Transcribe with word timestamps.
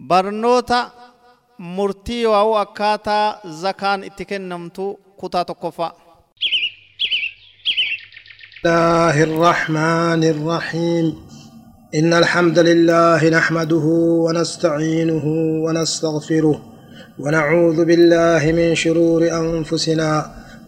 barnoota 0.00 0.90
murtii 1.58 2.26
waa'uu 2.26 2.54
akkaataa 2.56 3.40
zakaan 3.62 4.04
itti 4.04 4.24
kennamtu 4.24 5.00
kutaa 5.20 5.44
tokkoffaa 5.44 5.92
الله 8.66 9.22
الرحمن 9.22 10.24
الرحيم 10.24 11.06
إن 11.94 12.12
الحمد 12.14 12.58
لله 12.58 13.28
نحمده 13.28 13.84
ونستعينه 14.24 15.24
ونستغفره 15.64 16.56
ونعوذ 17.18 17.84
بالله 17.84 18.42
من 18.52 18.74
شرور 18.74 19.22
أنفسنا 19.42 20.10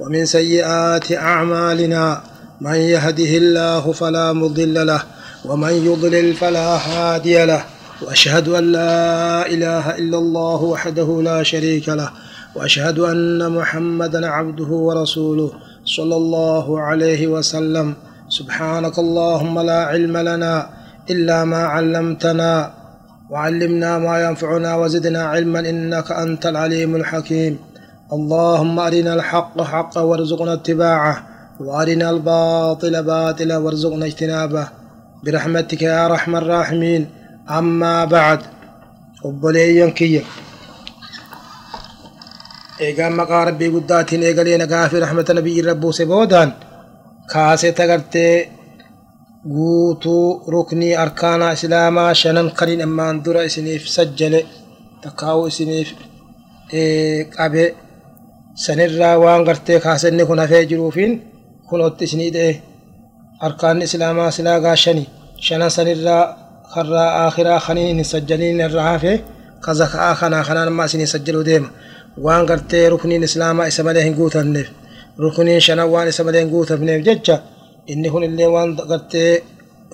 ومن 0.00 0.26
سيئات 0.26 1.12
أعمالنا 1.12 2.22
من 2.60 2.74
يهده 2.94 3.32
الله 3.42 3.92
فلا 3.92 4.32
مضل 4.32 4.86
له 4.86 5.02
ومن 5.44 5.72
يضلل 5.86 6.34
فلا 6.34 6.68
هادي 6.76 7.44
له 7.44 7.64
وأشهد 8.02 8.48
أن 8.48 8.72
لا 8.72 9.46
إله 9.46 9.98
إلا 9.98 10.18
الله 10.18 10.62
وحده 10.62 11.22
لا 11.22 11.42
شريك 11.42 11.88
له 11.88 12.10
وأشهد 12.56 12.98
أن 12.98 13.52
محمدا 13.52 14.26
عبده 14.26 14.70
ورسوله 14.86 15.50
صلى 15.84 16.16
الله 16.16 16.80
عليه 16.80 17.26
وسلم. 17.26 17.94
سبحانك 18.28 18.98
اللهم 18.98 19.60
لا 19.60 19.84
علم 19.84 20.16
لنا 20.16 20.68
إلا 21.10 21.44
ما 21.44 21.62
علمتنا 21.64 22.70
وعلمنا 23.30 23.98
ما 23.98 24.24
ينفعنا 24.24 24.76
وزدنا 24.76 25.22
علما 25.24 25.60
إنك 25.60 26.12
أنت 26.12 26.46
العليم 26.46 26.96
الحكيم. 26.96 27.58
اللهم 28.12 28.78
أرنا 28.78 29.14
الحق 29.14 29.62
حقا 29.62 30.00
وارزقنا 30.00 30.52
اتباعه 30.52 31.26
وأرنا 31.60 32.10
الباطل 32.10 33.02
باطلا 33.02 33.56
وارزقنا 33.58 34.06
اجتنابه. 34.06 34.68
برحمتك 35.24 35.82
يا 35.82 36.06
أرحم 36.06 36.36
الراحمين. 36.36 37.23
أما 37.50 38.04
بعد 38.04 38.40
obboleeyyan 39.24 39.92
kiyya 39.98 40.22
eegaan 42.84 43.14
maqaa 43.20 43.44
rabbii 43.48 43.70
guddaatiin 43.74 44.22
eegalee 44.28 44.58
nagaa 44.62 44.88
fi 44.92 44.96
rahmata 45.04 45.32
nabiyyi 45.38 45.58
irra 45.62 45.74
buuse 45.82 46.04
boodaan 46.10 46.50
kaasee 47.32 47.72
tagartee 47.78 48.34
guutuu 49.54 50.26
ruknii 50.52 50.92
arkaanaa 51.04 51.52
islaamaa 51.56 52.14
shanan 52.20 52.48
kaniin 52.58 52.82
ammaan 52.86 53.16
dura 53.24 53.42
isiniif 53.48 53.82
sajjale 53.96 54.40
takkaa'uu 55.02 55.46
isiniif 55.52 55.88
qabe 57.36 57.64
sanirraa 58.64 59.16
waan 59.24 59.42
gartee 59.48 59.78
kaasenni 59.86 60.24
kun 60.28 60.38
hafee 60.42 60.64
jiruufiin 60.70 61.12
kunotti 61.68 62.04
isinii 62.08 62.30
ta'e 62.36 62.52
arkaanni 63.46 63.84
islaamaa 63.88 64.30
silaagaa 64.36 64.76
shani 64.84 65.04
shanan 65.46 65.70
sanirraa 65.76 66.24
akhiraa 66.78 67.60
kaniin 67.66 67.96
hin 67.96 68.04
sajjaliin 68.12 68.60
irraa 68.66 68.86
hafe 68.92 69.12
ka 69.64 69.74
zakaa 69.80 70.14
kanaa 70.20 70.44
kanaan 70.48 70.68
amma 70.68 70.84
isinii 70.88 71.06
sajjaluu 71.14 71.44
deema 71.48 71.68
waan 72.24 72.46
gartee 72.46 72.88
rukniin 72.92 73.22
islaamaa 73.28 73.66
isa 73.72 73.82
malee 73.86 74.04
hin 74.06 74.14
guutamneef 74.18 74.68
rukniin 75.24 75.60
shanan 75.66 75.88
waan 75.94 76.08
isa 76.08 76.24
malee 76.24 76.40
hin 76.44 76.50
guutamneef 76.54 77.00
jecha 77.06 77.36
inni 77.92 78.08
kun 78.10 78.22
illee 78.28 78.46
waan 78.54 78.70
gartee 78.90 79.32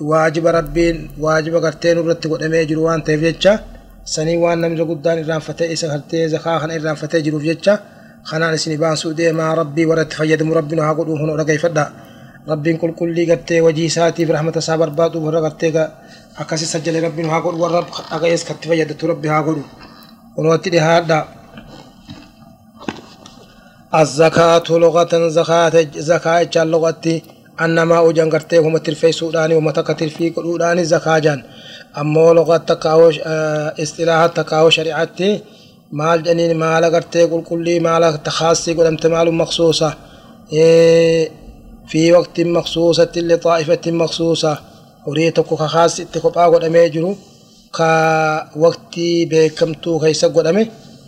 waajiba 0.09 0.51
rabbiin 0.57 0.97
waajiba 1.23 1.59
gartee 1.65 1.93
nurratti 1.95 2.27
godhamee 2.31 2.65
jiru 2.69 2.83
waan 2.87 3.01
ta'eef 3.05 3.21
jecha 3.27 3.53
sanii 4.13 4.37
waan 4.43 4.59
namni 4.61 4.85
guddaan 4.91 5.19
irraanfatee 5.23 5.67
isa 5.75 5.87
gartee 5.93 6.27
zakaa 6.33 6.59
kana 6.61 6.73
irraanfatee 6.79 7.21
jiruuf 7.25 7.43
jecha 7.49 7.73
kanaan 8.29 8.53
isinii 8.57 8.77
baasuu 8.83 9.13
deemaa 9.19 9.55
rabbii 9.61 9.85
warra 9.89 10.03
itti 10.05 10.15
fayyadamu 10.19 10.53
rabbiin 10.59 10.81
haa 10.85 10.93
godhuun 10.97 11.19
kun 11.21 11.37
dhageeffadha 11.39 11.85
rabbiin 12.51 12.77
qulqullii 12.81 13.25
gartee 13.31 13.59
wajii 13.65 13.85
isaatiif 13.91 14.29
akkasi 16.37 16.65
sajjale 16.65 16.99
rabbiin 17.01 17.29
haa 17.29 17.41
godhu 17.41 17.61
warra 17.63 17.81
dhaga'ees 18.11 18.43
katti 18.49 18.67
fayyadatu 18.69 19.07
rabbi 19.07 19.27
haa 19.27 19.43
godhu? 19.43 19.63
Kunootti 20.35 20.69
dhihaadha 20.69 21.19
الزكاة 23.95 24.63
لغة 24.69 25.27
زكاة 25.27 25.87
زكاة 25.95 26.43
جان 26.43 26.71
لغتي 26.71 27.23
أنما 27.61 27.97
أوجان 27.97 28.29
قرتي 28.29 28.57
هم 28.57 28.77
ترفي 28.77 29.11
سوداني 29.11 29.55
وما 29.55 29.71
تكترفي 29.71 30.29
قلوداني 30.29 30.83
زكاة 30.83 31.19
جان 31.19 31.43
أما 31.97 32.33
لغة 32.33 32.57
تكاو 32.57 33.11
استلاحة 33.83 34.27
تكاو 34.27 34.69
شريعتي 34.69 35.41
مال 35.91 36.23
جنين 36.23 36.57
مال 36.57 36.85
قرتي 36.85 37.23
قل 37.23 37.43
كلي 37.43 37.79
مال 37.79 38.23
تخاصي 38.23 38.73
قل 38.73 38.85
امتمال 38.85 39.33
مخصوصة 39.33 39.93
في 41.87 42.11
وقت 42.11 42.39
مخصوصة 42.39 43.11
لطائفة 43.15 43.91
مخصوصة 43.91 44.57
horii 45.05 45.31
tokko 45.37 45.53
ka 45.61 45.67
kaasni 45.73 46.03
itti 46.05 46.23
kophaa 46.23 46.51
godhamee 46.51 46.87
jiru 46.93 47.11
ka 47.77 47.89
waqtii 48.63 49.25
beekamtuu 49.31 49.99
keessa 50.01 50.33
godhame 50.35 50.63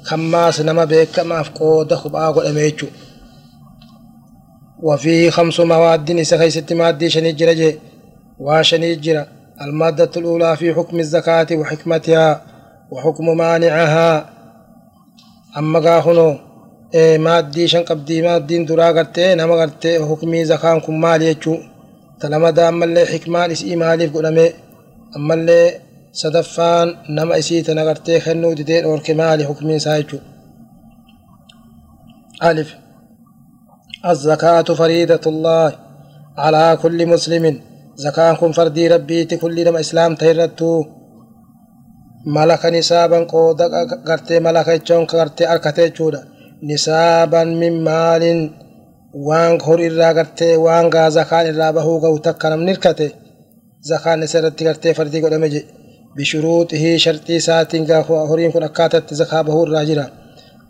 kan 0.07 0.21
maas 0.31 0.59
nama 0.67 0.83
beekamaaf 0.91 1.47
qooda 1.57 1.95
kophaa 2.03 2.33
godhame 2.35 2.61
jechuudha. 2.67 3.03
وفي 4.83 5.31
خمس 5.31 5.59
مواد 5.59 6.09
إذا 6.09 6.37
كيست 6.37 6.73
مادي 6.73 7.09
شني 7.09 7.31
جرى 7.31 7.55
جي 7.55 7.79
وشني 8.39 8.95
جرى 8.95 9.25
المادة 9.61 10.11
الأولى 10.17 10.57
في 10.57 10.73
حكم 10.73 10.99
الزكاة 10.99 11.47
وحكمتها 11.51 12.41
وحكم 12.91 13.37
مانعها 13.37 14.29
أما 15.57 15.79
قاهنو 15.79 16.39
إيه 16.95 17.17
مادي 17.17 17.67
شن 17.67 17.83
قبدي 17.83 18.21
مادين 18.21 18.65
درا 18.65 19.07
نما 19.17 19.55
قرتي 19.55 20.05
حكمي 20.05 20.45
زكاة 20.45 20.79
كم 20.79 21.01
تلما 22.23 22.49
دام 22.49 22.79
ملء 22.79 23.05
حكمان 23.05 23.51
إس 23.51 23.63
إيمالي 23.63 24.07
فقول 24.09 24.25
أمي 24.25 24.47
أملء 25.17 25.71
صدفان 26.21 26.87
نما 27.15 27.37
إسي 27.39 27.61
تنغرتي 27.61 28.19
خنو 28.19 28.53
ديدين 28.53 28.83
أور 28.83 28.99
كمالي 28.99 29.43
حكمين 29.49 29.79
سايتو 29.79 30.17
ألف 32.43 32.69
الزكاة 34.09 34.67
فريدة 34.79 35.23
الله 35.31 35.67
على 36.43 36.77
كل 36.81 36.99
مسلم 37.13 37.45
زكاكم 37.95 38.51
فردي 38.51 38.87
ربي 38.87 39.25
تكل 39.25 39.55
لما 39.65 39.79
إسلام 39.79 40.15
تهرتو 40.15 40.85
ملك 42.35 42.65
نسابا 42.65 43.19
قودك 43.31 43.71
غرتي 44.07 44.39
ملك 44.39 44.67
يتشون 44.67 45.05
كغرتي 45.05 45.43
أركتي 45.53 46.11
نسابا 46.63 47.43
من 47.43 47.83
مال 47.83 48.23
waan 49.13 49.59
horii 49.65 49.89
irraa 49.91 50.13
gartee 50.17 50.55
waan 50.65 50.89
gaa 50.93 51.09
zakaan 51.17 51.45
irraa 51.51 51.71
bahuu 51.77 51.97
ga'u 52.03 52.17
takka 52.27 52.49
namni 52.49 52.71
hirkate 52.73 53.07
zakaan 53.89 54.23
isa 54.25 54.37
irratti 54.39 54.63
gartee 54.67 54.93
fardii 54.97 55.21
godhame 55.25 55.47
jedhe 55.53 55.67
bishuruuxihii 56.15 56.97
sharxii 57.05 57.37
isaatiin 57.41 57.85
gaa 57.89 58.01
horiin 58.29 58.51
kun 58.53 58.63
akkaatatti 58.69 59.13
zakaa 59.21 59.43
bahuu 59.47 59.65
irraa 59.67 59.85
jira 59.91 60.07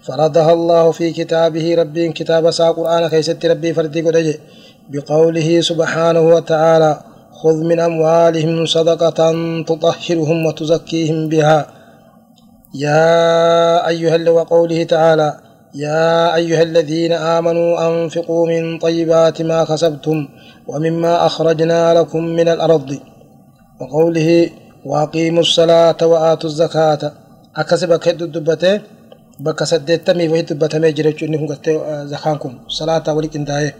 فرضها 0.07 0.53
الله 0.53 0.91
في 0.91 1.11
كتابه 1.11 1.75
ربي 1.81 2.03
كتاب 2.19 2.51
سا 2.51 2.67
قرآن 2.77 3.03
كيست 3.07 3.45
ربي 3.45 3.73
فردي 3.73 4.01
قدج 4.01 4.27
بقوله 4.91 5.61
سبحانه 5.69 6.21
وتعالى 6.35 6.91
خذ 7.39 7.57
من 7.69 7.79
أموالهم 7.79 8.65
صدقة 8.65 9.19
تطهرهم 9.69 10.45
وتزكيهم 10.45 11.19
بها 11.31 11.59
يا 12.85 13.87
أيها 13.87 14.29
وقوله 14.29 14.83
تعالى 14.83 15.29
يا 15.75 16.35
أيها 16.35 16.61
الذين 16.61 17.13
آمنوا 17.13 17.87
أنفقوا 17.87 18.47
من 18.47 18.77
طيبات 18.79 19.41
ما 19.41 19.63
كسبتم 19.63 20.27
ومما 20.67 21.25
أخرجنا 21.25 21.93
لكم 21.93 22.23
من 22.25 22.47
الأرض. 22.49 22.99
وقوله 23.81 24.49
وأقيموا 24.85 25.41
الصلاة 25.41 25.97
وآتوا 26.01 26.49
الزكاة. 26.49 27.11
أكسب 27.55 27.95
كد 27.95 28.21
الدبته 28.21 28.81
بك 29.39 29.63
سدتمي 29.63 30.27
وهي 30.29 30.41
دبتمي 30.41 30.91
جريتش 30.91 31.23
إنكم 31.23 31.45
قلت 31.47 31.67
زكانكم 32.11 32.53
صلاة 32.67 33.13
ولك 33.13 33.35
انتهي 33.35 33.73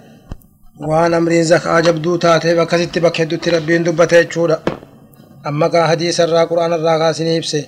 وأن 0.88 1.14
أمرين 1.14 1.44
زكاة 1.44 1.80
جبدو 1.80 2.16
تاتي 2.16 2.56
بك 2.56 2.76
ست 2.76 3.00
بك 3.00 3.22
هدو 3.22 3.38
ربين 3.56 3.84
دبته 3.84 4.22
جودا 4.22 4.60
أما 5.48 5.68
كا 5.68 5.88
حديث 5.88 6.22
الرا 6.22 6.44
قرآن 6.44 6.74
الرا 6.74 6.98
قاسني 7.04 7.36
يبسي 7.36 7.66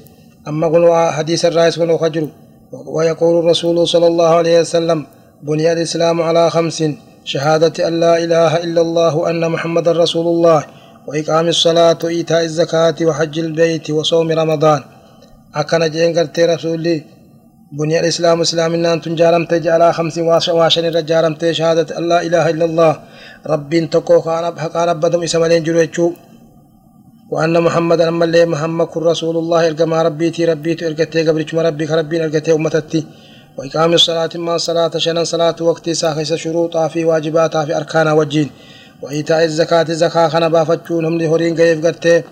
أما 0.48 0.68
قلوا 0.68 1.12
حديث 1.12 1.46
الرا 1.46 1.66
يسكنوا 1.66 1.98
خجروا 1.98 2.45
ويقول 2.72 3.40
الرسول 3.40 3.88
صلى 3.88 4.08
الله 4.08 4.30
عليه 4.30 4.60
وسلم 4.60 5.06
بني 5.44 5.72
الإسلام 5.72 6.22
على 6.22 6.50
خمس 6.50 6.84
شهادة 7.24 7.88
أن 7.88 8.00
لا 8.00 8.18
إله 8.24 8.64
إلا 8.64 8.82
الله 8.82 9.16
وأن 9.16 9.52
محمد 9.52 9.88
رسول 9.90 10.28
الله 10.28 10.64
وإقام 11.08 11.48
الصلاة 11.48 11.98
وإيتاء 12.04 12.44
الزكاة 12.44 12.96
وحج 13.02 13.40
البيت 13.40 13.90
وصوم 13.90 14.32
رمضان. 14.32 14.82
أكن 15.56 15.90
جين 15.92 16.20
قرتي 16.20 16.46
رسولي 16.46 17.04
بني 17.80 18.00
الإسلام 18.00 18.42
إسلام 18.42 18.74
إن 18.74 18.86
أنتم 18.86 19.16
جارمت 19.16 19.68
على 19.68 19.94
خمس 19.94 20.18
واشن 20.50 21.06
جارمت 21.06 21.52
شهادة 21.52 21.98
أن 21.98 22.10
لا 22.10 22.22
إله 22.22 22.50
إلا 22.50 22.66
الله. 22.66 23.00
رب 23.48 23.90
تقو 23.92 24.22
كان 24.22 24.54
كان 24.74 24.94
بدم 25.00 25.24
إسمالين 25.24 25.64
جرويتشو. 25.64 26.12
وأن 27.32 27.62
محمد 27.62 28.02
أما 28.02 28.26
اللي 28.26 28.46
محمد 28.46 28.88
رسول 28.98 29.38
الله 29.38 29.68
إرقما 29.68 30.02
ربيتي 30.08 30.46
ربيت 30.46 30.84
إرقتي 30.84 31.28
قبرك 31.28 31.54
ربك 31.54 31.92
ربي 31.92 32.16
إرقتي 32.24 32.52
أمتتي 32.54 33.02
وإقام 33.58 33.94
الصلاة 33.94 34.30
ما 34.36 34.58
صلاة 34.58 34.94
شنا 34.98 35.24
صلاة 35.24 35.56
وقتي 35.62 35.94
ساخس 35.94 36.34
شروطها 36.34 36.88
في 36.88 37.06
واجباتها 37.06 37.66
في 37.66 37.78
أركانها 37.78 38.14
وجين. 38.14 38.50
وإيتاء 39.02 39.44
الزكاة 39.44 39.88
زكاة 40.04 40.28
خنا 40.28 40.48
بافتشون 40.48 41.06
هم 41.06 41.18
لهورين 41.18 41.56
قيف 41.56 41.86
قرتي. 41.86 42.24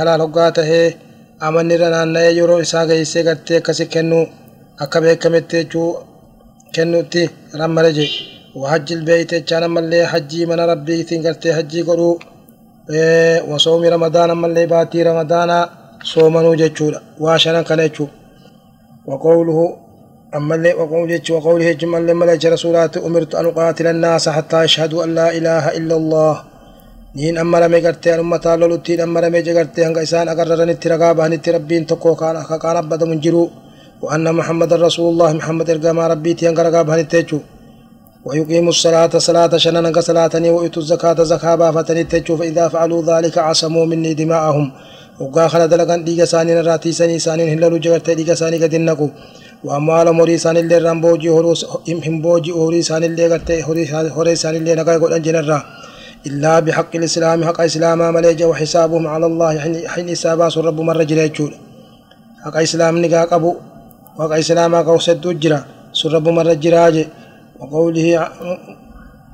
halaal 0.00 0.20
hoggaa 0.20 0.50
tahee 0.52 0.96
amanni 1.40 1.74
irra 1.74 1.90
naanna'ee 1.90 2.32
yeroo 2.38 2.60
isaa 2.60 2.86
geessee 2.86 3.22
gartee 3.22 3.58
akkasi 3.60 3.86
kennu 3.94 4.20
akka 4.84 5.00
beekametti 5.00 5.56
jechuu 5.60 5.88
kennutti 6.74 7.22
rammale 7.60 7.92
je 7.92 8.06
وحج 8.54 8.92
البيت 8.92 9.34
كان 9.34 9.70
ملي 9.70 10.06
حجي 10.06 10.46
من 10.46 10.60
ربي 10.60 11.02
تنقرتي 11.02 11.54
حجي 11.54 11.82
قرو. 11.82 12.18
وصوم 13.50 13.84
رمضان 13.84 14.36
ملي 14.36 14.66
باتي 14.66 15.02
رمضان 15.02 15.50
صومنو 16.02 16.54
جتشولا 16.54 17.00
واشنا 17.20 17.62
كان 17.62 17.90
وقوله 19.06 19.76
أما 20.34 20.54
اللي 20.54 20.72
وقوله 20.74 21.20
وقوله 21.30 21.72
جمع 21.72 21.98
ملك 21.98 22.44
رسولات 22.44 22.96
أمرت 22.96 23.34
أن 23.34 23.46
أقاتل 23.46 23.86
الناس 23.86 24.28
حتى 24.28 24.64
يشهدوا 24.64 25.04
أن 25.04 25.14
لا 25.14 25.28
إله 25.38 25.64
إلا 25.78 25.96
الله 25.96 26.36
niin 27.14 27.38
ammarame 27.38 27.80
gartee 27.80 28.12
an 28.14 28.20
ummataa 28.20 28.60
loluttiin 28.60 29.00
ammarame 29.00 29.42
je 29.42 29.52
gartee 29.52 29.84
hanga 29.84 30.00
isaan 30.06 30.28
agarraranitti 30.28 30.88
ragaa 30.88 31.14
bahanitti 31.14 31.52
rabbiin 31.52 31.86
tokko 31.86 32.08
akka 32.12 32.58
kaan 32.58 32.76
abbadamu 32.76 33.12
hin 33.12 33.22
jiru. 33.24 33.50
وأن 34.02 34.34
محمد 34.34 34.72
رسول 34.72 35.12
الله 35.12 35.32
محمد 35.32 35.70
إرقام 35.70 35.98
ربيتي 36.12 36.48
أنك 36.48 36.58
رقاب 36.58 36.90
هنتيجو 36.90 37.38
ويقيم 38.24 38.68
الصلاة 38.68 39.18
صلاة 39.18 39.56
شننك 39.56 39.98
صلاة 39.98 40.30
ويؤتوا 40.34 40.82
الزكاة 40.82 41.22
زكاة 41.22 41.54
بافتني 41.54 42.04
تيجو 42.04 42.36
فإذا 42.36 42.68
فعلوا 42.68 43.02
ذلك 43.02 43.38
عصموا 43.38 43.86
مني 43.86 44.14
دماءهم. 44.14 44.72
وقا 45.20 45.48
خلا 45.48 45.66
دلقان 45.66 46.04
ديغا 46.04 46.24
سانين 46.24 46.58
راتي 46.68 46.92
ساني 46.92 47.18
سانين 47.18 47.48
هلالو 47.52 47.76
جغرت 47.84 48.10
ديغا 48.10 48.34
ساني 48.34 48.56
قد 48.62 48.74
النقو 48.74 49.08
وأموال 49.64 50.12
مري 50.12 50.38
ساني 50.38 50.60
اللي 50.60 50.78
رمبوجي 50.78 51.28
هروس 51.28 51.66
هم 52.06 52.16
بوجي 52.22 52.52
هوري 52.52 52.82
ساني 52.82 53.06
اللي 53.06 53.26
قد 53.32 53.50
هوري 54.16 54.34
ساني 54.36 54.58
اللي 54.58 54.74
نقا 54.74 54.92
يقول 54.92 55.12
أنجن 55.12 55.36
الرا 55.36 55.60
إلا 56.26 56.60
بحق 56.60 56.92
الإسلام 57.00 57.44
حق 57.44 57.60
إسلام 57.60 58.14
مليجا 58.14 58.46
وحسابهم 58.46 59.06
على 59.06 59.26
الله 59.26 59.58
حين 59.92 60.08
إساباس 60.08 60.58
رب 60.58 60.80
مرة 60.80 61.02
جريجون 61.02 61.52
حق 62.44 62.56
إسلام 62.56 62.94
نقا 63.02 63.24
قبو 63.24 63.52
حق 64.18 64.32
إسلام 64.42 64.72
قوسد 64.88 65.26
جرا. 65.42 65.60
سرب 65.92 66.28
مرة 66.28 66.52
جراج 66.52 66.96
وقوله 67.60 68.28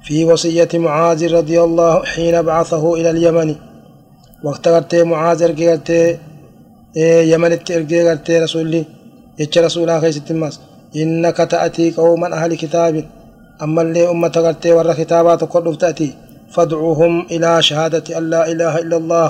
في 0.05 0.25
وصية 0.25 0.69
معاذ 0.75 1.21
رضي 1.35 1.61
الله 1.67 2.05
حين 2.05 2.43
بعثه 2.43 2.95
إلى 2.95 3.11
اليمن. 3.11 3.55
قرتي 4.65 5.03
معاذ 5.03 5.41
قرتي 5.61 6.19
يمن 7.33 7.53
ارقي 7.53 8.09
قرتي 8.09 8.39
رسولي 8.39 8.85
يتش 9.39 9.59
رسولا 9.59 10.01
خيست 10.01 10.31
الناس؟ 10.31 10.61
إنك 10.97 11.37
تأتي 11.37 11.91
قوما 11.91 12.29
أهل 12.35 12.55
كتاب. 12.55 13.05
أما 13.63 13.83
اللي 13.83 14.11
أمة 14.11 14.29
قرتي 14.29 14.73
ورا 14.73 14.93
كتابات 14.93 15.45
قد 15.45 15.77
تأتي. 15.77 16.11
فادعوهم 16.51 17.27
إلى 17.31 17.63
شهادة 17.63 18.19
أن 18.19 18.31
لا 18.31 18.43
إله 18.53 18.79
إلا 18.79 18.97
الله. 18.97 19.29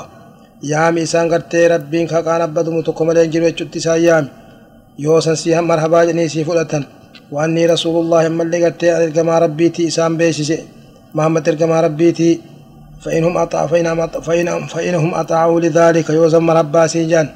يامي 0.62 1.02
إسان 1.02 1.32
قرتي 1.32 1.66
ربين 1.66 2.06
كان 2.06 2.40
أبدو 2.40 2.80
تقوم 2.80 3.12
لين 3.12 3.30
جلو 3.30 3.46
يجد 3.46 3.78
سايام 3.78 4.28
يوسن 4.98 5.34
سيهم 5.34 5.64
مرحبا 5.68 6.04
جنيسي 6.04 6.44
فلتن 6.44 6.84
وأني 7.32 7.66
رسول 7.66 8.04
الله 8.04 8.26
أما 8.26 8.42
اللي 8.42 8.64
قرتي 8.64 8.96
أرقما 8.96 9.38
ربيتي 9.38 9.88
إسان 9.88 10.16
بيسي 10.16 10.58
محمد 11.14 11.48
أرقما 11.48 11.80
ربيتي 11.80 12.40
فإنهم 13.02 13.36
أطاع 13.36 13.66
فإنهم 13.66 14.06
فإنهم, 14.06 14.66
فإنهم 14.66 15.14
أطاعوا 15.14 15.60
لذلك. 15.60 16.10
يوزن 16.10 16.38
مرحبا 16.38 16.86
سيجان. 16.86 17.28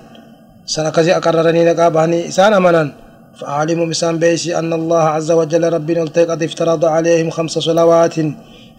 سنكزي 0.67 1.13
أقررني 1.17 1.65
لقاباني 1.69 2.29
إسان 2.29 2.53
أمنا 2.53 2.93
فأعلموا 3.39 3.87
بسان 3.87 4.19
بيسي 4.19 4.59
أن 4.59 4.73
الله 4.73 5.03
عز 5.03 5.31
وجل 5.31 5.73
ربنا 5.73 6.03
قد 6.31 6.43
افترض 6.43 6.85
عليهم 6.85 7.31
خمس 7.31 7.51
صلوات 7.51 8.15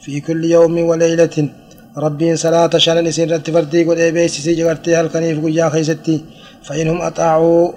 في 0.04 0.20
كل 0.26 0.46
يوم 0.46 0.78
وليلة. 0.90 1.50
ربي 1.98 2.36
صلاة 2.36 2.74
شان 2.78 3.04
نسين 3.04 3.32
رت 3.32 3.50
فردي 3.50 3.84
قد 3.84 4.00
بيسي 4.16 4.42
سي 4.42 4.54
جغرتي 4.54 4.96
هل 4.96 5.08
كنيف 5.08 5.46
قيا 5.46 5.70
خيستي. 5.70 6.18
فإنهم 6.64 7.02
أطاعوا 7.02 7.72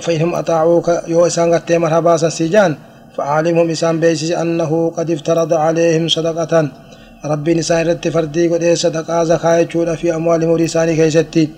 فإنهم 0.00 0.34
أطاعوك 0.34 0.88
يو 1.08 1.26
إسان 1.26 1.54
قرتي 1.54 1.78
مرحبا 1.78 2.16
سيجان 2.16 2.76
فأعلمهم 3.16 3.70
إسان 3.70 4.00
بيسي 4.00 4.36
أنه 4.42 4.92
قد 4.96 5.10
افترض 5.10 5.52
عليهم 5.52 6.08
صدقة 6.08 6.68
ربي 7.24 7.54
نسان 7.54 7.86
رت 7.88 8.08
فردي 8.08 8.48
قد 8.48 8.74
صدقا 8.74 9.24
زكاة 9.24 9.94
في 10.00 10.14
أموالهم 10.14 10.50
ورساني 10.50 10.96
خيستي 10.96 11.48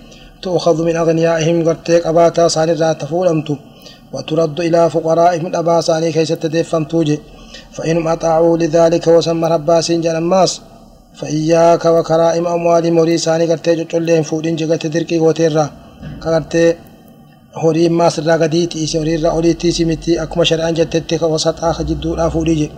تؤخذ 0.43 0.85
من 0.85 0.97
أغنيائهم 0.97 1.69
قرتيك 1.69 2.07
أباتا 2.07 2.49
ساني 2.49 2.75
ذات 2.81 3.05
فولمتو 3.05 3.57
وترد 4.13 4.61
إلى 4.61 4.91
فقرائهم 4.91 5.57
أبا 5.57 5.81
ساني 5.81 6.13
كيست 6.13 6.47
ديفمتوجي 6.47 7.19
فإنهم 7.73 8.09
أطاعوا 8.09 8.59
لذلك 8.59 9.07
وسمى 9.07 9.49
رباسين 9.49 10.01
جل 10.01 10.17
الناس 10.17 10.61
فإياك 11.19 11.85
وكرائم 11.85 12.47
أموال 12.47 12.93
مري 12.93 13.19
ساني 13.19 13.45
قرتي 13.51 13.85
جلين 13.85 14.23
فودين 14.23 14.57
جغت 14.57 14.87
دركي 14.87 15.19
وتيرا 15.19 15.71
كغرتي 16.23 16.75
horii 17.60 17.88
maas 17.99 18.14
irraa 18.20 18.38
gadii 18.43 18.66
tiisi 18.72 18.96
horii 19.00 19.16
irraa 19.19 19.32
olii 19.38 19.54
tiisi 19.62 19.84
miti 19.90 20.10
akkuma 20.25 20.44
shari'aan 20.50 20.76
jettetti 20.78 21.14
wasaxaa 21.34 21.72
ka 21.78 21.82
jidduudhaa 21.88 22.31
fuudhii 22.34 22.58
jedhe 22.60 22.76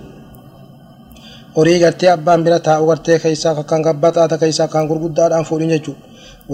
horii 1.56 1.78
gartee 1.82 2.10
abbaan 2.16 2.40
bira 2.44 2.58
taa'u 2.68 2.86
gartee 2.90 3.18
keessaa 3.24 3.54
kan 3.70 3.82
gabbaxaata 3.86 4.36
keessaa 4.42 4.68
kan 4.72 4.84
gurguddaadhaan 4.90 5.44
fuudhin 5.48 5.70
jechuudha 5.74 6.00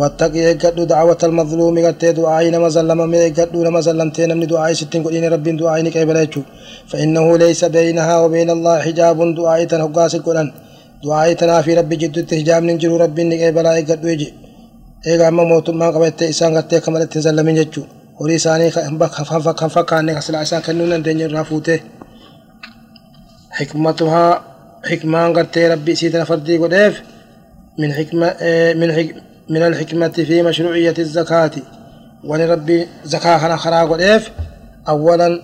wattaqi 0.00 0.38
eeggadhu 0.48 0.82
da'awata 0.90 1.24
almadluumi 1.28 1.80
gartee 1.86 2.12
du'aa'ii 2.18 2.50
nama 2.54 2.68
zallamame 2.76 3.16
eeggadhu 3.26 3.58
nama 3.66 3.80
zallamtee 3.86 4.26
namni 4.30 4.46
du'aa'ii 4.52 4.76
sittiin 4.80 5.02
godhine 5.06 5.28
rabbiin 5.34 5.56
du'aa'ii 5.60 5.84
ni 5.86 5.90
qeebala 5.96 6.20
jechuudha 6.24 6.50
fa'innahu 6.90 7.38
leeysa 7.42 7.66
beeynahaa 7.76 8.18
wa 8.24 8.28
beeyna 8.34 8.52
allah 8.56 8.76
hijaabun 8.86 9.30
du'aa'ii 9.38 9.66
tan 9.72 9.80
hoggaasi 9.86 10.18
godhan 10.26 10.48
du'aa'ii 11.04 11.36
tanaa 11.40 11.62
fi 11.66 11.72
rabbi 11.80 11.96
jidduutti 12.02 12.34
hijaabni 12.40 12.72
jiru 12.82 12.96
rabbiin 13.04 13.28
ni 13.32 13.36
qeebalaa 13.42 13.74
eeggadhu 13.80 14.06
eje 14.14 14.28
eega 15.10 15.24
amma 15.30 15.44
mootummaan 15.52 15.92
qabattee 15.96 16.28
isaan 16.34 16.52
gartee 16.58 16.78
akka 16.80 16.90
malatti 16.94 17.14
hin 17.18 17.24
zallamin 17.28 17.56
jechuudha 17.62 17.90
horii 18.20 18.38
isaanii 18.40 18.70
kan 19.60 19.70
fakkaanne 19.76 20.12
kan 20.16 20.22
silaa 20.26 20.42
isaan 20.46 20.62
kennuu 20.66 20.90
dandeenya 20.90 21.24
irraa 21.28 21.44
fuutee 21.50 21.78
xikmatuhaa 23.58 24.32
xikmaan 24.88 25.32
gartee 25.36 25.66
rabbi 25.72 25.92
isii 25.96 26.10
tana 26.12 26.30
fardii 26.30 26.58
godheef 26.62 26.94
min 27.80 27.90
xikma 27.98 28.28
min 28.80 28.90
من 29.50 29.62
الحكمة 29.62 30.08
في 30.08 30.42
مشروعية 30.42 30.94
الزكاة 30.98 31.50
ولربي 32.24 32.86
زكاة 33.04 33.56
خرا 33.56 33.84
قديف 33.84 34.30
أولا 34.88 35.42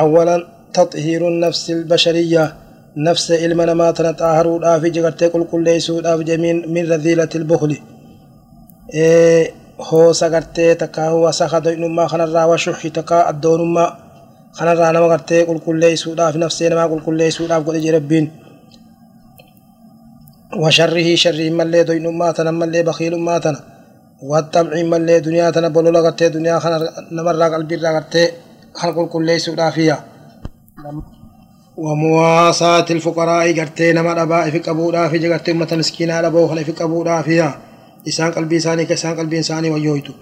أولا 0.00 0.48
تطهير 0.74 1.28
النفس 1.28 1.70
البشرية 1.70 2.54
نفس 2.96 3.32
علمنا 3.32 3.74
ما 3.74 3.90
تنطهر 3.90 4.80
في 4.80 4.90
جغرت 4.90 5.24
كل 5.24 5.44
كل 5.44 5.64
ليس 5.64 5.90
في 5.90 6.24
جميع 6.24 6.66
من 6.66 6.92
رذيلة 6.92 7.28
البخل 7.34 7.78
إيه 8.94 9.50
هو 9.80 10.12
سغرت 10.12 10.60
تكا 10.60 11.08
هو 11.08 11.30
سخد 11.30 11.66
إنما 11.68 12.06
خنا 12.06 12.24
را 12.24 12.44
وشح 12.44 12.86
تكا 12.88 13.30
الدون 13.30 13.74
ما 13.74 13.96
خنا 14.52 14.72
را 14.72 14.92
نما 14.92 15.06
غرت 15.06 15.32
كل 15.34 15.58
كل 15.58 15.80
ليس 15.80 16.08
في 16.08 16.38
نفسنا 16.38 16.74
ما 16.74 16.86
كل 16.86 17.00
كل 17.06 17.16
ليس 17.16 17.36
في 17.36 17.46
قد 17.46 17.86
ربين 17.86 18.30
وشره 20.56 21.14
شر 21.14 21.50
ملي 21.50 21.82
دوين 21.82 22.18
ماتنا 22.18 22.50
ملي 22.50 22.82
بخيل 22.82 23.18
ماتنا 23.18 23.60
والطمع 24.22 24.82
ملي 24.82 25.20
دنيا 25.20 25.50
تنا 25.50 25.68
بلو 25.68 25.90
لغتي 25.90 26.28
دنيا 26.28 26.58
خنا 26.58 26.76
نمر 27.12 27.42
قلبي 27.42 27.76
لغتي 27.76 28.24
خلق 28.74 29.08
كل 29.12 29.26
ليس 29.26 29.50
فيها 29.50 30.04
ومواساة 31.76 32.86
الفقراء 32.90 33.60
قرتي 33.60 33.92
نما 33.92 34.14
دبا 34.14 34.50
في 34.50 34.58
قبودا 34.58 35.08
في 35.08 35.18
جغرتي 35.18 35.50
امه 35.50 35.68
مسكينه 35.72 36.22
دبو 36.22 36.48
خلي 36.48 36.64
في 36.64 36.72
قبودا 36.72 37.22
فيها 37.22 37.58
إسان 38.08 38.30
قلبي 38.32 38.58
ساني 38.60 38.84
كسان 38.84 39.16
قلبي 39.18 39.42
ساني 39.42 39.70
ويويتو 39.70 40.12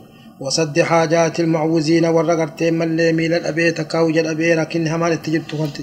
وسد 0.41 0.81
حاجات 0.81 1.41
المعوزين 1.41 2.05
ورغرتي 2.07 2.71
ملي 2.71 3.12
ميل 3.12 3.35
الأبي 3.35 3.71
تكاو 3.71 4.11
جل 4.11 4.27
أبي 4.27 4.55
لكن 4.55 4.89
همان 4.89 5.12
التجبت 5.12 5.55
كنت 5.55 5.77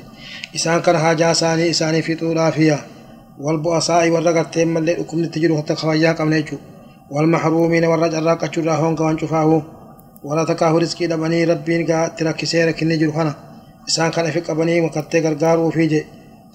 إسان 0.55 0.81
كان 0.81 0.97
حاجة 0.97 1.33
ساني 1.33 1.69
إساني 1.69 2.01
في 2.01 2.15
طولا 2.15 2.51
فيها 2.51 2.85
والبؤساء 3.39 4.09
والرقتين 4.09 4.67
من 4.67 4.77
اللي 4.77 5.01
أكم 5.01 5.23
نتجروا 5.23 5.57
حتى 5.57 5.75
خوايا 5.75 6.11
قم 6.11 6.29
نيجو 6.29 6.57
والمحرومين 7.11 7.85
والرجع 7.85 8.19
راك 8.19 8.43
أشرا 8.43 8.73
هون 8.73 8.95
كوان 8.95 9.17
شفاه 9.17 9.63
ولا 10.23 10.43
تكاه 10.43 10.71
رزقي 10.77 11.07
دبني 11.07 11.43
ربين 11.43 11.85
كا 11.85 12.07
ترك 12.07 12.45
سيرك 12.45 12.83
نجرو 12.83 13.11
خنا 13.11 13.35
إسان 13.87 14.11
كان 14.11 14.31
في 14.31 14.39
قبني 14.39 14.81
وقت 14.81 15.15
غرغارو 15.15 15.69
فيجي 15.69 16.05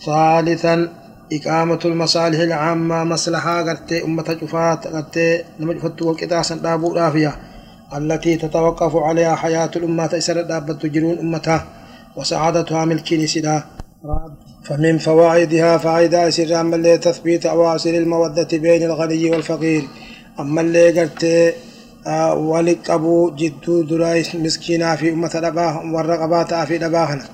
ثالثا 0.05 1.04
إقامة 1.37 1.79
المصالح 1.85 2.39
العامة 2.41 3.05
مصلحة 3.05 3.63
قرت 3.63 3.93
أمة 3.93 4.37
شفات 4.41 4.87
قرت 4.87 5.45
نمجفت 5.61 6.03
والقطاسا 6.03 6.55
دابو 6.55 6.93
رافية 6.93 7.37
التي 7.97 8.37
تتوقف 8.37 8.97
عليها 8.97 9.35
حياة 9.35 9.71
الأمة 9.77 10.11
إسر 10.19 10.41
دابت 10.43 10.83
تجرون 10.83 11.19
أمتها 11.19 11.67
وسعادتها 12.17 12.85
ملكي 12.85 13.17
لسدا 13.17 13.63
فمن 14.65 14.99
فوائدها 14.99 15.79
فائدة 15.79 16.31
سر 16.31 16.61
أما 16.61 16.77
اللي 16.77 16.99
تثبيت 16.99 17.47
أواصر 17.47 17.91
المودة 17.91 18.49
بين 18.53 18.83
الغني 18.83 19.31
والفقير. 19.31 19.83
أما 20.41 20.61
اللي 20.61 21.01
قلت 21.01 21.55
آه 22.07 22.35
ولك 22.35 22.91
أبو 22.91 23.31
جدو 23.31 23.83
درايس 23.83 24.35
مسكينا 24.35 24.97
في 24.97 25.13
أمة 25.13 25.29
دباه 25.35 25.93
والرقبات 25.95 26.55
في 26.55 26.79
دباهنا 26.79 27.25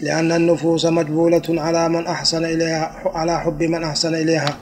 لأن 0.00 0.32
النفوس 0.32 0.86
مجبولة 0.86 1.42
على 1.48 1.88
من 1.88 2.06
أحسن 2.06 2.44
إليها 2.44 3.02
على 3.14 3.40
حب 3.40 3.62
من 3.62 3.84
أحسن 3.84 4.14
إليها. 4.14 4.54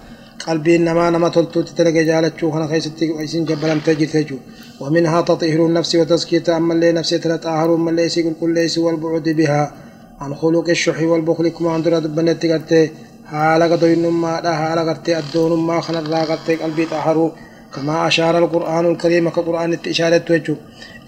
qalbiin 0.46 0.84
namaa 0.84 1.10
nama 1.10 1.30
toltuutti 1.30 1.72
dalaga 1.78 2.02
jaalachuu 2.04 2.50
kana 2.52 2.66
keessatti 2.68 3.04
isin 3.24 3.46
jabbalamtee 3.50 3.94
jirte 4.00 4.18
jechuudha 4.18 4.44
ومنها 4.80 5.20
تطهير 5.20 5.66
النفس 5.66 5.94
وتزكيتها 5.94 6.56
أما 6.56 6.74
اللي 6.74 6.92
نفسي 6.92 7.18
تطهر 7.18 7.74
أما 7.74 7.90
اللي 7.90 8.02
يسيق 8.02 8.26
الكل 8.26 8.68
والبعد 8.78 9.28
بها. 9.28 9.72
عن 10.20 10.34
خلق 10.34 10.68
الشح 10.68 11.02
والبخل 11.02 11.48
كما 11.48 11.72
عند 11.72 11.88
ربنا 11.88 12.32
تقرتي 12.32 12.90
حالة 13.26 13.66
قدوين 13.66 14.08
ما 14.08 14.40
لا 14.44 14.56
حالة 14.56 14.82
قرتي 14.88 15.18
الدون 15.18 15.58
ما 15.58 15.80
خنا 15.80 16.00
را 16.00 16.24
قرتي 16.24 16.54
قلبي 16.56 16.86
طهروا 16.86 17.30
كما 17.74 18.06
أشار 18.06 18.38
القرآن 18.38 18.84
الكريم 18.92 19.28
كقرآن 19.28 19.72
الإشارة 19.72 20.18
توجه. 20.18 20.56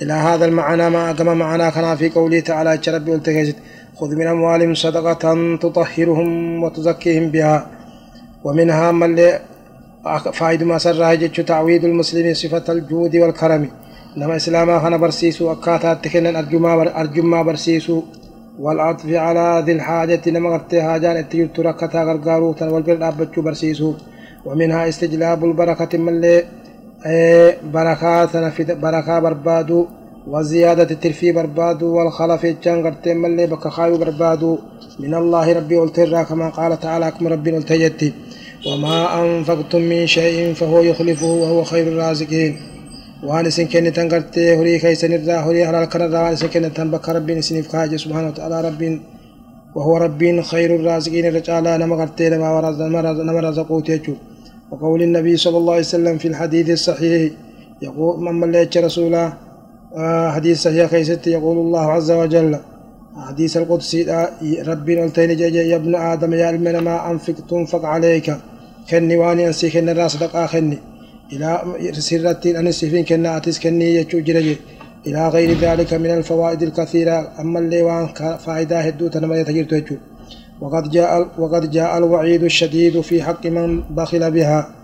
إلى 0.02 0.12
هذا 0.12 0.44
المعنى 0.44 0.90
ما 0.90 1.11
أقام 1.11 1.38
معنا 1.38 1.70
كنا 1.70 1.97
في 1.97 2.08
قوله 2.08 2.40
تعالى 2.40 2.80
ربي 2.88 3.11
والتجسد 3.11 3.54
خذ 3.97 4.14
من 4.16 4.26
أموالهم 4.26 4.75
صدقة 4.75 5.57
تطهرهم 5.57 6.62
وتزكيهم 6.62 7.30
بها. 7.30 7.66
ومنها 8.45 8.92
من 8.92 9.02
اللي 9.02 9.40
فائد 10.33 10.62
ما 10.62 10.78
سرها 10.78 11.14
جتش 11.14 11.37
تعويد 11.37 11.85
المسلمين 11.85 12.35
صفة 12.35 12.73
الجود 12.73 13.16
والكرم. 13.16 13.68
نما 14.16 14.37
إسلاما 14.37 14.78
خنا 14.78 14.97
برسيسو 14.97 15.52
أكاتا 15.52 15.95
تكنن 15.95 16.37
أرجما 16.37 16.76
بر 16.76 16.97
أرجما 17.00 17.42
برسيسو. 17.42 18.02
والعطف 18.59 19.09
على 19.26 19.62
ذي 19.66 19.73
الحاجة 19.73 20.21
نما 20.26 20.50
غرتي 20.50 20.83
حاجان 20.83 21.16
اتجرت 21.16 21.61
ركتا 21.61 22.02
غرغارو 22.02 22.52
تن 22.52 22.68
والبر 22.68 23.09
أبتشو 23.09 23.42
برسيسو. 23.42 23.95
ومنها 24.45 24.88
استجلاب 24.88 25.45
البركة 25.45 25.99
من 25.99 26.09
اللي 26.09 26.45
بركات 27.75 28.37
في 28.37 28.64
بركة 28.64 29.18
بربادو. 29.18 29.87
وزيادة 30.32 30.90
الترفي 30.90 31.32
بربادو 31.32 31.87
والخلف 31.97 32.42
غرتي 32.66 33.14
من 33.14 33.25
اللي 33.30 33.47
بك 33.47 33.68
خايو 33.68 33.97
بربادو 33.99 34.58
من 35.02 35.14
الله 35.14 35.52
ربي 35.58 35.76
قلترا 35.78 36.23
كما 36.23 36.49
قال 36.49 36.80
تعالى 36.80 37.11
كم 37.11 37.26
ربي 37.28 37.50
قلتجتي 37.56 38.12
وما 38.66 38.99
أنفقتم 39.23 39.80
من 39.80 40.06
شيء 40.06 40.52
فهو 40.54 40.78
يخلفه 40.90 41.26
وهو 41.26 41.64
خير 41.64 41.87
الرازقين. 41.92 42.52
وان 43.26 43.47
اسن 43.47 43.66
كن 43.73 43.92
تنغرتي 43.92 44.56
هري 44.58 44.78
كيسن 44.78 45.12
الرا 45.18 45.37
هري 45.47 45.64
على 45.64 45.78
الكن 45.82 46.00
وان 46.00 46.32
اسن 46.32 46.49
كن 46.52 46.73
تنبك 46.73 47.08
ربي 47.08 47.42
سنيف 47.42 47.73
كاج 47.73 47.97
سبحانه 47.97 48.28
وتعالى 48.28 48.56
ربي. 48.68 49.00
وهو 49.75 49.97
ربي 49.97 50.42
خير 50.42 50.70
الرازقين 50.76 51.26
رجال 51.37 51.64
نما 51.80 51.97
غرتي 51.97 52.28
نما 52.32 52.49
ورز 52.54 52.80
نما 52.82 53.40
رزقوت 53.49 53.88
يجو 53.88 54.14
وقول 54.70 55.02
النبي 55.02 55.37
صلى 55.44 55.56
الله 55.58 55.73
عليه 55.73 55.82
وسلم 55.92 56.18
في 56.18 56.28
الحديث 56.28 56.70
الصحيح 56.70 57.32
يقول 57.82 58.14
من 58.25 58.35
ملك 58.40 58.76
رسوله 58.76 59.48
حديث 60.35 60.62
صحيح 60.62 60.90
كيست 60.90 61.26
يقول 61.26 61.57
الله 61.59 61.92
عز 61.92 62.11
وجل. 62.11 62.59
حديث 63.16 63.57
القدسي 63.57 64.26
ربي 64.66 65.00
قلتين 65.00 65.30
يا 65.40 65.76
ابن 65.76 65.95
آدم 65.95 66.35
يا 66.35 66.50
المن 66.50 66.78
ما 66.78 67.11
أنفق 67.11 67.35
تنفق 67.50 67.85
عليك. 67.85 68.37
كني 68.90 69.16
واني 69.16 69.47
أنسي 69.47 69.71
كن 69.71 69.88
الراس 69.88 70.16
دقا 70.16 70.47
خني 70.47 70.78
إلى 71.33 71.62
سرتين 71.92 72.57
أن 72.57 72.66
السفين 72.66 73.04
كنا 73.04 73.37
أتس 73.37 73.59
كني 73.61 73.95
يجو 73.95 74.21
جرجي 74.21 74.57
إلى 75.07 75.28
غير 75.28 75.59
ذلك 75.59 75.95
من 75.95 76.11
الفوائد 76.11 76.62
الكثيرة. 76.62 77.33
أما 77.40 77.59
اللي 77.59 77.83
وان 77.83 78.07
فائدة 78.47 78.80
هدو 78.80 79.07
يتجر 79.07 79.64
تجو 79.64 79.97
وقد 80.61 80.90
جاء 80.90 81.28
وقد 81.38 81.71
جاء 81.71 81.99
الوعيد 81.99 82.42
الشديد 82.45 83.00
في 83.00 83.23
حق 83.23 83.47
من 83.47 83.80
بخل 83.80 84.30
بها. 84.30 84.75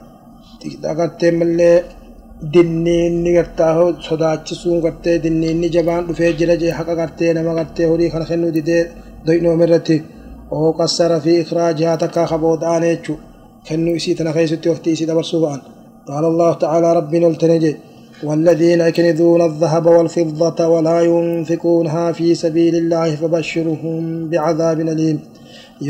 تقدر 0.83 1.11
اللي 1.43 1.83
dinniinni 2.43 3.33
gartaa 3.37 3.93
sodaachisuun 4.09 4.81
gartee 4.85 5.17
dinniinni 5.25 5.69
jabaan 5.75 6.07
dhufee 6.09 6.33
jira 6.39 6.55
jee 6.63 6.71
haqa 6.79 6.95
gartee 7.01 7.35
nama 7.35 7.55
gartee 7.59 7.87
horii 7.91 8.11
kana 8.11 8.25
kennuu 8.31 8.53
didee 8.57 8.83
doynoom 9.27 9.61
irratti 9.65 9.97
oo 10.51 10.73
qassara 10.79 11.19
fi 11.25 11.33
ikraajihaa 11.43 11.97
takkaa 12.03 12.27
kabooda'an 12.33 12.83
jechuu 12.91 13.17
kennuu 13.69 13.95
isii 14.01 14.15
tana 14.19 14.33
keessatti 14.37 14.69
waqtii 14.73 14.93
isii 14.97 15.09
dabarsuu 15.11 15.41
ba'an 15.47 15.61
قال 16.09 16.25
الله 16.33 16.53
تعالى 16.65 16.89
ربي 16.99 17.19
نلتنجي 17.25 17.73
والذين 18.29 18.81
يكنزون 18.89 19.41
الذهب 19.51 19.87
والفضة 19.97 20.59
ولا 20.69 20.99
ينفقونها 21.01 22.13
في 22.13 22.35
سبيل 22.35 22.75
الله 22.83 23.09
فبشرهم 23.21 24.29
بعذاب 24.31 24.79
أليم 24.81 25.19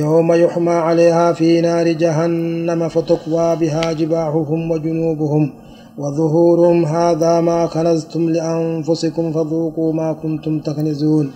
يوم 0.00 0.28
يحمى 0.44 0.72
عليها 0.88 1.26
في 1.38 1.60
نار 1.60 1.86
جهنم 2.02 2.80
فتقوى 2.94 3.48
بها 3.60 3.92
جباههم 4.00 4.60
وجنوبهم 4.70 5.44
وظهورهم 5.98 6.84
هذا 6.84 7.40
ما 7.40 7.66
كنزتم 7.66 8.30
لأنفسكم 8.30 9.32
فذوقوا 9.32 9.92
ما 9.92 10.12
كنتم 10.12 10.54
تكنزون 10.66 11.26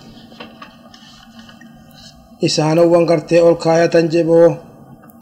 إسانو 2.45 2.93
وانقرتي 2.93 3.39
أولكاية 3.39 3.95
جبو 4.13 4.53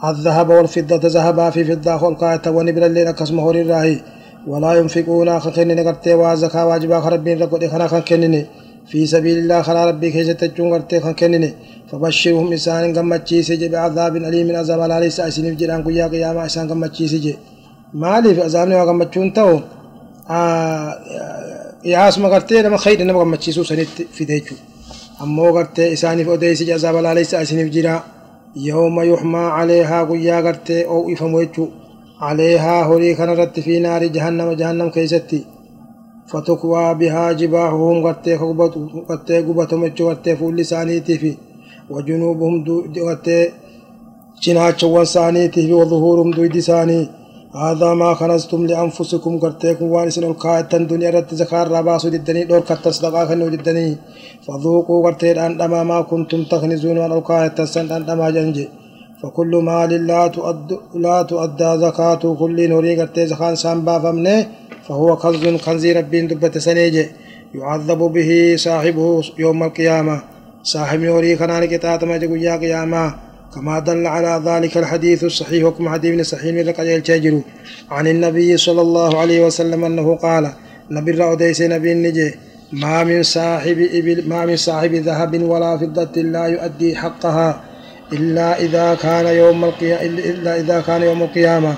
الذهب 0.09 0.49
والفضة 0.49 1.01
ذهبا 1.15 1.49
في 1.49 1.61
فضة 1.69 1.91
أولكاية 1.91 2.45
ونبر 2.55 2.85
الليل 2.85 3.07
أكسم 3.07 3.39
هوري 3.39 3.61
الراهي. 3.61 3.97
ولا 4.47 4.71
ينفقون 4.73 5.39
خنين 5.39 5.69
نقرتي 5.75 6.13
وزكاة 6.13 6.65
واجبا 6.67 6.99
خربين 6.99 7.39
رقود 7.41 7.67
خنا 7.67 7.87
خنكنني. 7.87 8.45
في 8.89 9.05
سبيل 9.05 9.37
الله 9.37 9.61
خلا 9.61 9.85
ربي 9.89 10.11
كيسة 10.11 10.33
تجون 10.33 10.73
قرتي 10.73 10.99
خنكنني. 10.99 11.53
فبشرهم 11.89 12.53
إسان 12.53 12.97
قمتشيسي 12.97 13.67
بعذاب 13.73 14.15
أليم 14.15 14.47
من 14.47 14.55
عذاب 14.55 14.81
العلي 14.87 15.09
سأسين 15.09 15.45
فجران 15.55 15.83
قيا 15.83 16.07
قياما 16.07 16.45
إسان 16.45 16.65
قمتشيسي 16.69 17.35
maaliif 17.93 18.37
azaabni 18.47 18.75
waa 18.75 18.85
gammachuun 18.89 19.31
ta'u 19.37 19.55
qiyaasuma 21.83 22.29
gartee 22.33 22.61
nama 22.63 22.77
khayri 22.83 23.03
nama 23.05 23.19
gammachiisuu 23.23 23.63
sanitti 23.69 24.07
fide 24.15 24.33
jechuudha 24.39 24.63
ammoo 25.23 25.51
gartee 25.57 25.87
isaaniif 25.95 26.27
odeessi 26.35 26.73
azaaba 26.77 27.01
laalessa 27.05 27.41
isiniif 27.45 27.69
jira 27.75 27.93
yooma 28.67 29.03
yuxmaa 29.11 29.49
caleehaa 29.57 30.03
guyyaa 30.09 30.41
gartee 30.47 30.81
oo'ifamu 30.95 31.37
jechuudha 31.43 31.73
caleehaa 32.21 32.81
horii 32.89 33.15
kanarratti 33.19 33.61
fi 33.65 33.79
naari 33.85 34.09
jahannama 34.15 34.53
jahannam 34.61 34.89
keessatti 34.95 35.39
fatukwaa 36.31 36.95
bihaa 36.99 37.33
jibaahuhum 37.39 37.99
gartee 38.05 38.37
gartee 39.09 39.39
gubatamu 39.47 39.83
jechuu 39.87 40.07
gartee 40.09 40.35
fuulli 40.39 40.61
isaaniitii 40.67 41.17
fi 41.23 41.31
wajunuubuhum 41.93 42.55
gartee 43.07 43.43
cinaachawwan 44.41 45.03
isaaniitii 45.09 45.65
fi 45.67 45.73
wazuhuuruhum 45.81 46.31
duydi 46.37 46.59
isaanii 46.65 47.03
هذا 47.63 47.93
ما 47.93 48.13
كنزتم 48.13 48.65
لأنفسكم 48.65 49.39
قرتيكم 49.39 49.85
وانسن 49.85 50.23
الكاية 50.31 50.69
الدنيا 50.73 51.09
رت 51.09 51.33
زكار 51.33 51.65
رباسو 51.71 52.09
ددني 52.09 52.43
دور 52.43 52.59
كتصدقا 52.59 53.25
خنو 53.25 53.47
ددني 53.53 53.97
فذوقوا 54.45 55.03
قرتيد 55.05 55.37
أن 55.37 55.61
أما 55.61 55.83
ما 55.83 56.01
كنتم 56.01 56.43
تكنزون 56.51 56.97
وأن 56.97 57.11
الكاية 57.17 57.47
تسن 57.47 57.91
أن 57.91 58.09
أما 58.09 58.29
جنجي 58.29 58.67
فكل 59.23 59.55
مال 59.67 59.91
لا 60.07 60.27
تؤد 60.27 60.79
لا 60.95 61.21
تؤدى 61.21 61.77
زكاة 61.77 62.23
كل 62.39 62.69
نوري 62.69 63.01
قرتي 63.01 63.27
زكان 63.27 63.55
سامبا 63.55 63.99
فمنه. 63.99 64.47
فهو 64.87 65.15
كنز 65.15 65.61
كنزي 65.65 65.91
ربين 65.97 66.27
دبت 66.27 66.57
سنيجي 66.57 67.05
يعذب 67.55 67.97
به 67.97 68.55
صاحبه 68.65 69.21
يوم 69.39 69.63
القيامة. 69.63 70.21
صاحب 70.63 70.99
نوري 70.99 71.37
خنان 71.37 71.65
كتات 71.65 72.03
ما 72.03 72.17
جقيا 72.17 72.55
قيامة. 72.57 73.26
كما 73.55 73.79
دل 73.79 74.07
على 74.07 74.41
ذلك 74.45 74.77
الحديث 74.77 75.23
الصحيح 75.23 75.65
وكما 75.65 75.91
حديث 75.91 76.27
صحيح 76.27 76.53
من 76.55 76.69
رقع 76.69 76.83
التاجر 76.83 77.41
عن 77.91 78.07
النبي 78.07 78.57
صلى 78.57 78.81
الله 78.81 79.19
عليه 79.19 79.45
وسلم 79.45 79.83
أنه 79.85 80.15
قال 80.15 80.51
نبي 80.91 81.11
الرأوديس 81.11 81.61
نبي 81.61 81.91
النجي 81.91 82.35
ما 82.71 83.03
من 83.03 83.23
صاحب 83.23 83.87
إبل 83.93 84.29
ما 84.29 84.45
من 84.45 84.55
صاحب 84.55 84.93
ذهب 84.93 85.43
ولا 85.43 85.77
فضة 85.77 86.21
لا 86.21 86.45
يؤدي 86.45 86.95
حقها 86.95 87.61
إلا 88.13 88.59
إذا 88.59 88.95
كان 88.95 89.25
يوم 89.25 89.65
القيامة 89.65 90.01
إلا 90.03 90.59
إذا 90.59 90.81
كان 90.81 91.01
يوم 91.01 91.23
القيامة. 91.23 91.75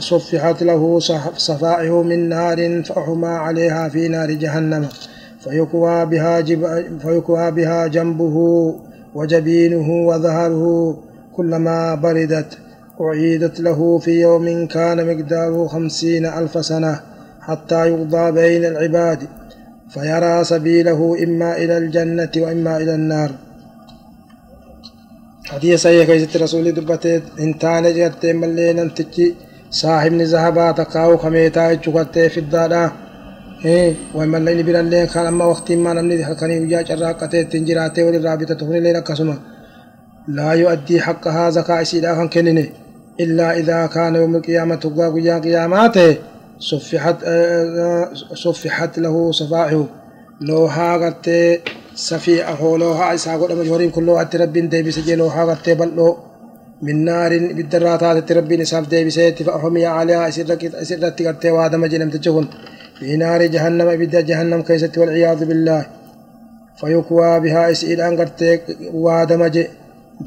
صفحت 0.00 0.62
له 0.62 1.00
صفائح 1.36 1.90
من 1.90 2.28
نار 2.28 2.82
فأحمى 2.82 3.28
عليها 3.28 3.88
في 3.88 4.08
نار 4.08 4.30
جهنم. 4.30 4.88
فيكوى 5.40 6.06
بها 6.06 6.42
فيكوى 7.02 7.50
بها 7.50 7.86
جنبه 7.86 8.36
وجبينه 9.14 9.88
وظهره 10.08 10.98
كلما 11.36 11.94
بردت 11.94 12.58
أعيدت 13.00 13.60
له 13.60 13.98
في 13.98 14.20
يوم 14.20 14.66
كان 14.66 15.06
مقداره 15.06 15.66
خمسين 15.66 16.26
ألف 16.26 16.64
سنة 16.64 17.00
حتى 17.40 17.86
يقضى 17.88 18.32
بين 18.32 18.64
العباد 18.64 19.20
فيرى 19.88 20.44
سبيله 20.44 21.16
إما 21.24 21.56
إلى 21.56 21.78
الجنة 21.78 22.30
وإما 22.36 22.76
إلى 22.76 22.94
النار. 22.94 23.30
حديث 25.46 25.82
صحيح 25.82 26.06
كيست 26.06 26.36
رسول 26.36 26.72
دبته 26.72 27.22
انتان 27.40 27.94
جرت 27.94 28.26
ملين 28.26 28.78
انتجي 28.78 29.34
صاحب 29.70 30.12
ذهبا 30.12 30.72
تقاو 30.72 31.16
خميتا 31.16 31.74
جوكت 31.74 32.18
في 32.18 32.40
الدادا. 32.40 32.92
ومن 34.14 34.44
لين 34.44 34.62
بيران 34.62 34.90
لين 34.90 35.06
كان 35.06 35.26
أما 35.26 35.44
وقت 35.44 35.72
ما 35.72 35.92
نمني 35.92 36.24
حكني 36.24 36.60
وجا 36.60 36.82
جراقته 36.82 37.42
تنجراته 37.42 38.04
وللرابطة 38.04 38.54
تكون 38.54 38.76
لين 38.76 38.98
كسمة 38.98 39.36
لا 40.28 40.52
يؤدي 40.52 41.00
حقها 41.00 41.50
زكاة 41.50 41.82
سيدا 41.82 42.14
كان 42.14 42.28
كنني 42.28 42.70
إلا 43.20 43.58
إذا 43.58 43.86
كان 43.86 44.14
يوم 44.14 44.36
القيامة 44.36 44.74
تقوى 44.74 45.06
وجا 45.06 45.38
قياماته 45.38 46.16
صفحت 46.58 47.16
صفحت 48.34 48.98
له 48.98 49.32
صفائه 49.32 49.86
لو 50.40 50.66
هاغت 50.66 51.30
سفي 51.94 52.44
أهو 52.44 52.76
لو 52.76 52.92
ها 52.92 53.14
إسا 53.14 53.36
قد 53.36 53.52
مجهورين 53.52 53.90
كله 53.90 54.20
أتي 54.20 54.36
ربين 54.38 54.68
ديبس 54.68 54.98
جي 54.98 55.14
لو 55.16 55.26
هاغت 55.26 55.70
بل 55.70 55.90
لو 55.96 56.16
من 56.82 57.04
نار 57.04 57.38
بالدراتات 57.38 58.32
ربي 58.32 58.56
نساف 58.56 58.88
دي 58.88 59.04
بسيت 59.04 59.42
فأحمي 59.42 59.86
عليها 59.86 60.28
اسرت 60.28 61.22
قرتي 61.22 61.50
وادم 61.50 61.86
جنم 61.86 62.10
تجهن 62.10 62.46
في 62.98 63.16
نار 63.16 63.46
جهنم 63.46 63.88
بدا 64.00 64.20
جهنم 64.20 64.62
كيست 64.62 64.98
والعياذ 64.98 65.44
بالله. 65.44 65.86
فيكوى 66.80 67.40
بها 67.40 67.70
إسئل 67.70 68.00
أن 68.00 68.16
قرتي 68.20 68.60
وادم 68.94 69.42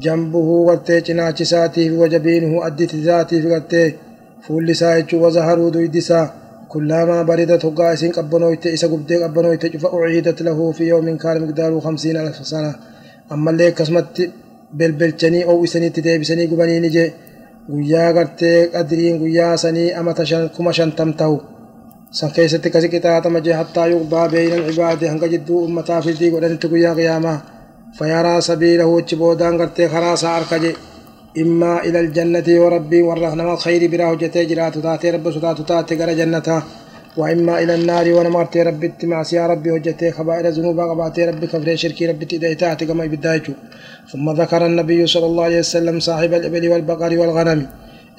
جنبه 0.04 0.48
قرتي 0.68 1.00
چناچ 1.06 1.42
ساتي 1.42 1.90
وجبينه 1.90 2.66
أدت 2.66 2.94
ذاتي 2.94 3.42
في 3.42 3.48
قرتي 3.54 3.94
فول 4.44 4.76
سايچ 4.76 5.14
وزهروا 5.14 5.70
دويدسا 5.70 6.20
كلما 6.68 7.22
بردت 7.22 7.66
قاسين 7.78 8.12
قبنويت 8.12 8.66
إسا 8.66 8.86
قبدي 8.92 9.16
قبنويت 9.24 9.76
فأعيدت 9.76 10.42
له 10.42 10.72
في 10.72 10.84
يوم 10.92 11.16
كان 11.16 11.36
مقداره 11.42 11.80
خمسين 11.80 12.16
ألف 12.16 12.46
سنة. 12.46 12.74
أما 13.32 13.50
اللي 13.50 13.70
كسمت 13.70 14.30
belbelchanii 14.78 15.44
oowwisaniitti 15.44 16.04
deebisanii 16.04 16.46
gubanii 16.46 16.80
ni 16.80 16.90
jee 16.94 17.08
guyyaa 17.72 18.12
gartee 18.16 18.58
qadiriin 18.74 19.18
guyyaa 19.22 19.56
sanii 19.56 19.92
amata 20.00 20.24
kuma 20.56 20.72
shantam 20.78 21.10
ta'u 21.20 21.36
san 22.18 22.30
keessatti 22.36 22.68
kasi 22.74 22.88
qixaaxama 22.94 23.40
jee 23.46 23.56
hattaa 23.60 23.86
yuqdaa 23.92 24.26
beeynan 24.32 24.62
cibaade 24.68 25.04
hanga 25.12 25.26
jidduu 25.32 25.58
ummataa 25.66 26.00
firdii 26.06 26.30
godhanitti 26.34 26.72
guyyaa 26.72 26.94
qiyaamaa 26.98 27.38
fayaraa 27.98 28.40
sabiilahu 28.48 28.92
achi 29.00 29.16
boodaan 29.22 29.56
gartee 29.60 29.88
karaa 29.94 30.14
isaa 30.18 30.34
arka 30.40 30.56
jee 30.64 30.74
immaa 31.42 31.78
ilal 31.88 32.08
jannati 32.16 32.52
yoo 32.58 32.68
rabbiin 32.76 33.04
warra 33.10 33.34
nama 33.40 33.54
khayri 33.64 33.86
biraa 33.92 34.10
hojjetee 34.12 34.44
jiraatu 34.50 34.78
taatee 34.86 35.10
rabbi 35.16 35.30
sodaatu 35.36 35.62
taate 35.70 35.92
gara 36.00 36.14
jannataa 36.22 36.62
وإما 37.20 37.54
إلى 37.62 37.74
النار 37.74 38.06
وأنا 38.16 38.28
مرتي 38.36 38.62
ربي 38.68 38.88
معصية 39.12 39.46
ربي 39.52 39.68
هجتي 39.76 40.08
خبائر 40.16 40.44
ذنوبا 40.56 40.84
قباتي 40.90 41.24
ربي 41.30 41.46
كفر 41.46 41.76
شركي 41.82 42.04
ربي 42.10 42.24
تدعيتاتي 42.30 42.84
كما 42.88 43.04
يبدايتو 43.04 43.52
ثم 44.10 44.26
ذكر 44.40 44.62
النبي 44.70 45.00
صلى 45.14 45.26
الله 45.30 45.44
عليه 45.48 45.58
وسلم 45.58 45.96
صاحب 46.08 46.30
الإبل 46.38 46.64
والبقر 46.72 47.12
والغنم 47.20 47.60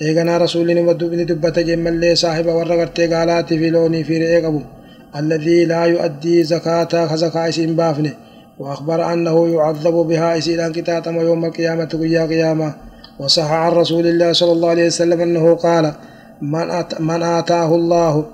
إيغنا 0.02 0.38
رسول 0.38 0.80
ودو 0.88 1.08
بن 1.10 1.26
دبة 1.26 1.50
جمال 1.50 1.94
لي 2.00 2.16
صاحب 2.16 2.46
ورغرتي 2.46 3.08
قالاتي 3.14 3.58
في 3.60 3.70
لوني 3.70 4.04
في 4.04 4.18
رئيقبو 4.18 4.62
الذي 5.16 5.66
لا 5.66 5.84
يؤدي 5.86 6.44
زكاة 6.44 7.08
خزكاة 7.08 7.50
إسين 7.50 7.76
بافنه 7.76 8.14
وأخبر 8.60 9.14
أنه 9.14 9.48
يعذب 9.48 9.94
بها 9.94 10.38
إسيلان 10.38 10.72
كتاتم 10.72 11.16
يوم 11.16 11.46
القيامة 11.46 11.86
قيا 11.86 12.26
قيامة 12.26 12.74
وصح 13.20 13.52
عن 13.52 13.72
رسول 13.72 14.08
الله 14.08 14.34
صلى 14.34 14.52
الله 14.52 14.70
عليه 14.70 14.86
وسلم 14.86 15.22
أنه 15.22 15.56
قال 15.56 15.94
من, 16.42 16.70
أت 16.70 17.02
من 17.02 17.24
آتاه 17.24 17.76
الله 17.76 18.26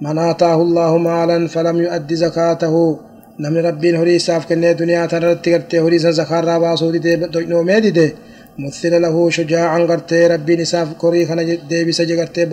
من 0.00 0.18
آتاه 0.18 0.62
الله 0.62 0.98
مالا 0.98 1.48
فلم 1.48 1.76
يؤد 1.76 2.14
زكاته 2.14 2.98
نمن 3.40 3.66
ربين 3.66 3.96
هري 3.96 4.18
ساف 4.18 4.46
كنه 4.48 4.72
دنيا 4.72 5.06
ترت 5.06 5.48
کرتے 5.48 5.74
هري 5.74 5.98
زكاة 5.98 6.40
را 6.40 6.58
باسو 6.58 6.90
دي 6.90 7.16
نو 7.36 7.62
ميدي 7.62 7.90
دي 7.90 8.12
muthila 8.58 8.98
lahuu 9.04 9.30
shujaa'an 9.36 9.86
gartee 9.90 10.28
rabbiin 10.28 10.60
isaaf 10.66 10.88
korii 11.02 11.26
kana 11.28 11.42
deebise 11.70 12.02
je 12.08 12.14
gartee 12.20 12.46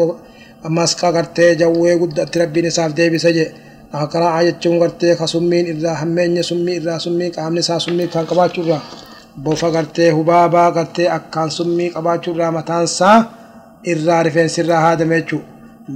masqa 0.78 1.12
gartee 1.12 1.56
jawwee 1.62 1.96
guddatti 2.02 2.40
rabbiin 2.40 2.66
isaaf 2.72 2.92
deebise 2.98 3.32
je. 3.38 3.46
Akara'a 3.94 4.40
jechuun 4.46 4.80
gartee 4.80 5.16
ka 5.16 5.26
summiin 5.28 5.66
irraa 5.72 5.96
hammeenya 6.02 6.44
summii 6.50 6.76
irraa 6.80 7.00
summii 7.06 7.30
qaamni 7.36 7.60
isaa 7.60 7.80
summii 7.86 8.08
kan 8.14 8.26
qabaachuu 8.30 8.78
bofa 9.44 9.72
gartee 9.76 10.10
hubaabaa 10.18 10.72
gartee 10.78 11.10
akkaan 11.18 11.52
summii 11.58 11.90
qabaachuu 11.96 12.34
irraa 12.36 12.52
mataan 12.58 12.84
isaa 12.90 13.18
irraa 13.92 14.24
rifeensi 14.24 14.62
irraa 14.62 14.82
haadame 14.86 15.20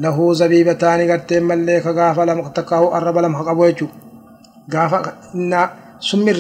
lahuu 0.03 0.33
zabiiba 0.39 0.73
taani 0.75 1.05
gartee 1.11 1.39
mallee 1.39 1.79
ka 1.85 1.93
gaafa 1.93 2.25
lama 2.25 2.49
takkaa 2.57 2.81
arraba 2.97 3.21
lama 3.21 3.43
qabu 3.47 3.61
jechuu 3.69 3.89
gaafa 4.73 4.97
summi 5.99 6.31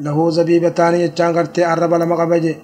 له 0.00 0.30
زبيبتان 0.30 0.94
يجان 0.94 1.30
قرتي 1.36 1.72
الرب 1.72 1.94
لم 1.94 2.12
قبجي 2.20 2.54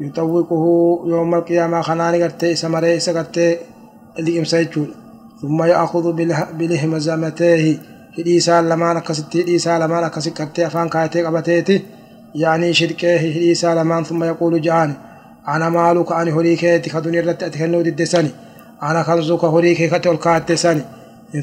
يطوقه 0.00 0.64
يوم 1.12 1.34
القيامة 1.34 1.80
خناني 1.86 2.22
قرتي 2.22 2.54
سمري 2.62 3.00
سقرتي 3.06 3.46
امسيتو 4.38 4.84
ثم 5.42 5.58
يأخذ 5.72 6.04
بلهمزمتيه 6.58 7.66
hidhiisaa 8.16 8.68
lamaan 8.68 8.96
akkasitti 9.00 9.38
hidhiisaa 9.38 9.78
lamaan 9.82 10.04
akkasi 10.04 10.30
qattee 10.38 10.64
afaan 10.68 10.90
kaayatee 10.94 11.22
qabateeti 11.26 11.76
yaanii 12.42 12.74
shirqee 12.80 13.14
hidhiisaa 13.22 13.74
lamaan 13.78 14.04
thumma 14.08 14.26
yaquulu 14.30 14.58
ja'ani 14.66 14.94
ana 15.52 15.70
maaluka 15.76 16.12
ani 16.20 16.30
horii 16.36 16.56
keeti 16.62 16.88
ka 16.92 16.98
dunii 17.04 17.20
irratti 17.22 17.44
ati 17.44 17.58
kennuu 17.62 17.84
diddesani 17.86 18.32
أنا 18.82 19.02
كنزك 19.02 19.44
هريك 19.44 19.94
كتل 19.94 20.16
كاتساني 20.16 20.82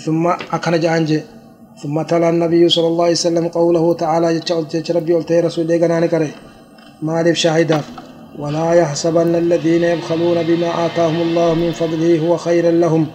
ثم 0.06 0.28
أكن 0.28 0.80
جانجي 0.80 1.22
ثم 1.84 2.02
تلا 2.02 2.30
النبي 2.30 2.70
صلى 2.70 2.88
الله 2.88 3.04
عليه 3.04 3.14
وسلم 3.14 3.48
قوله 3.48 3.94
تعالى 3.94 4.40
جتشغل 4.40 4.96
ربي 4.96 5.14
قلت 5.14 5.32
رسول 5.32 5.66
الله 5.66 5.78
قناني 5.88 6.08
كري 6.08 6.32
مالف 7.02 7.38
شاهدا. 7.38 7.82
ولا 8.40 8.74
يحسبن 8.74 9.36
الذين 9.36 9.84
يبخلون 9.84 10.44
بما 10.44 10.86
آتاهم 10.86 11.22
الله 11.22 11.54
من 11.54 11.72
فضله 11.72 12.20
هو 12.20 12.38
خير 12.38 12.72
لهم. 12.72 13.06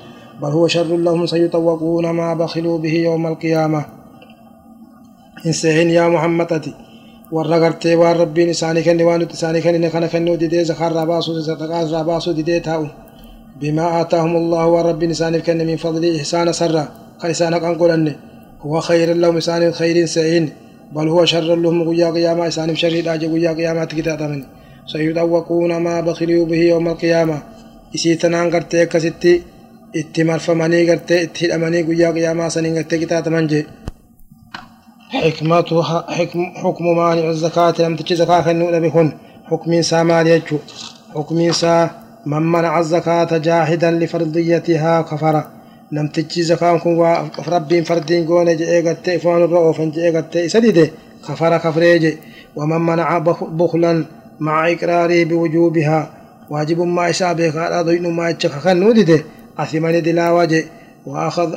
بل 0.42 0.48
هو 0.48 0.66
شر 0.66 0.96
لهم 0.96 1.27
سيطوقون 1.27 2.11
ما 2.11 2.35
بخلوا 2.35 2.79
به 2.79 2.94
يوم 3.09 3.27
القيامة. 3.27 3.85
إنسهن 5.46 5.90
يا 5.90 6.09
محمد 6.09 6.53
أتي. 6.53 6.74
gartee 7.33 7.96
waan 7.96 8.16
rabbiin 8.16 8.48
isaanii 8.48 8.83
kenne 8.83 9.05
waan 9.05 9.20
nuti 9.20 9.35
isaanii 9.35 9.62
kennine 9.62 9.90
kana 9.90 10.09
kennuu 10.09 10.37
didee 10.40 10.64
zakaarraa 10.64 11.07
baasuu 11.07 11.42
sadaqaarraa 11.42 12.05
baasuu 12.05 12.35
didee 12.37 12.61
taa'u 12.61 12.87
بما 13.61 14.00
آتاهم 14.00 14.37
الله 14.37 14.66
ورب 14.66 15.05
نسان 15.05 15.38
كن 15.38 15.59
من 15.66 15.77
فضل 15.77 16.16
إحسان 16.16 16.53
سرا. 16.53 16.85
كإحسان 17.20 17.55
قنقلن 17.55 18.09
هو 18.09 18.34
خير 18.81 19.14
لهم 19.14 19.37
إحسان 19.37 19.72
خير 19.72 20.07
سعين 20.07 20.44
بل 20.92 21.09
هو 21.09 21.24
شر 21.24 21.55
لهم 21.55 21.79
قيا 21.88 22.11
قيامة 22.11 22.42
إحسان 22.42 22.77
شر 22.77 23.00
داج 23.00 23.24
قيا 23.24 23.53
قيامة 23.53 23.85
كتابا 23.85 24.46
سيطوقون 24.87 25.77
ما 25.77 26.00
بخلوا 26.00 26.46
به 26.46 26.57
يوم 26.57 26.88
القيامة. 26.88 27.42
إسيتنان 27.94 28.50
قرتي 28.50 28.87
كستي 28.87 29.42
itti 30.00 30.24
marfamanii 30.24 30.87
gartee 30.87 31.22
itti 31.22 31.40
hidhamanii 31.44 31.83
guyyaa 31.88 32.12
qiyaamaa 32.16 32.50
saniin 32.50 32.74
gartee 32.74 32.98
qixaataman 32.98 33.48
jee 33.53 33.66
حكمته 35.22 35.83
حكم 36.62 36.85
مانع 36.96 37.31
الزكاة 37.31 37.74
لم 37.79 37.96
تجي 37.96 38.14
زكاة 38.16 38.40
كنو 38.40 38.81
بكون 38.81 39.12
حكم 39.44 39.83
سامال 39.83 40.27
يجو. 40.27 40.59
حكم 41.14 41.53
سا 41.53 41.90
من 42.27 42.42
منع 42.42 42.79
الزكاة 42.79 43.38
جاحدا 43.38 43.90
لفرضيتها 43.90 45.03
كفر 45.03 45.44
لم 45.97 46.07
تجي 46.15 46.43
زكاة 46.43 46.79
كن 46.79 46.95
ربين 47.49 47.85
فردين 47.85 48.27
قون 48.29 48.49
جئ 48.57 48.73
قد 48.89 49.17
فان 49.23 49.43
الرؤوف 49.43 49.81
جئ 49.81 50.07
قد 50.17 50.47
سديد 50.55 50.79
كفر 51.29 51.53
كفريج 51.65 52.05
ومن 52.57 52.81
منع 52.91 53.19
بخلا 53.61 54.05
مع 54.47 54.57
إقراره 54.73 55.25
بوجوبها 55.25 56.01
واجب 56.51 56.79
ما 56.97 57.11
إشابه 57.11 57.51
قال 57.51 57.85
ضين 57.87 58.07
ما 58.19 58.31
يتشخخ 58.31 58.67
نودده 58.67 59.21
أثمن 59.59 60.03
دلاوج 60.03 60.53
وأخذ 61.07 61.51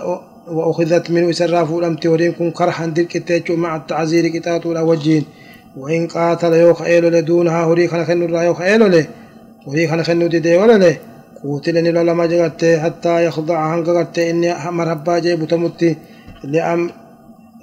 وأخذت 0.57 1.11
من 1.11 1.29
إسراف 1.29 1.69
لم 1.71 1.95
تورين 1.95 2.31
كن 2.31 2.51
كرحا 2.51 2.85
دلك 2.85 3.51
مع 3.51 3.75
التعزير 3.75 4.27
كتات 4.27 4.65
وجين. 4.65 5.23
وإن 5.77 6.07
قاتل 6.07 6.53
يوخ 6.53 6.81
إيلو 6.81 7.09
لدونها 7.09 7.65
هريخ 7.65 7.95
لخن 7.95 8.23
الرأي 8.23 8.45
يوخ 8.45 8.61
إيلو 8.61 8.87
له 8.87 9.05
وهي 9.67 9.87
خلق 9.87 10.09
النودي 10.09 10.39
دي 10.39 10.57
ولا 10.57 10.77
له 10.77 10.97
قوتلني 11.43 11.91
لولا 11.91 12.13
ما 12.13 12.25
جغت 12.25 12.65
حتى 12.83 13.25
يخضع 13.25 13.57
هنغت 13.75 14.19
إني 14.19 14.49
مرحبا 14.71 15.19
جي 15.19 15.35
بتمتي 15.35 15.95
لأم 16.43 16.91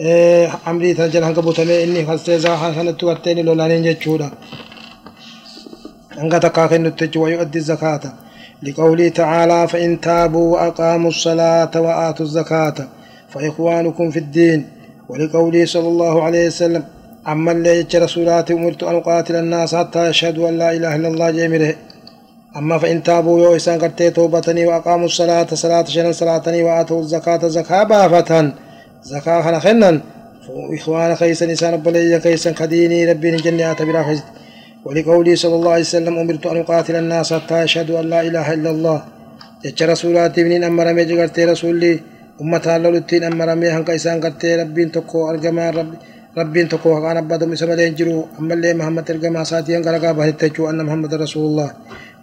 إيه 0.01 0.51
أمري 0.69 0.95
تنجل 0.95 1.23
هنغ 1.25 1.41
بتمي 1.51 1.85
إني 1.85 2.07
خلصيزا 2.07 2.57
خلت 2.57 3.05
وقتني 3.05 3.43
لولا 3.43 3.69
ننجي 3.69 3.95
تشودا 3.95 4.31
هنغ 6.19 6.39
تكاكن 6.39 6.83
نتج 6.83 7.19
ويؤدي 7.19 7.59
الزكاة 7.59 8.01
لقوله 8.63 9.09
تعالى 9.09 9.69
فإن 9.69 10.01
تابوا 10.01 10.53
وأقاموا 10.53 11.09
الصلاة 11.11 11.81
وآتوا 11.81 12.27
الزكاة 12.27 12.75
فإخوانكم 13.29 14.11
في 14.11 14.19
الدين 14.19 14.69
ولقوله 15.09 15.65
صلى 15.65 15.89
الله 15.89 16.23
عليه 16.23 16.47
وسلم 16.47 16.85
أما 17.29 17.53
اللي 17.53 17.87
رسولات 17.95 18.51
أمرت 18.51 18.83
أن 18.83 18.95
أقاتل 18.95 19.37
الناس 19.37 19.75
حتى 19.75 20.09
يشهدوا 20.09 20.49
أن 20.49 20.59
لا 20.59 20.73
إله 20.77 20.97
إلا 20.97 21.09
الله 21.09 21.31
جميله 21.31 21.75
أما 22.57 22.79
فإن 22.79 23.03
تابوا 23.03 23.40
يو 23.43 23.57
إسان 23.57 23.79
قرتي 23.79 24.11
توبتني 24.11 24.67
وأقاموا 24.67 25.07
الصلاة 25.07 25.47
صلاة 25.55 25.85
شنا 25.85 26.12
صلاتني 26.12 26.62
وآتوا 26.62 27.01
الزكاة 27.01 27.49
زكاة 27.49 27.83
بافة 27.83 28.53
زكاة 29.03 29.43
خنا 29.43 29.59
خنا 29.59 30.01
إخوان 30.75 31.14
خيسا 31.14 31.53
إسان 31.53 31.77
بلي 31.77 32.21
خيسا 32.21 32.53
خديني 32.53 33.12
ربي 33.12 33.29
الجنة 33.29 33.73
بلا 33.73 34.03
خيس. 34.03 34.23
ولقولي 34.85 35.37
صلى 35.37 35.55
الله 35.55 35.71
عليه 35.71 35.81
وسلم 35.81 36.19
أمرت 36.19 36.47
أن 36.47 36.57
أقاتل 36.57 36.97
الناس 36.97 37.33
حتى 37.33 37.62
يشهدوا 37.62 38.01
أن 38.01 38.07
لا 38.11 38.21
إله 38.21 38.55
إلا 38.55 38.71
الله. 38.71 38.99
يتش 39.64 39.83
رسولات 39.83 40.38
ابن 40.38 40.64
أمر 40.64 40.93
ميجي 40.93 41.21
قرتي 41.21 41.45
رسولي. 41.45 42.01
أمتا 42.40 42.79
لولتين 42.79 43.25
أمر 43.25 43.55
مي 43.55 43.69
هنك 43.69 43.90
إسان 43.90 44.21
قرتي 44.21 44.57
ربي 44.57 44.85
تقو 44.85 45.31
أرجما 45.31 45.71
ربي. 45.71 45.97
ربين 46.38 46.68
تقو 46.68 47.03
كان 47.03 47.16
أبدا 47.16 47.47
مسمى 47.47 47.77
لينجرو 47.77 48.27
أما 48.38 48.55
اللي 48.55 48.75
محمد 48.75 49.05
ترجمة 49.05 49.42
ساتيان 49.42 49.83
قال 49.85 50.05
قابه 50.05 50.29
التجو 50.29 50.70
أن 50.70 50.85
محمد 50.85 51.14
رسول 51.14 51.47
الله. 51.47 51.70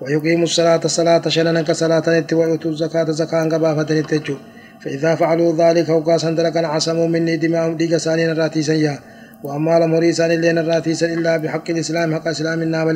ويقيم 0.02 0.44
الصلاة 0.44 0.82
الصلاة 0.86 1.22
شلنا 1.36 1.62
كصلاة 1.62 2.04
نت 2.08 2.34
ويؤتوا 2.34 2.72
الزكاة 2.72 3.12
زكاة 3.12 3.44
قبافة 3.44 4.00
التجو. 4.00 4.36
فإذا 4.82 5.16
فعلوا 5.16 5.52
ذلك 5.58 5.90
وقاسا 5.90 6.32
دركا 6.32 6.68
عصموا 6.68 7.08
مني 7.08 7.38
دماءهم 7.38 7.78
ديك 7.78 7.98
سانين 7.98 8.30
الراتي 8.30 8.62
سيا 8.62 9.00
وأما 9.44 9.80
لم 9.80 9.96
هريسان 9.96 10.32
اللين 10.32 10.58
الراتي 10.58 10.92
إلا 11.16 11.38
بحق 11.38 11.70
الإسلام 11.70 12.16
حق 12.16 12.28
إسلام 12.28 12.62
النام 12.62 12.88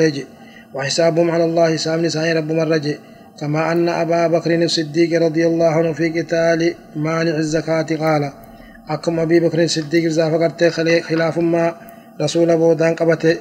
وحسابهم 0.74 1.32
على 1.32 1.46
الله 1.46 1.74
حساب 1.74 2.00
نساء 2.00 2.38
رب 2.38 2.52
مرجع 2.52 2.96
كما 3.40 3.72
أن 3.72 3.90
أبا 3.90 4.28
بكر 4.28 4.64
الصديق 4.64 5.22
رضي 5.22 5.48
الله 5.48 5.66
عنه 5.80 5.94
في 5.94 6.10
قتال 6.10 6.74
مانع 6.96 7.36
الزكاة 7.38 7.90
قال. 8.04 8.45
أبي 8.90 9.40
بكر 9.40 9.64
الصديق 9.64 10.04
إذا 10.06 10.30
فقرت 10.30 10.64
خلاف 11.04 11.38
ما 11.38 11.76
رسول 12.22 12.58
بودان 12.58 12.96
قبت 12.96 13.40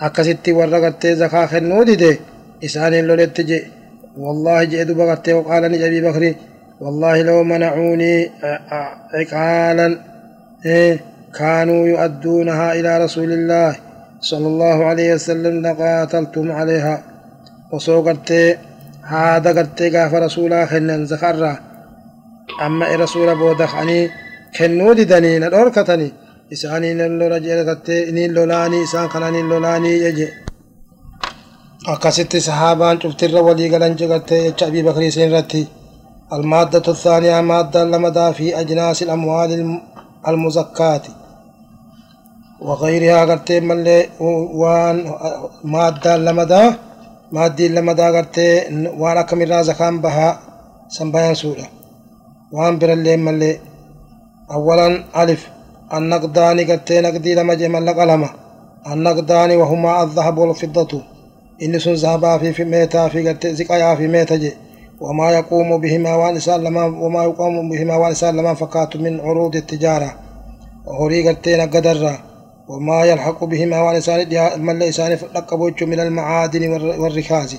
أكستي 0.00 0.52
ورقت 0.52 1.06
زكاة 1.06 1.46
خنودي 1.46 1.94
دي. 1.96 2.18
إسان 2.64 2.94
لولت 2.94 3.40
جي. 3.40 3.62
والله 4.18 4.64
جئت 4.64 4.90
بغت 4.90 5.28
وقال 5.28 5.62
نجي 5.62 5.86
أبي 5.86 6.00
بكر 6.00 6.34
والله 6.80 7.22
لو 7.22 7.44
منعوني 7.44 8.30
عقالا 9.14 9.98
إيه 10.66 11.00
كانوا 11.38 11.86
يؤدونها 11.86 12.72
إلى 12.72 13.04
رسول 13.04 13.32
الله 13.32 13.76
صلى 14.20 14.46
الله 14.46 14.84
عليه 14.84 15.14
وسلم 15.14 15.66
لقاتلتم 15.66 16.52
عليها. 16.52 17.02
وسوقت 17.72 18.32
هذا 19.02 19.50
قرت 19.56 19.82
قاف 19.82 20.14
رسولا 20.14 20.66
خنن 20.66 21.06
زخرا 21.06 21.58
أما 22.66 22.96
رسول 22.96 23.28
بودخني 24.52 24.68
كنو 24.78 24.92
ددني 24.92 25.38
ندوركتني 25.38 26.12
إساني 26.52 26.94
نلولا 26.94 27.38
جيرتت 27.38 27.90
نين 27.90 28.30
لولاني 28.34 28.82
إسان 28.84 29.08
خناني 29.08 29.42
لولاني 29.42 29.92
يجي 30.06 30.28
akkasitti 31.92 32.40
sahaabaan 32.40 32.98
cuftirra 33.02 33.40
walii 33.46 33.68
galan 33.72 33.92
jegattee 34.00 34.40
jecha 34.46 34.66
abii 34.66 34.82
bakrii 34.88 35.08
isin 35.12 35.28
irratti 35.28 35.62
المادة 36.32 36.82
الثانية 36.88 37.40
مادة 37.40 37.84
لمدى 37.84 38.32
في 38.32 38.60
أجناس 38.60 39.02
الأموال 39.02 39.80
المزكاة 40.28 41.02
وغيرها 42.60 43.24
قرتي 43.24 43.60
ملي 43.60 44.08
وان 44.60 44.96
مادة 45.64 46.16
لمدى 46.16 46.64
مادي 47.32 47.68
لمدى 47.68 48.02
قرتي 48.02 48.48
وان 49.00 49.16
أكم 49.16 49.42
الرازقان 49.42 50.00
بها 50.00 50.40
سنبيان 50.88 51.34
سورة 51.34 51.66
وان 52.52 52.78
برلي 52.78 53.16
ملي 53.16 53.58
أولا 54.50 55.04
ألف. 55.22 55.48
النقدان 55.94 56.60
قرتي 56.60 57.00
نقدي 57.00 57.34
لما 57.34 57.54
جمال 57.54 57.88
قلمة 57.88 58.30
النقدان 58.92 59.56
وهما 59.56 60.02
الذهب 60.02 60.38
والفضة. 60.38 61.02
إن 61.62 61.78
سن 61.78 61.94
ذهبا 61.94 62.38
في 62.38 62.52
في 62.52 62.64
ميتا 62.64 63.08
في 63.08 63.28
قرتي 63.28 63.54
زكايا 63.54 63.94
في 63.94 64.06
ميتا 64.08 64.36
جي. 64.36 64.52
وما 65.00 65.30
يقوم 65.30 65.80
بهما 65.80 66.14
وان 66.14 66.38
لما 66.64 66.84
وما 66.84 67.24
يقوم 67.24 67.68
بهما 67.70 67.96
وان 67.96 68.36
لما 68.36 68.54
فكات 68.54 68.96
من 68.96 69.20
عروض 69.20 69.56
التجارة. 69.56 70.14
وهوري 70.86 71.28
قرتين 71.28 71.60
قدر. 71.60 72.18
وما 72.68 73.04
يلحق 73.04 73.44
بهما 73.44 73.80
وان 73.80 74.00
من 74.58 74.78
لسان 74.78 75.18
لقبوش 75.34 75.82
من 75.82 76.00
المعادن 76.00 76.62
والركاز. 77.00 77.56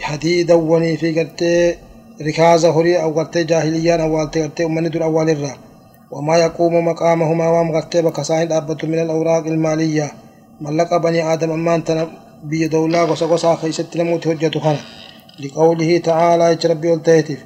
حديدا 0.00 0.54
وني 0.54 0.96
في 0.96 1.20
قرتي 1.20 1.74
ركاز 2.22 2.64
هوري 2.64 3.02
أو 3.02 3.10
قرتي 3.10 3.44
جاهليا 3.44 4.02
أو 4.02 4.18
قرتي 4.18 4.64
أمني 4.64 4.88
دور 4.88 5.04
أول 5.04 5.30
الرا 5.30 5.54
وما 6.10 6.36
يقوم 6.36 6.84
مقامهما 6.88 7.48
وام 7.48 7.76
قرتي 7.76 8.02
بكسائن 8.02 8.52
أبت 8.52 8.84
من 8.84 8.98
الأوراق 8.98 9.46
المالية. 9.46 10.12
ملق 10.60 10.96
بني 10.96 11.32
آدم 11.32 11.50
أمان 11.50 11.82
بي 12.44 12.68
دولا 12.68 13.02
غصا 13.04 13.54
خيست 13.54 13.96
نموت 13.96 14.26
هجة 14.26 14.58
خنا 14.58 14.76
لقوله 15.40 15.98
تعالى 15.98 16.58
ربي 16.64 16.90
والتهتف. 16.90 17.44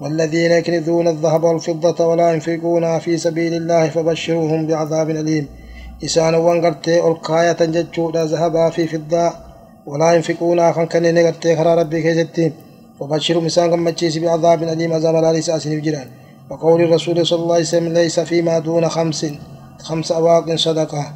والذين 0.00 0.50
يكنزون 0.50 1.08
الذهب 1.08 1.42
والفضة 1.44 2.06
ولا 2.06 2.32
ينفقونها 2.32 2.98
في 2.98 3.16
سبيل 3.16 3.54
الله 3.54 3.88
فبشروهم 3.88 4.66
بعذاب 4.66 5.10
أليم. 5.10 5.48
إسان 6.04 6.34
وانقرتي 6.34 7.00
القاية 7.00 7.56
ججودا 7.60 8.24
ذهبا 8.24 8.70
في 8.70 8.86
فضة 8.86 9.32
ولا 9.86 10.12
ينفقونها 10.12 10.72
خان 10.72 10.86
كان 10.86 11.14
نقرتي 11.14 11.56
خرا 11.56 11.74
ربي 11.74 12.02
كيستي 12.02 12.52
فبشرهم 13.00 13.46
إسان 13.46 13.70
قمتشيس 13.70 14.18
بعذاب 14.18 14.62
أليم. 14.62 14.92
عذاب 14.92 15.14
لا 15.14 15.32
ليس 15.32 15.50
أسن 15.50 15.80
بجران 15.80 16.08
وقول 16.50 16.82
الرسول 16.82 17.26
صلى 17.26 17.42
الله 17.42 17.54
عليه 17.54 17.64
وسلم 17.64 17.92
ليس 17.92 18.20
فيما 18.20 18.58
دون 18.58 18.88
خمس 18.88 19.26
خمس 19.82 20.12
أواق 20.12 20.54
صدقة. 20.54 21.12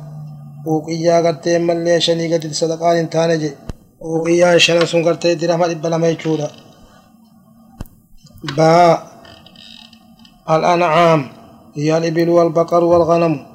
وقيا 0.67 1.21
قرتي 1.21 1.59
من 1.59 1.85
لي 1.85 2.01
شنيقة 2.01 2.53
صدقان 2.53 3.11
تانجي. 3.11 3.51
وقيا 4.01 4.59
شنن 4.59 4.87
سن 4.87 5.05
قرتي 5.05 5.35
درهم 5.35 5.63
إبلا 5.63 5.97
ما 5.97 6.17
باء 8.57 9.07
الأنعام 10.51 11.29
هي 11.77 11.99
الإبل 11.99 12.29
والبقر 12.29 12.85
والغنم. 12.85 13.47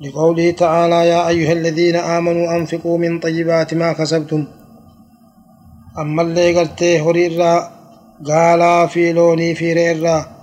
لقوله 0.00 0.50
تعالى 0.50 1.08
يا 1.08 1.28
أيها 1.28 1.52
الذين 1.52 1.96
آمنوا 1.96 2.56
أنفقوا 2.56 2.98
من 2.98 3.20
طيبات 3.20 3.74
ما 3.74 3.92
كسبتم. 3.92 4.46
أما 5.98 6.22
اللي 6.22 6.58
قلته 6.58 7.10
هريرا 7.10 7.70
قالا 8.26 8.86
في 8.86 9.12
لوني 9.12 9.54
في 9.54 9.72
ريرا 9.72 10.37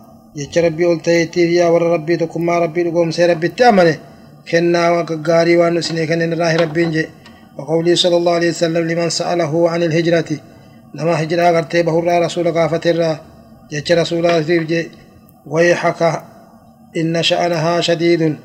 ربي 0.58 0.86
قلتيتي 0.86 1.54
يا 1.54 1.68
ور 1.68 1.82
ربي 1.82 2.18
تكم 2.18 2.46
ما 2.46 2.60
ربي 2.60 2.84
لقوم 2.84 3.12
سي 3.12 3.26
ربي 3.26 3.48
تأمنه 3.48 3.98
كنا 4.52 4.90
وقاري 4.92 5.58
وانو 5.58 5.82
سني 5.82 6.06
كان 6.06 6.34
راه 6.34 6.56
ربي 6.56 6.86
نجي. 6.86 7.06
وقوله 7.58 7.96
صلى 7.96 8.18
الله 8.18 8.34
عليه 8.34 8.50
وسلم 8.50 8.84
لمن 8.88 9.10
سأله 9.10 9.70
عن 9.70 9.84
الهجرة. 9.84 10.30
لما 10.96 11.24
هجرة 11.24 11.44
قرتي 11.56 11.84
بهر 11.84 12.22
رسول 12.26 12.52
قافة 12.52 12.92
الرا 12.92 13.20
يجي 13.72 13.94
رسول 13.94 14.26
الله 14.26 14.86
ويحك 15.48 16.02
إن 16.98 17.24
شأنها 17.24 17.82
شديد. 17.82 18.36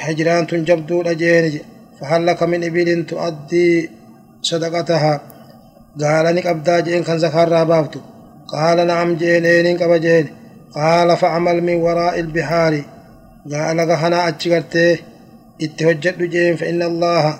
هجران 0.00 0.46
تنجبدو 0.46 1.00
الأجين 1.00 1.60
فهل 2.00 2.26
لك 2.26 2.42
من 2.42 2.64
إبل 2.64 3.06
تؤدي 3.06 3.90
صدقتها. 4.42 5.14
قال 6.00 6.34
نك 6.34 6.46
أبدا 6.46 6.80
جين 6.80 7.02
كان 7.02 7.18
زكار 7.18 7.48
رابابتو. 7.48 8.00
قال 8.48 8.86
نعم 8.86 9.16
جين 9.16 9.46
إنك 9.46 9.82
أبجين 9.82 10.26
قال 10.74 11.16
فعمل 11.16 11.62
من 11.62 11.74
وراء 11.74 12.20
البحار. 12.20 12.82
قال 13.52 13.80
غهنا 13.80 14.28
أتشغرته 14.28 14.98
اتهجد 15.62 16.22
جين 16.22 16.56
فإن 16.56 16.82
الله 16.82 17.38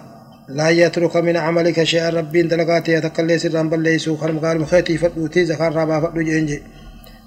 لا 0.48 0.68
يترك 0.70 1.16
من 1.16 1.36
عملك 1.36 1.82
شيئا. 1.82 2.10
ربي 2.10 2.42
دلقاتي 2.42 2.92
يتقلي 2.92 3.38
سران 3.38 3.68
بل 3.68 3.80
ليسو 3.82 4.16
خرم 4.16 4.38
قال 4.38 4.60
مخيتي 4.60 4.98
فتوتي 4.98 5.44
زكار 5.44 5.74
رابا 5.74 6.00
فتو 6.00 6.20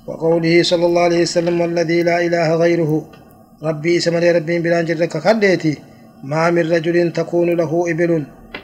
وقوله 0.08 0.64
صلى 0.64 0.86
الله 0.86 1.02
عليه 1.02 1.22
وسلم 1.22 1.62
والذي 1.62 2.04
لا 2.04 2.26
إله 2.26 2.56
غيره. 2.56 2.92
ربي 3.64 4.00
سمري 4.00 4.32
ربي 4.32 4.60
بلان 4.60 4.86
جرك 4.86 5.18
خديتي 5.18 5.78
ما 6.24 6.50
من 6.50 6.72
رجل 6.72 7.14
تكون 7.14 7.50
له 7.60 7.72
إبل. 7.92 8.12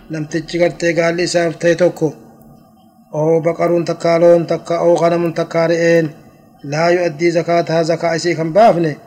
لم 0.09 0.25
تجغرتي 0.25 0.93
قال 0.93 1.15
لي 1.15 1.27
سافتي 1.27 1.75
توكو 1.75 2.13
أو 3.15 3.39
بقر 3.39 3.81
تكالون 3.81 4.47
تكا 4.47 4.75
أو 4.75 4.93
غنم 4.93 5.31
تكارئين. 5.31 6.09
لا 6.63 6.87
يؤدي 6.87 7.31
زكاتها 7.31 7.83
زكاة 7.83 8.17
سيكم 8.17 8.53
بافني. 8.53 8.97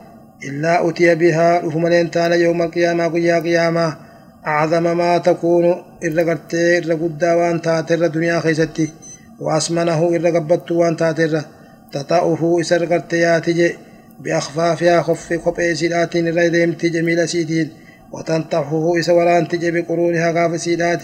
إلا 0.43 0.89
أتي 0.89 1.15
بها 1.15 1.59
رفملين 1.59 2.11
تانا 2.11 2.35
يوم 2.35 2.61
القيامة 2.61 3.07
قيا 3.07 3.39
قيامة. 3.39 3.97
أعظم 4.47 4.97
ما 4.97 5.17
تكون 5.17 5.83
إرقرتي 6.05 6.77
إرقدا 6.77 7.33
وأن 7.33 7.61
تاتر 7.61 8.07
دنيا 8.07 8.39
خيستي. 8.39 8.89
وأسمنه 9.39 10.15
إرقبت 10.15 10.71
وأن 10.71 10.97
تاتر 10.97 11.41
تطأه 11.91 12.57
إسرقرتي 12.61 13.17
ياتي 13.17 13.75
بأخفافها 14.19 15.01
خف 15.01 15.33
خبئ 15.45 15.75
سيدات 15.75 16.15
الريدمت 16.15 16.85
جميل 16.85 17.29
سيدين 17.29 17.69
وتنطحه 18.11 18.99
إسوران 18.99 19.47
تجي 19.47 19.71
بقرونها 19.71 20.31
غاف 20.31 20.61
سيدات 20.61 21.01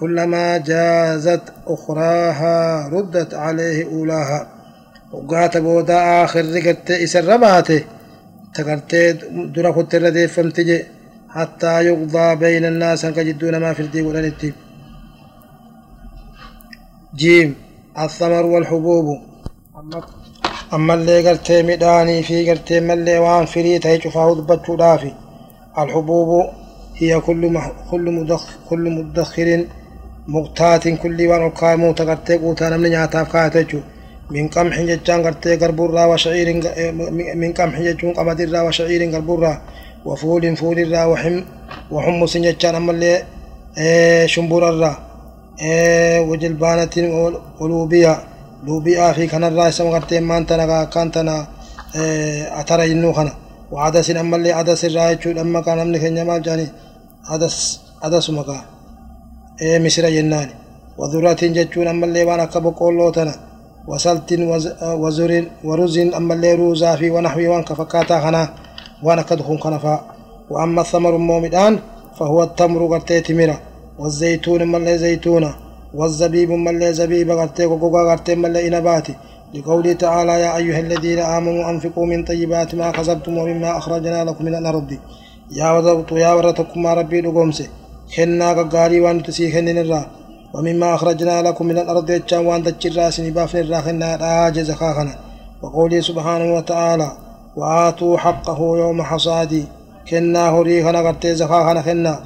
كلما 0.00 0.56
جازت 0.56 1.42
أخراها 1.66 2.88
ردت 2.88 3.34
عليه 3.34 3.84
أولاها. 3.84 4.55
وقات 5.16 5.56
بودا 5.56 6.24
آخر 6.24 6.44
رقت 6.54 6.90
إسربات 6.90 7.68
تقرت 8.54 8.94
درا 9.54 9.72
خط 9.76 9.94
الرديف 9.94 10.32
فمتجي 10.32 10.78
حتى 11.36 11.72
يقضى 11.88 12.26
بين 12.42 12.64
الناس 12.64 13.04
أنك 13.04 13.18
جدون 13.28 13.56
ما 13.56 13.72
في 13.72 13.80
الدين 13.80 14.06
ولنتي 14.06 14.52
جيم 17.20 17.54
الثمر 17.98 18.46
والحبوب 18.46 19.06
أما 20.74 20.94
اللي 20.94 21.28
قرتي 21.28 21.62
مداني 21.62 22.22
في 22.22 22.50
قرتي 22.50 22.80
ملي 22.80 23.18
وان 23.18 23.46
فري 23.46 23.78
تهي 23.78 24.00
شفاه 24.00 24.34
دبتشو 24.34 24.74
دافي 24.76 25.12
الحبوب 25.78 26.30
هي 27.00 27.20
كل 27.20 27.42
كل 27.90 28.04
مدخ 28.16 28.42
كل 28.68 28.84
مدخر 28.96 29.64
مقتات 30.28 30.88
كل 30.88 31.18
وان 31.28 31.42
القائم 31.46 31.92
تقرتي 31.92 32.34
قوتا 32.38 32.68
نمني 32.70 32.88
نياتاف 32.88 33.32
كاتجو 33.32 33.80
من 34.34 34.48
قمح 34.54 34.76
ججان 34.90 35.18
قرتي 35.26 35.56
قربورا 35.62 36.04
وشعير 36.10 36.48
من 37.42 37.50
قمح 37.58 37.76
ججون 37.86 38.12
قمدرا 38.18 38.60
وشعير 38.66 39.02
قربورا 39.14 39.52
وفول 40.08 40.44
فول 40.60 40.78
را 40.92 41.04
وحم 41.04 41.36
وحمص 41.94 42.32
ججان 42.46 42.74
أما 42.80 42.92
اللي 42.94 43.12
شمبورا 44.32 44.70
وجلبانة 46.28 46.94
ولوبيا 47.60 48.14
luubi'aa 48.66 49.14
fi 49.14 49.28
kanarraa 49.28 49.68
isa 49.68 49.84
magartee 49.84 50.20
maan 50.20 50.46
tana 50.46 50.64
akkaan 50.80 51.10
tana 51.14 51.34
atara 52.60 52.84
jennuu 52.90 53.12
kana 53.18 53.30
waadasin 53.70 54.16
ammallee 54.22 54.54
adasirraa 54.60 55.08
jechuudha 55.12 55.40
amma 55.46 55.60
kaa 55.66 55.76
namni 55.80 55.98
keenya 56.02 56.24
maal 56.28 56.40
jedhani 56.46 56.66
adas 57.34 57.56
adasuma 58.06 58.42
kaa 58.48 58.62
misira 59.84 60.10
jennaani 60.16 60.54
وذرة 60.98 61.42
جتون 61.56 61.86
أما 61.88 62.06
اللي 62.06 62.24
وأنا 62.24 62.44
كبقولو 62.44 63.10
تنا 63.10 63.34
وسلت 63.88 64.30
وزر 64.82 65.44
ورز 65.64 65.98
أما 65.98 66.34
اللي 66.34 66.54
روزا 66.54 66.96
في 66.96 67.10
ونحوي 67.10 67.48
وان 67.48 67.62
كفكاتا 67.62 68.20
خنا 68.20 68.48
وأنا 69.02 69.22
كدخون 69.22 69.58
خنفا. 69.58 69.96
وأما 70.50 70.80
الثمر 70.80 71.16
المومدان 71.16 71.78
فهو 72.18 72.42
التمر 72.42 72.86
قرتي 72.86 73.20
تمرة 73.20 73.60
والزيتون 73.98 74.62
اللي 74.76 74.98
زيتونة 74.98 75.54
والزبيب 75.94 76.50
اللي 76.52 76.92
زبيب 76.92 77.30
قرتي 77.30 77.66
وقوقا 77.66 78.10
قرتي 78.10 78.32
أما 78.32 78.48
اللي 78.48 78.68
إنباتي. 78.68 79.14
لقوله 79.54 79.92
تعالى 79.92 80.32
يا 80.44 80.56
أيها 80.56 80.80
الذين 80.80 81.18
آمنوا 81.18 81.70
أنفقوا 81.70 82.06
من 82.06 82.24
طيبات 82.24 82.74
ما 82.74 82.90
كسبتم 82.90 83.38
ومما 83.38 83.78
أخرجنا 83.78 84.24
لكم 84.24 84.44
من 84.44 84.54
الأرض. 84.54 84.90
يا 85.58 85.70
ورد 85.72 86.12
يا 86.12 86.32
ورتكم 86.32 86.86
ربي 86.86 87.20
لقومسي. 87.20 87.66
خنا 88.16 88.52
قاري 88.62 89.00
وان 89.00 89.22
تسي 89.22 89.52
خنن 89.52 89.78
الرا 89.78 90.06
ومما 90.56 90.94
أخرجنا 90.94 91.42
لكم 91.42 91.66
من 91.66 91.78
الأرض 91.78 92.10
يتشان 92.10 92.46
وأن 92.46 92.78
تجرى 92.78 93.10
سنبافن 93.10 93.58
الرا 93.58 93.80
خنا 93.80 94.16
راج 94.16 94.60
زخاخنا 94.60 95.14
وقوله 95.62 96.00
سبحانه 96.00 96.54
وتعالى 96.54 97.12
وآتوا 97.56 98.18
حقه 98.18 98.58
يوم 98.78 99.02
حصادي 99.02 99.64
كنا 100.08 100.48
هري 100.50 100.84
خنا 100.84 101.00
قرتي 101.00 101.34
زخاخنا 101.34 101.82
خنا. 101.82 102.20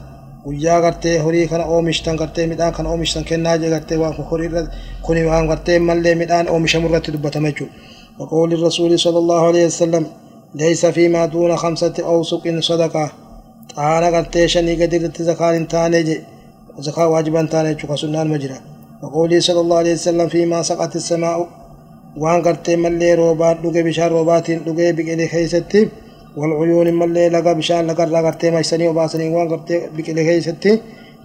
kana 1.50 1.64
oomishtan 1.64 2.16
gartee 2.16 2.46
midhaan 2.46 2.72
kana 2.72 2.88
oomishtan 2.90 3.24
kennaa 3.24 3.58
jee 3.58 3.70
gartee 3.70 3.98
waan 4.02 4.14
kun 4.16 4.24
horii 4.30 4.48
irra 4.50 4.62
kuni 5.06 5.24
waan 5.30 5.46
gartee 5.50 5.78
mallee 5.78 6.14
midhaan 6.22 6.46
oomishamu 6.48 6.88
irratti 6.88 7.12
dubbatama 7.12 7.48
jechuudha. 7.50 7.74
وقول 8.20 8.52
الرسول 8.52 8.98
صلى 8.98 9.18
الله 9.18 9.46
عليه 9.46 9.66
وسلم 9.66 10.06
ليس 10.54 10.86
فيما 10.86 11.26
دون 11.26 11.56
خمسة 11.56 11.94
أوسق 12.00 12.60
صدقة. 12.60 13.12
تعالى 13.76 14.16
قرتي 14.16 14.48
شني 14.48 14.74
قدر 14.82 15.10
زكاة 15.20 15.58
تاني 15.58 16.20
زكاة 16.78 17.08
واجبا 17.08 17.42
تاني 17.52 17.78
شوكا 17.78 17.96
سنان 17.96 18.28
مجرى 18.28 18.58
وقوله 19.02 19.40
صلى 19.40 19.60
الله 19.60 19.76
عليه 19.78 19.92
وسلم 19.92 20.28
فيما 20.28 20.62
سقط 20.62 20.96
السماء 20.96 21.48
وان 22.16 22.42
قرتي 22.42 22.76
ملي 22.76 23.14
روبات 23.14 23.56
لقي 23.64 23.82
بشار 23.82 24.12
روبات 24.12 24.50
لقي 24.50 24.92
بقلي 24.92 25.28
خيستي 25.28 25.88
والعيون 26.36 26.94
ملي 26.94 27.28
لقى 27.28 27.54
بشان 27.54 27.86
لقى 27.86 28.06
لقرتي 28.06 28.50
ميسني 28.50 28.88
وباسني 28.88 29.28
وان 29.28 29.48
قرتي 29.48 29.76
بقلي 29.96 30.22
خيستي 30.28 30.80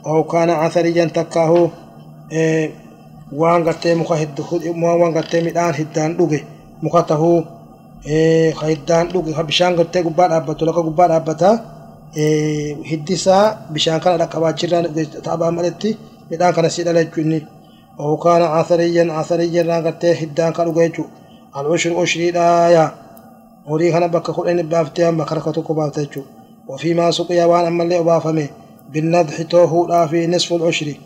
أو 0.07 0.23
كان 0.23 0.49
عثريا 0.49 1.05
تكاه 1.05 1.69
إيه 2.31 2.69
وان 3.33 3.63
قرتي 3.63 3.95
مخا 3.95 4.27
وان 5.01 5.13
قرتي 5.17 5.41
مدان 5.41 5.73
هدان 5.79 6.11
لقي 6.19 6.39
مخا 6.83 7.01
تهو 7.01 7.43
hiddaan 8.05 9.07
dhuge 9.13 9.31
bishaan 9.49 9.73
gartee 9.77 10.03
gubbaa 10.05 10.27
dhaabbatu 10.31 10.65
lafa 10.67 10.81
gubbaa 10.87 11.07
dhaabbata 12.15 12.83
hiddisaa 12.89 13.67
bishaan 13.73 14.01
kana 14.01 14.17
dhaqqabaachirraan 14.17 14.85
taabaa 15.25 15.51
malatti 15.51 15.97
midhaan 16.29 16.53
kana 16.55 16.69
si 16.69 16.83
dhala 16.85 17.03
jechuu 17.03 17.21
inni 17.21 17.39
ookaana 17.99 18.45
asariyyan 18.59 19.09
asariyyan 19.21 19.83
gartee 19.83 20.13
hiddaan 20.21 20.53
kan 20.53 20.65
dhuge 20.67 20.81
jechuu 20.87 21.07
al-ushri 21.57 21.91
ushriidhaaya 22.03 22.83
horii 23.69 23.91
kana 23.91 24.07
bakka 24.07 24.33
kudhan 24.33 24.59
baaftee 24.73 25.05
amma 25.07 25.25
harka 25.29 25.51
tokko 25.51 25.73
baafte 25.79 25.99
jechuu 26.05 26.25
ofiimaa 26.67 27.11
suqiyaa 27.17 27.47
waan 27.51 27.65
ammallee 27.67 27.99
obaafame 27.99 28.45
binnadxi 28.91 29.45
toohuudhaa 29.53 30.07
fi 30.07 30.27
nisful 30.27 30.61
ushri 30.69 30.99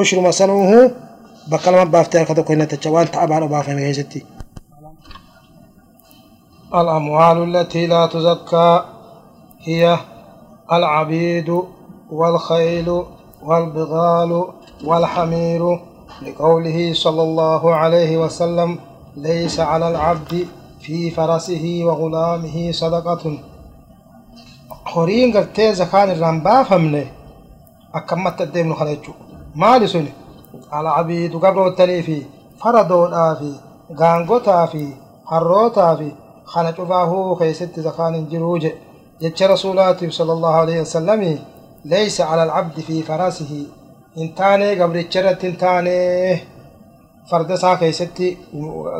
ushruma 0.00 0.32
sanuuhu 0.32 0.78
bakka 1.50 1.70
lama 1.72 1.86
baaftee 1.94 2.18
harka 2.18 2.34
tokko 2.34 2.52
hin 2.52 2.92
waan 2.94 3.08
taabaan 3.14 3.42
obaafame 3.48 3.80
keessatti. 3.86 4.20
الأموال 6.80 7.36
التي 7.56 7.86
لا 7.86 8.06
تزكى 8.06 8.84
هي 9.66 9.98
العبيد 10.72 11.62
والخيل 12.10 13.02
والبغال 13.42 14.44
والحمير 14.84 15.80
لقوله 16.22 16.92
صلى 16.94 17.22
الله 17.22 17.74
عليه 17.74 18.18
وسلم 18.18 18.78
ليس 19.16 19.60
على 19.60 19.88
العبد 19.88 20.46
في 20.80 21.10
فرسه 21.10 21.80
وغلامه 21.84 22.72
صدقة. 22.72 23.38
خورين 24.86 25.36
قرتين 25.36 25.74
زكان 25.74 26.10
الرنبا 26.10 26.62
فمني 26.62 27.06
أكمت 27.94 28.38
تدين 28.42 28.74
خليجو 28.74 29.12
ما 29.54 29.78
لسني 29.78 30.12
على 30.72 30.88
عبيد 30.88 31.36
قبل 31.36 31.66
التليفي 31.66 32.22
فردو 32.60 33.06
الآفي 33.06 33.52
قانقو 33.98 34.38
تافي 34.38 34.88
حرو 35.26 35.68
تافي 35.68 36.12
خانت 36.44 36.80
أفاهو 36.80 37.34
خيست 37.34 37.80
زكان 37.80 38.28
جروجي 38.28 38.72
جتش 39.22 39.42
رسولات 39.42 40.12
صلى 40.12 40.32
الله 40.32 40.54
عليه 40.54 40.80
وسلم 40.80 41.38
ليس 41.84 42.20
على 42.20 42.42
العبد 42.44 42.80
في 42.80 43.02
فراسه. 43.02 43.66
انتاني 44.18 44.80
قبل 44.82 44.98
الشرط 44.98 45.44
انتاني. 45.44 46.38
فرد 47.30 47.54
سا 47.54 47.74
كيست 47.74 48.22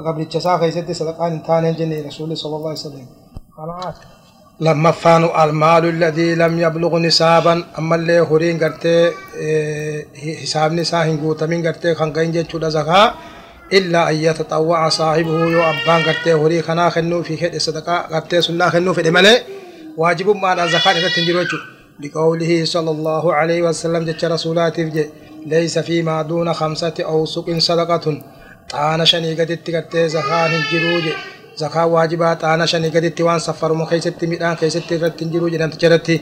قبل 0.06 0.22
الشسا 0.26 0.56
كيست 0.56 0.90
صدقان 0.92 1.32
انتاني 1.32 1.72
جني 1.72 2.00
رسول 2.00 2.36
صلى 2.36 2.56
الله 2.56 2.68
عليه 2.68 2.78
وسلم. 2.78 3.06
خلاص. 3.56 3.94
لما 4.60 4.90
فانوا 4.90 5.44
المال 5.44 5.84
الذي 5.84 6.34
لم 6.34 6.60
يبلغ 6.60 6.98
نسابا 6.98 7.64
أما 7.78 7.96
اللي 7.96 8.20
هورين 8.20 8.64
قرتي 8.64 9.12
حساب 10.42 10.72
نساهن 10.72 11.16
قوتمين 11.20 11.66
قرتي 11.66 11.94
خنقين 11.94 12.32
جتشو 12.32 12.68
زكاه 12.68 13.14
إلا 13.72 14.10
أن 14.10 14.14
يتطوع 14.14 14.88
صاحبه 14.88 15.44
يو 15.52 15.62
أبان 15.62 16.02
قرتي 16.02 16.34
هوري 16.34 16.62
خنا 16.62 16.90
خنو 16.90 17.22
في 17.22 17.36
خير 17.36 17.58
صدقاء 17.58 18.14
قرتي 18.14 18.42
سنة 18.42 18.68
خنو 18.68 18.92
في 18.92 19.02
دمالي. 19.02 19.42
واجب 19.96 20.28
ما 20.36 20.48
على 20.48 20.68
زكاة 20.68 21.08
تنجروچو 21.16 21.56
لقوله 22.00 22.64
صلى 22.64 22.90
الله 22.90 23.34
عليه 23.34 23.62
وسلم 23.62 24.04
جت 24.04 24.24
رسولات 24.24 24.76
ليس 25.46 25.78
فيما 25.78 26.22
دون 26.22 26.52
خمسة 26.52 26.94
أوسق 27.00 27.58
صدقة. 27.58 28.22
طانا 28.70 29.04
شني 29.04 29.34
قدت 29.40 29.70
قرتي 29.70 30.08
زكاة 30.08 30.46
الجروج 30.56 31.04
زكاة 31.56 31.86
واجبات 31.86 32.40
طانا 32.40 32.66
شني 32.66 32.88
قدت 32.88 33.20
وان 33.20 33.38
سفر 33.38 33.72
مخيست 33.72 34.24
ميدان 34.24 34.54
كيست 34.54 34.94
تنجروج 35.18 35.54
نتجرتي 35.54 36.20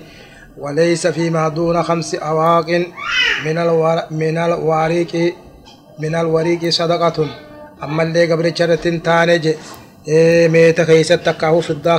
وليس 0.58 1.06
فيما 1.06 1.48
دون 1.48 1.82
خمس 1.82 2.14
أواق 2.14 2.68
من 3.44 3.58
الور 3.58 4.02
من 4.10 4.38
الواريق 4.38 5.34
من 5.98 6.14
الوريق 6.14 6.68
صدقة. 6.68 7.26
أما 7.82 8.02
اللي 8.02 8.32
قبل 8.32 8.56
شرط 8.58 8.84
تانج 9.04 9.54
ميتا 10.52 10.84
كيست 10.84 11.12
تكاهو 11.12 11.60
فضا 11.60 11.98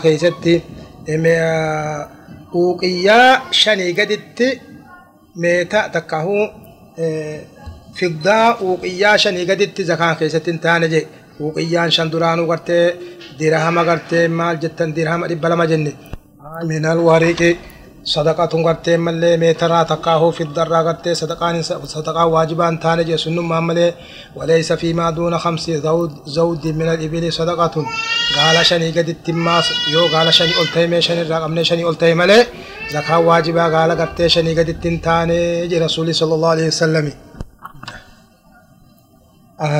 كيست 1.10 2.08
أوقيا 2.56 3.42
شني 3.52 3.92
قدت 3.92 4.60
ميتا 5.36 5.88
تكاهو 5.88 6.52
فضا 8.00 8.42
أوقيا 8.62 9.18
شني 9.18 9.44
قدت 9.52 9.82
زكاة 9.82 10.14
كيست 10.14 10.50
تانج 10.50 10.94
أوقيا 11.42 11.90
شندرانو 11.90 12.52
قرتي 12.52 12.94
درهم 13.40 13.80
قرتي 13.80 14.28
مال 14.28 14.60
جتن 18.08 18.24
درهم 18.24 18.68
ربلا 18.68 18.78
جنة 18.86 18.98
من 18.98 18.98
الوريق 18.98 18.98
صدقة 18.98 18.98
غرتي 18.98 18.98
ملي 18.98 19.38
ميترا 19.38 19.84
تقاه 19.84 20.32
في 20.32 20.44
الضرة 20.44 20.82
غرتي 20.82 21.14
صدقان 21.16 21.62
صدقة 21.62 22.26
واجبان 22.26 22.80
تانج 22.80 23.16
سنم 23.16 23.68
ملي 23.68 23.94
وليس 24.36 24.74
فيما 24.74 25.10
دون 25.10 25.38
خمس 25.38 25.70
زود 25.70 26.12
زود 26.26 26.68
من 26.68 26.90
الإبل 26.90 27.34
صدقة 27.34 27.86
قال 28.38 28.66
شني 28.66 28.92
قد 28.92 29.10
التماس 29.10 29.66
يو 29.94 30.08
قال 30.08 30.34
شني 30.34 30.54
قلتي 30.54 31.02
شني 31.02 31.24
رقم 31.24 31.64
شني 31.64 31.84
قلتي 31.84 32.14
ملي 32.14 32.46
زكاة 32.92 33.20
واجبة 33.20 33.64
قال 33.78 33.92
غرتي 33.92 34.30
شني 34.30 34.60
قد 34.60 34.70
التنتانج 34.70 35.74
رسول 35.74 36.16
صلى 36.16 36.34
الله 36.36 36.50
عليه 36.50 36.68
وسلم. 36.68 37.14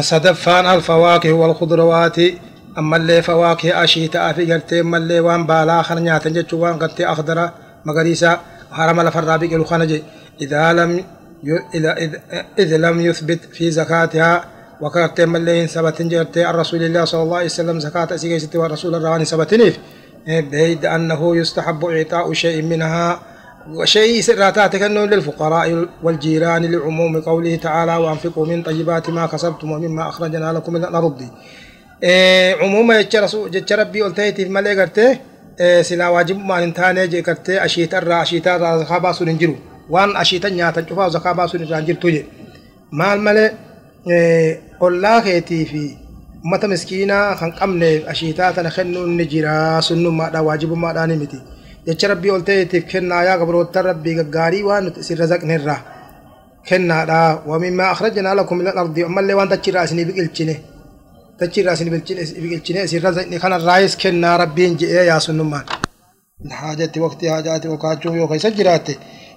صدفان 0.02 0.66
الفواكه 0.66 1.34
والخضروات. 1.34 2.18
أما 2.78 2.98
اللي 2.98 3.22
فواكه 3.22 3.84
أشيتاء 3.84 4.34
في 4.34 4.54
قرتي 4.54 4.82
ملي 4.82 5.20
وان 5.20 5.46
بالا 5.46 5.82
خرنيات 5.82 6.28
جتشو 6.28 6.58
وان 6.58 6.80
قرتي 6.80 7.06
أخضرة 7.06 7.65
مغريسا 7.86 8.40
حرم 8.72 9.02
لفر 9.02 9.38
بيقلو 9.38 9.64
خنجي 9.64 10.04
إذا 10.42 10.74
لم 10.74 11.04
إذ... 12.60 12.76
لم 12.76 13.02
يثبت 13.02 13.40
في 13.54 13.72
زكاتها 13.72 14.46
وكرت 14.82 15.22
ملين 15.22 15.68
سبت 15.68 16.02
جرت 16.02 16.38
الرسول 16.38 16.84
الله 16.84 17.06
صلى 17.06 17.24
الله 17.24 17.38
عليه 17.38 17.46
وسلم 17.46 17.80
زكاة 17.80 18.16
سيجيست 18.16 18.56
والرسول 18.56 18.96
الرواني 18.96 19.26
سبتنيف 19.26 19.80
بيد 20.28 20.86
أنه 20.86 21.38
يستحب 21.38 21.86
إعطاء 21.86 22.34
شيء 22.34 22.62
منها 22.62 23.20
وشيء 23.70 24.22
سراتات 24.22 24.76
كأنه 24.76 25.06
للفقراء 25.06 25.88
والجيران 26.04 26.66
لعموم 26.66 27.22
قوله 27.22 27.56
تعالى 27.56 27.96
وأنفقوا 27.96 28.46
من 28.46 28.64
طيبات 28.64 29.10
ما 29.10 29.26
كسبتم 29.26 29.72
ومما 29.72 30.10
أخرجنا 30.10 30.54
لكم 30.54 30.74
من 30.74 30.86
الأرض. 30.86 31.22
إيه 32.04 32.56
عموما 32.56 33.02
جتش 33.02 33.74
ربي 33.74 34.02
قلتي 34.02 34.46
ملي 34.46 34.82
قرتي 34.82 35.20
silaa 35.88 36.12
waajibummaan 36.16 36.62
hin 36.64 36.74
taane 36.80 37.08
jee 37.14 37.22
gartee 37.28 37.58
ashiita 37.66 37.98
irraa 38.02 38.22
ashiitaa 38.26 38.56
irraa 38.58 38.78
zakaa 38.84 39.00
baasuun 39.06 39.30
hin 39.32 39.40
jiru 39.44 39.56
waan 39.96 40.12
ashiita 40.24 40.50
nyaatan 40.58 40.86
cufaa 40.90 41.10
zakaa 41.16 41.34
baasuun 41.40 41.64
irraa 41.66 41.80
hin 41.82 41.88
jirtu 41.90 42.08
je 42.16 42.22
maal 43.02 43.20
malee 43.28 43.50
ollaa 44.88 45.22
keetii 45.28 45.66
fi 45.72 45.84
ummata 46.46 46.68
miskiinaa 46.74 47.26
kan 47.40 47.52
qabneef 47.60 48.02
ashiitaa 48.14 48.52
tana 48.60 48.70
kennuun 48.78 49.12
ni 49.18 49.26
jira 49.34 49.56
sunnummaadha 49.88 50.40
waajibummaadhaan 50.48 51.14
miti 51.24 51.40
jecha 51.88 52.08
rabbii 52.12 52.32
ol 52.36 52.42
ta'eetiif 52.50 52.84
kennaa 52.92 53.24
yaa 53.28 53.38
gabroota 53.42 53.80
rabbii 53.90 54.16
gaggaarii 54.20 54.64
waan 54.70 54.84
nuti 54.86 55.00
isirra 55.06 55.26
zaqne 55.32 55.54
irraa 55.60 55.80
kennaadha 56.70 57.20
wamimmaa 57.50 57.90
akhrajnaa 57.94 58.36
lakum 58.40 58.58
min 58.60 58.68
alardi 58.74 59.02
ammallee 59.10 59.36
waan 59.40 59.50
dachirraa 59.54 59.84
isinii 59.88 60.06
biqilchine 60.10 60.56
dachirraa 61.40 61.74
isinii 61.78 61.94
biqilchine 62.44 62.80
isirra 62.88 63.10
kanarraayis 63.44 63.94
kennaa 64.02 64.36
rabbiin 64.44 64.74
je'ee 64.82 65.06
yaa 65.12 65.22
sunnummaan 65.28 65.66
حاجة 66.50 66.92
وقت 66.98 67.26
حاجات 67.26 67.66
وكاتشو 67.66 68.14
يو 68.14 68.28
كيس 68.28 68.46
جراته 68.48 68.96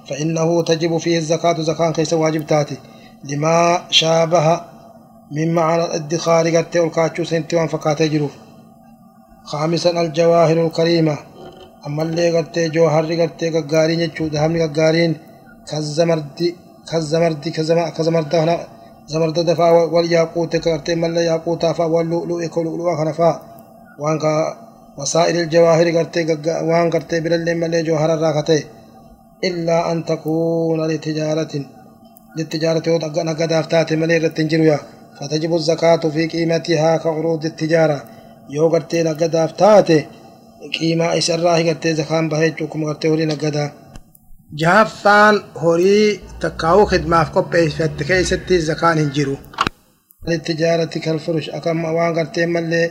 فإنه 0.09 0.63
تجب 0.63 0.99
فيه 0.99 1.19
الزكاة 1.19 1.61
زكاة 1.61 1.91
كيس 1.91 2.13
واجب 2.13 2.47
تاتي. 2.47 2.77
لما 3.25 3.85
شابه 3.91 4.61
من 5.33 5.55
معنى 5.55 5.85
الادخار 5.85 6.57
قد 6.57 6.77
والكاتشو 6.77 7.25
سنتوان 7.25 7.67
فكاته 7.67 8.07
جروف. 8.07 8.35
خامسا 9.45 9.91
الجواهر 10.01 10.67
الكريمة. 10.67 11.17
أما 11.87 12.03
اللي 12.03 12.39
قد 12.39 12.73
جوهر 12.75 13.05
قد 13.21 13.45
قارين 13.73 14.01
يجو 14.01 14.27
دهم 14.27 14.73
قارين. 14.77 15.13
كالزمرد 15.69 16.55
كالزمرد 16.91 17.49
كزمرد 17.97 18.35
هنا 18.35 18.57
زمرد 19.13 19.39
دفا 19.51 19.69
والياقوت 19.71 20.57
كرتي 20.57 20.95
ملا 20.95 21.23
ياقوتا 21.31 21.73
فا 21.73 21.85
واللؤلؤ 21.85 22.41
كلؤلؤ 22.55 22.89
خنفا 22.99 23.31
وانك 24.03 24.25
وسائر 24.99 25.35
الجواهر 25.45 25.87
قرتي 25.97 26.23
وان 26.69 26.91
قرتي 26.91 27.21
برلي 27.21 27.55
ملي 27.55 27.83
جوهر 27.83 28.11
الراكتي 28.15 28.61
إلا 29.49 29.93
أن 29.93 30.05
تكون 30.05 30.81
لتجارة 30.91 31.53
للتجارة 32.37 32.87
نقد 33.29 33.53
أفتات 33.53 33.93
ملي 33.93 34.17
رتنجرويا 34.19 34.79
فتجب 35.21 35.55
الزكاة 35.55 36.03
في 36.15 36.27
قيمتها 36.33 36.97
كعروض 36.97 37.45
التجارة 37.45 37.99
يو 38.51 38.69
قرتي 38.69 39.03
نقد 39.03 39.35
أفتات 39.47 39.89
قيمة 40.81 41.19
إسراه 41.19 41.59
قرتي 41.67 41.95
زكاة 41.95 42.21
بهيجوكم 42.21 42.85
قرتي 42.85 43.09
هوري 43.09 43.25
نقدا 43.25 43.73
جهفان 44.53 45.43
هوري 45.57 46.21
تكاو 46.41 46.85
خدمة 46.85 47.25
في 47.25 47.31
كوبيس 47.31 47.75
في 47.75 47.85
التكاي 47.85 48.25
ستي 48.25 48.59
زكان 48.61 48.99
هنجيرو 48.99 49.37
للتجارة 50.29 50.85
كالفروش 50.85 51.51
أكام 51.51 51.85
وان 51.85 52.19
قرتي 52.19 52.47
ملي 52.47 52.91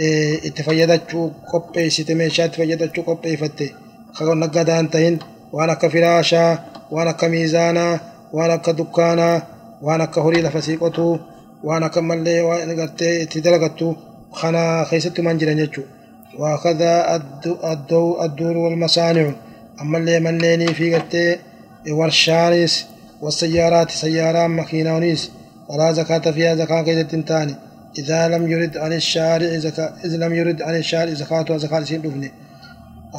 إيه 0.00 0.48
اتفايدة 0.48 1.00
شو 1.10 1.30
كوبيس 1.50 2.00
ستميشات 2.00 2.54
فايدة 2.54 2.92
شو 2.96 3.02
كوبيس 3.02 3.40
فتي 3.40 3.74
خلو 4.12 4.34
نقاد 4.34 4.70
انتهين 4.70 5.18
وأنا 5.52 5.74
كفراشا 5.74 6.58
وانا 6.90 7.12
كميزانا 7.12 8.00
وانا 8.32 8.56
كدكانا 8.56 9.42
وأنا 9.82 10.04
كهوري 10.04 10.42
لفسيقتو 10.42 11.18
وأنا 11.64 11.88
كملي 11.88 12.40
وأنا 12.40 12.82
قرتي 12.82 13.26
تدلقتو 13.26 13.94
خنا 14.32 14.84
خيستو 14.84 15.22
منجرن 15.22 15.56
جتو 15.64 15.82
وأخذ 16.38 16.82
الدور 18.24 18.56
والمصانع. 18.56 19.45
أما 19.80 19.98
اللي 19.98 20.20
مليني 20.20 20.66
في 20.66 20.94
قرتي 20.94 21.38
ورشانيس 21.90 22.86
والسيارات 23.22 23.90
سيارات 23.90 24.50
مكينونيس 24.50 25.30
ولا 25.68 25.92
زكاة 25.92 26.30
فيها 26.30 26.54
زكاة 26.54 26.82
كيدة 26.82 27.22
تاني 27.22 27.54
إذا 27.98 28.28
لم 28.28 28.50
يرد 28.52 28.76
عن 28.76 28.92
الشارع 28.92 29.58
زكاة 29.58 29.92
إذا 30.04 30.16
لم 30.16 30.34
يرد 30.34 30.62
عن 30.62 30.76
الشارع 30.76 31.12
زكاة 31.12 31.46
وزكاة 31.50 31.84
سين 31.84 32.02
دفني. 32.02 32.32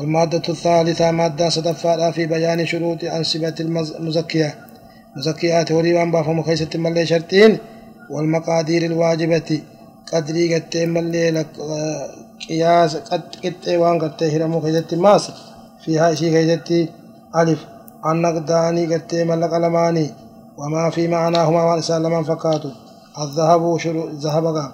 المادة 0.01 0.41
الثالثة 0.49 1.11
مادة 1.11 1.49
صدفة 1.49 2.11
في 2.11 2.25
بيان 2.25 2.65
شروط 2.65 3.03
أنسبة 3.03 3.55
المزكية 3.99 4.55
مزكيات 5.15 5.71
وريوان 5.71 6.11
بافهم 6.11 6.41
كيسة 6.41 6.69
ملي 6.75 7.05
شرطين 7.05 7.57
والمقادير 8.09 8.85
الواجبة. 8.85 9.61
قدري 10.13 10.55
قد 10.55 10.77
ملي 10.77 11.31
لك 11.31 11.47
قياس 12.49 12.95
قد 12.95 13.21
قد 13.43 13.69
وان 13.69 13.99
قد 13.99 14.23
هرمو 14.23 14.61
كيسة 14.61 14.97
ماس. 14.97 15.31
فيها 15.85 16.13
شي 16.13 16.31
كيسة 16.31 16.87
ألف. 17.35 17.65
النقداني 18.05 18.95
قد 18.95 19.15
ملك 19.15 19.53
ألماني. 19.53 20.07
وما 20.57 20.89
في 20.89 21.07
معناهما 21.07 21.63
وانسان 21.63 22.03
لمن 22.03 22.23
فكاتو. 22.23 22.69
الذهب 23.21 23.77
شروع 23.77 24.09
ذهب 24.13 24.71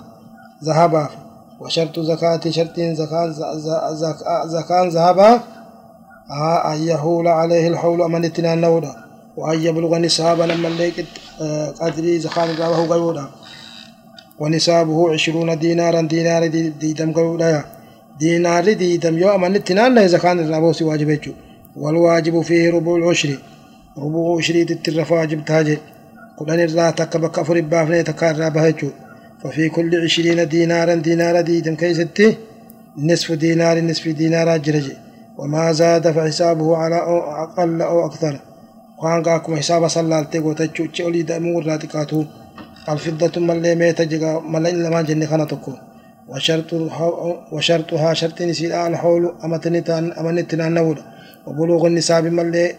ذهب 0.63 1.07
وشرط 1.61 1.99
زكاة 1.99 2.39
شرط 2.49 2.79
زكاة 2.79 3.29
زكاة 4.45 4.87
ذهب. 4.87 5.19
أن 6.71 6.77
يحول 6.83 7.27
عليه 7.27 7.67
الحول 7.67 8.01
أمن 8.01 8.25
اتنان 8.25 8.61
نودا. 8.61 8.93
وأن 9.37 9.59
يبلغ 9.59 9.97
نصابا 9.97 10.43
لما 10.43 10.67
ليك 10.67 11.05
قدري 11.81 12.19
زكاة 12.19 12.59
رابه 12.59 12.93
قيودا. 12.93 13.25
ونصابه 14.39 15.13
عشرون 15.13 15.59
دينارا 15.59 16.01
دينار 16.01 16.47
دي 16.47 16.69
ديدم 16.69 17.13
قيودا 17.13 17.63
دينار 18.19 18.73
ديدم 18.73 19.17
يو 19.17 19.35
أمن 19.35 19.55
اتنان 19.55 20.07
زكاة 20.07 20.33
رابه 20.33 20.71
سواجب 20.71 21.19
والواجب 21.75 22.41
فيه 22.41 22.71
ربع 22.71 22.95
العشر. 22.95 23.31
ربع 23.97 24.37
عشر 24.37 24.63
تترف 24.63 25.11
واجب 25.11 25.41
takka 26.97 27.19
bakka 27.19 27.41
afur 27.41 27.61
baafnee 27.61 28.03
takka 28.03 28.31
irraa 28.31 28.49
baha 28.49 28.71
jechuudha. 28.71 28.95
ففي 29.43 29.69
كل 29.69 30.03
عشرين 30.03 30.47
دينارا 30.47 30.95
دينارا 30.95 31.41
ديدم 31.41 31.75
كيستي 31.75 32.37
نصف 32.97 33.31
دينار 33.31 33.81
نصف 33.81 34.07
دينار 34.07 34.57
جرج. 34.57 34.91
وما 35.37 35.71
زاد 35.71 36.11
فحسابه 36.11 36.77
على 36.77 36.99
أو 37.01 37.17
أقل 37.43 37.81
أو 37.81 38.05
أكثر. 38.05 38.39
وان 39.03 39.23
قاكم 39.23 39.55
حساب 39.55 39.87
صلى 39.87 40.03
الله 40.03 40.15
عليه 40.15 40.39
وسلم 40.39 40.89
أولي 41.01 41.21
دمور 41.21 41.65
راتقاته 41.65 42.25
الفضة 42.89 43.41
من 43.41 43.61
لي 43.61 43.75
ميت 43.75 44.01
جغا 44.01 44.39
من 44.39 44.65
إلا 44.65 44.89
ما 44.89 45.01
جنة 45.01 45.25
وشرط 45.25 45.53
وشرطها 47.51 48.13
شرط 48.13 48.41
نسيل 48.41 48.71
الحول 48.71 49.35
أمتنتان 49.45 50.11
أمنتنا 50.11 50.69
نود 50.69 50.97
وبلوغ 51.47 51.87
النساب 51.87 52.25
من 52.25 52.51
لي 52.51 52.75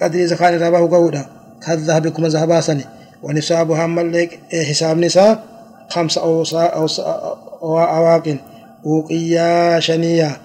قدر 0.00 0.24
زكاة 0.26 0.68
رباه 0.68 0.90
قودا. 0.90 1.26
كالذهب 1.66 2.08
كما 2.08 2.28
ذهبا 2.28 2.60
سني. 2.60 2.84
ونصابها 3.22 3.86
ملك 3.86 4.40
حساب 4.68 4.98
نساء 4.98 5.44
أو 7.62 7.78
أواقن. 7.78 8.38
وقيا 8.84 9.80
شنية 9.80 10.36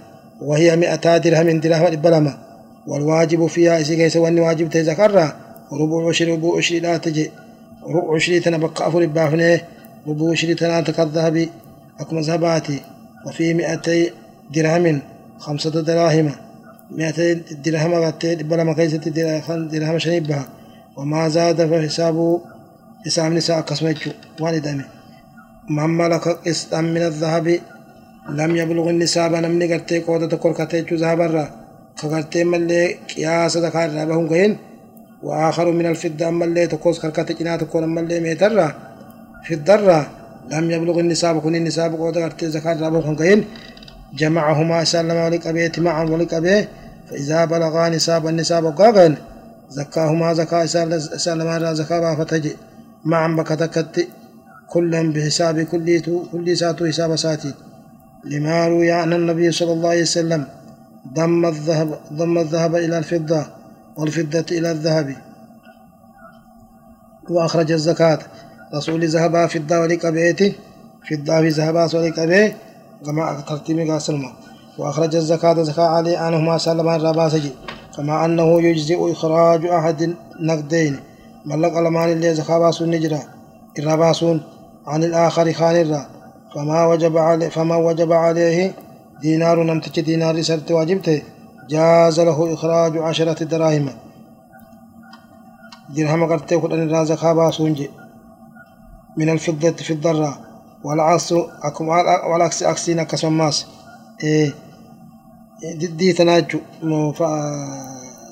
وهي 0.41 0.75
مئتا 0.75 1.17
درهم 1.17 1.59
درهم 1.59 1.85
البلمة 1.85 2.37
والواجب 2.87 3.47
فيها 3.47 3.79
إذا 3.79 3.95
كيس 3.95 4.15
وأن 4.17 4.39
واجب 4.39 4.69
تذكرها 4.69 5.35
ربع 5.73 6.09
عشر 6.09 6.27
ربع 6.27 6.57
عشر 6.57 6.75
لا 6.75 6.97
تجي. 6.97 7.31
ربع 7.87 8.15
عشر 8.15 8.39
تنبقى 8.39 8.87
أفر 8.87 9.05
بافنه. 9.05 9.61
ربع 10.07 10.31
عشر 10.31 10.53
تنات 10.53 10.91
كالذهب 10.91 11.47
أكما 12.01 12.21
ذهباتي 12.21 12.79
وفي 13.25 13.53
مئتي 13.53 14.11
درهم 14.55 14.99
خمسة 15.39 15.81
دراهم 15.81 16.31
مئتي 16.97 17.33
درهم 17.65 17.93
غتي 17.93 18.33
البلمة 18.33 18.73
كيس 18.73 18.93
درهم 19.73 19.97
شنيبها. 19.99 20.43
وما 20.97 21.29
زاد 21.29 21.59
فحسابه 21.69 22.41
حساب 23.05 23.31
نساء 23.31 23.61
قسمته 23.61 24.11
والدمه 24.39 24.85
من 25.69 25.89
ملك 25.89 26.27
قسطا 26.27 26.81
من 26.81 27.01
الذهب 27.01 27.59
لم 28.29 28.55
يبلغ 28.55 28.89
النساب 28.89 29.35
نمني 29.35 29.73
قرتي 29.73 29.99
قوة 29.99 30.25
تقول 30.27 30.53
كتيجو 30.53 30.95
ذهب 30.95 31.21
الرا 31.21 31.45
كقرتي 31.97 32.43
ملي 32.43 32.83
قياس 32.93 33.57
ذكار 33.57 33.87
رابهم 33.95 34.29
قين. 34.29 34.57
وآخر 35.23 35.71
من 35.71 35.85
الفضة 35.85 36.29
ملي 36.29 36.67
تقوس 36.67 36.99
كركتي 36.99 37.33
جنا 37.33 37.57
تقول 37.57 37.87
ملي 37.87 38.19
ميترا 38.19 38.67
في 39.45 39.53
الضرة 39.53 40.20
لم 40.49 40.71
يبلغ 40.71 40.99
النساب 40.99 41.41
كن 41.41 41.55
النساب 41.55 41.93
قوة 41.95 42.11
قرتي 42.11 42.45
ذكار 42.45 42.79
رابهم 42.81 43.15
قين 43.15 43.45
جمعهما 44.13 44.83
سلم 44.83 45.15
ولك 45.15 45.47
أبيه 45.47 45.71
معا 45.77 46.03
ولك 46.03 46.33
أبيه 46.33 46.69
فإذا 47.09 47.45
بلغا 47.45 47.89
نساب 47.89 48.27
النساب 48.27 48.65
قاقن 48.65 49.15
زكاهما 49.69 50.33
زكاة 50.33 50.65
سلم 51.17 51.73
زكاة 51.73 52.15
فتجي. 52.15 52.55
معا 53.05 53.27
بكتكت 53.27 54.07
كلا 54.69 55.13
بحساب 55.13 55.61
كل 55.61 55.99
كل 56.31 56.57
ساتو 56.57 56.85
حساب 56.87 57.15
ساتي. 57.15 57.53
لما 58.25 58.67
روي 58.67 58.91
عن 58.91 59.13
النبي 59.13 59.51
صلى 59.51 59.73
الله 59.73 59.89
عليه 59.89 60.01
وسلم 60.01 60.45
ضم 61.13 61.45
الذهب 61.45 61.99
ضم 62.13 62.37
الذهب 62.37 62.75
إلى 62.75 62.97
الفضة 62.97 63.45
والفضة 63.97 64.45
إلى 64.51 64.71
الذهب. 64.71 65.15
وأخرج 67.29 67.71
الزكاة. 67.71 68.19
رسول 68.75 69.07
ذهب 69.07 69.45
في 69.49 69.57
الدار 69.57 69.87
بيتي 70.03 70.53
في 71.03 71.15
الدار 71.15 71.47
ذهب 71.47 71.75
ولك 71.93 72.19
به 72.19 72.53
كما 73.05 73.43
ترتيب 73.47 73.79
قاسلما 73.91 74.33
وأخرج 74.77 75.15
الزكاة 75.15 75.63
زكاة 75.63 75.87
علي 75.87 76.17
عنهما 76.17 76.57
سلم 76.57 76.89
الرباسجي 76.89 77.51
كما 77.97 78.25
أنه 78.25 78.61
يجزئ 78.61 79.11
إخراج 79.11 79.65
أحد 79.65 80.15
نقدين 80.39 80.99
ملك 81.45 81.77
الأمان 81.77 82.11
اللي 82.11 82.33
زكاة 82.33 82.59
باسون 82.59 82.89
نجرة 82.89 83.23
الرباسون 83.79 84.41
عن 84.87 85.03
الآخر 85.03 85.53
خان 85.53 85.75
الرا 85.75 86.05
فما 86.55 86.85
وجب 86.85 87.17
عليه 87.17 87.49
فما 87.49 87.75
وجب 87.75 88.11
عليه 88.11 88.73
دينار 89.21 89.63
نمتج 89.63 89.99
دينار 89.99 90.41
سرت 90.41 90.71
واجبته 90.71 91.21
جاز 91.69 92.19
له 92.19 92.53
إخراج 92.53 92.97
عشرة 92.97 93.43
دراهم. 93.43 93.89
درهم 95.95 96.25
قرتي 96.31 96.57
كل 96.57 96.73
أن 96.73 96.89
الرازق 96.89 97.31
باسون 97.31 97.75
من 99.17 99.29
الفضة 99.29 99.71
في 99.71 99.93
الضرة 99.93 100.39
والعكس 100.83 101.33
والعكس 102.29 102.63
عكسين 102.63 103.03
كسماس. 103.03 103.65
إيه 104.23 104.53
ددي 105.81 106.13
تناجو 106.13 106.59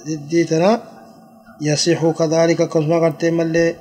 ددي 0.07 0.43
تنا 0.43 0.81
يصح 1.61 2.09
كذلك 2.09 2.61
كما 2.61 2.99
قلت 2.99 3.25
ملي. 3.25 3.75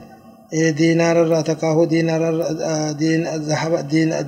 دينار 0.53 1.23
الرا 1.23 1.41
تكاهو 1.41 1.85
دينار 1.85 2.23
دين 2.93 3.29
ذهب 3.29 3.89
دين 3.89 4.27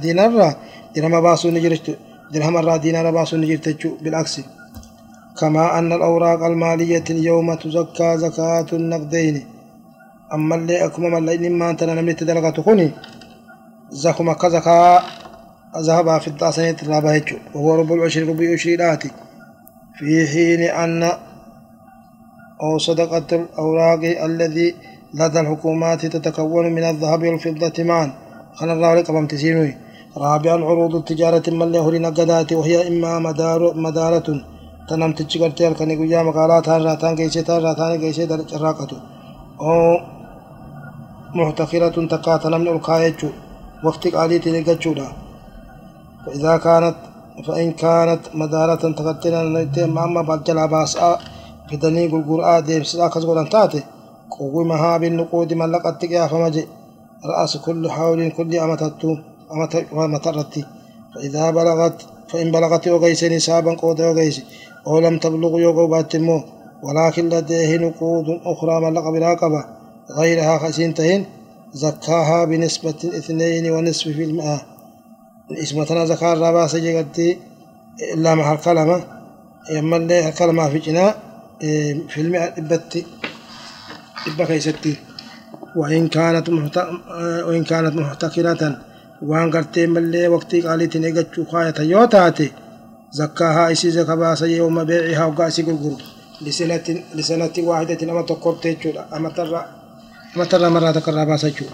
دينار 0.00 0.56
درهم 0.96 1.20
باسو 1.20 1.50
نجرت 1.50 1.98
درهم 2.32 2.56
الرا 2.56 2.76
دينار 2.76 3.10
باسو 3.10 3.36
نجرت 3.36 3.86
بالعكس. 4.02 4.40
كما 5.40 5.78
أن 5.78 5.92
الأوراق 5.92 6.42
المالية 6.42 7.04
اليوم 7.10 7.54
تزكى 7.54 8.18
زكاة 8.18 8.66
النقدين 8.72 9.46
أما 10.34 10.54
اللي 10.54 10.84
أكما 10.84 11.08
ملي 11.20 11.48
ما 11.48 11.70
أنت 11.70 11.84
نملي 11.84 12.14
تدلغة 12.14 12.50
تخوني 12.50 12.90
زكما 13.90 14.32
كزكاة 14.32 15.02
ذهب 15.76 16.20
في 16.20 16.28
الداسنة 16.28 16.76
الرابع 16.82 17.20
وهو 17.54 17.74
ربع 17.74 17.94
العشر 17.94 18.28
ربع 18.28 18.52
عشرينات 18.52 19.02
في 19.98 20.26
حين 20.26 20.62
أن 20.82 21.02
أو 22.62 22.78
صدقة 22.78 23.28
الأوراق 23.32 24.02
الذي 24.24 24.74
لدى 25.14 25.40
الحكومات 25.40 26.06
تتكون 26.06 26.66
من 26.72 26.84
الذهب 26.84 27.22
والفضة 27.22 27.84
معا 27.84 28.12
خلى 28.54 28.72
الله 28.72 28.94
لك 28.94 29.10
بامتسينوي 29.10 29.76
رابعا 30.16 30.64
عروض 30.68 30.94
التجارة 30.94 31.42
من 31.50 31.72
له 31.72 31.92
لنقدات 31.92 32.52
وهي 32.52 32.88
إما 32.88 33.18
مدار 33.18 33.74
مدارة 33.76 34.28
تنم 34.88 35.12
تجارتي 35.12 35.68
الكني 35.68 35.96
قيا 35.96 36.22
مقالات 36.22 36.68
هان 36.68 36.82
راتان 36.82 37.16
كيسي 37.16 37.42
تان 37.42 37.62
راتان 37.62 38.00
كيسي 38.00 38.26
در 38.26 38.40
جراقتو 38.50 38.96
أو 39.60 40.17
محتقرة 41.34 42.06
تقاتنا 42.06 42.58
من 42.58 42.68
القاية 42.68 43.16
وقت 43.84 44.08
قاليت 44.08 44.48
نقجو 44.48 44.94
فإذا 46.26 46.56
كانت 46.56 46.96
فإن 47.46 47.72
كانت 47.72 48.20
مدارة 48.34 48.92
تقتنا 48.92 49.40
أما 49.84 50.22
بعد 50.22 50.44
جلا 50.44 50.66
باسا 50.66 51.18
fidanii 51.68 52.08
gurguraa 52.08 52.62
deemsisaa 52.66 53.06
akkas 53.06 53.26
godhan 53.28 53.48
taate 53.54 53.80
quwwimahaa 54.34 54.98
binnuquudi 55.02 55.54
mallaqatti 55.60 56.08
qiyaafama 56.08 56.50
je 56.54 56.62
رأس 57.24 57.56
كل 57.56 57.90
حول 57.90 58.30
كل 58.30 58.56
أمتتو 58.56 59.16
أمت 59.92 60.26
الرتي 60.26 60.64
فإذا 61.14 61.50
بلغت 61.50 62.06
فإن 62.28 62.50
بلغت 62.50 62.88
وغيس 62.88 63.24
نسابا 63.24 63.74
قود 63.74 64.00
وغيس 64.00 64.42
أو 64.86 64.98
لم 64.98 65.18
تبلغ 65.18 65.60
يوغو 65.60 65.86
باتمو. 65.86 66.42
ولكن 66.82 67.28
لديه 67.28 67.76
نقود 67.76 68.28
أخرى 68.46 68.80
ملق 68.80 69.10
براقبة 69.10 69.64
غيرها 70.16 70.58
خسين 70.58 70.94
تهين 70.94 71.26
زكاها 71.72 72.44
بنسبة 72.44 72.94
اثنين 73.04 73.70
ونصف 73.70 74.08
في 74.08 74.24
المئة. 74.24 74.62
إسمتنا 75.52 76.04
زكاة 76.04 76.34
ربا 76.34 76.66
سجغتي 76.66 77.38
إلا 78.14 78.34
مع 78.34 78.52
الكلمة 78.52 79.04
يما 79.70 79.96
اللي 79.96 80.28
الكلمة 80.28 80.68
في 80.68 80.78
جناء 80.78 81.22
في 82.08 82.20
المئة 82.20 82.44
إبتي 82.58 83.06
إبا 84.26 84.44
كيستي 84.44 84.96
وإن 85.76 86.08
كانت 86.08 86.50
محت... 86.50 86.78
وإن 87.46 87.64
كانت 87.64 87.94
محتكرة 87.94 88.78
وان 89.22 89.50
قرتي 89.50 89.86
ملي 89.86 90.28
وقتي 90.28 90.60
قالت 90.60 90.96
نيغتشو 90.96 91.44
خاية 91.44 91.74
يوتاتي 91.78 92.50
زكاها 93.12 93.72
إسي 93.72 93.90
زكا 93.90 94.14
باسا 94.14 94.46
يوم 94.46 94.84
بيعها 94.84 95.24
وقاسي 95.24 95.62
قرقر 95.62 96.02
لسنة 96.42 96.86
لسنة 97.14 97.50
واحدة 97.58 98.12
أما 98.12 98.22
تقرتي 98.22 99.00
أما 99.16 99.28
ترى 99.28 99.77
مثلا 100.36 100.68
مرة 100.68 100.90
تقرأ 100.90 101.24
باسجو 101.24 101.66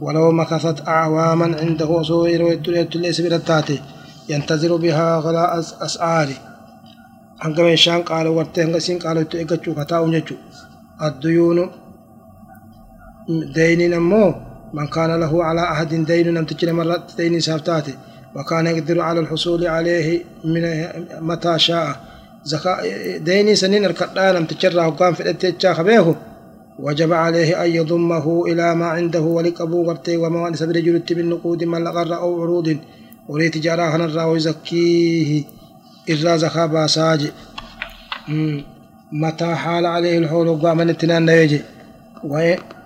ولو 0.00 0.32
مكثت 0.32 0.88
أعواما 0.88 1.56
عنده 1.60 2.02
صغير 2.02 2.42
ويدري 2.42 2.88
ليس 2.94 3.20
برتاته 3.20 3.78
ينتظر 4.28 4.76
بها 4.76 5.18
غلاء 5.18 5.58
أسعاري 5.58 6.36
هنگام 7.40 7.76
شان 7.76 8.02
قال 8.02 8.26
ورتنگ 8.26 8.78
سين 8.78 8.98
قال 8.98 9.28
تو 9.28 9.38
ايگچو 9.38 9.74
کتا 9.74 9.96
اونچو 9.96 10.34
ادیونو 11.00 11.64
دین 13.54 13.90
نمو. 13.90 14.34
من 14.74 14.86
كان 14.86 15.20
له 15.20 15.44
على 15.44 15.62
أحد 15.62 15.94
دين 15.94 16.34
نم 16.34 16.44
تچله 16.44 16.72
مرات 16.72 17.16
دین 17.16 17.40
سافتات 17.40 17.86
وكان 18.34 18.66
يقدر 18.66 19.00
على 19.00 19.20
الحصول 19.20 19.66
عليه 19.66 20.24
من 20.44 20.64
متى 21.20 21.58
شاء. 21.58 21.96
زكاه 22.44 22.76
دين 23.18 23.54
سنين 23.54 23.86
ركدا 23.86 24.32
نم 24.32 24.44
تچرا 24.44 24.82
حكام 24.82 25.14
فدت 25.14 25.62
چا 25.62 25.72
خبهو 25.72 26.14
وجب 26.78 27.12
عليه 27.12 27.64
أن 27.64 27.70
يضمه 27.70 28.46
إلى 28.46 28.74
ما 28.74 28.86
عنده 28.86 29.20
ولقبو 29.20 29.88
ورتي 29.88 30.16
وما 30.16 30.50
نسب 30.50 30.70
رجل 30.70 30.98
بالنقود 30.98 31.64
من 31.64 31.84
لغر 31.84 32.16
أو 32.16 32.42
عروض. 32.42 32.76
ولي 33.28 33.48
تجارة 33.48 33.90
خنرا 33.90 34.24
ويزكيه 34.24 35.44
إرى 36.10 36.38
زكاة 36.38 36.66
باساج. 36.66 37.30
متى 39.12 39.54
حال 39.54 39.86
عليه 39.86 40.18
الحول 40.18 40.48
وقام 40.48 40.80
التنان 40.80 41.26
نيجي 41.26 41.60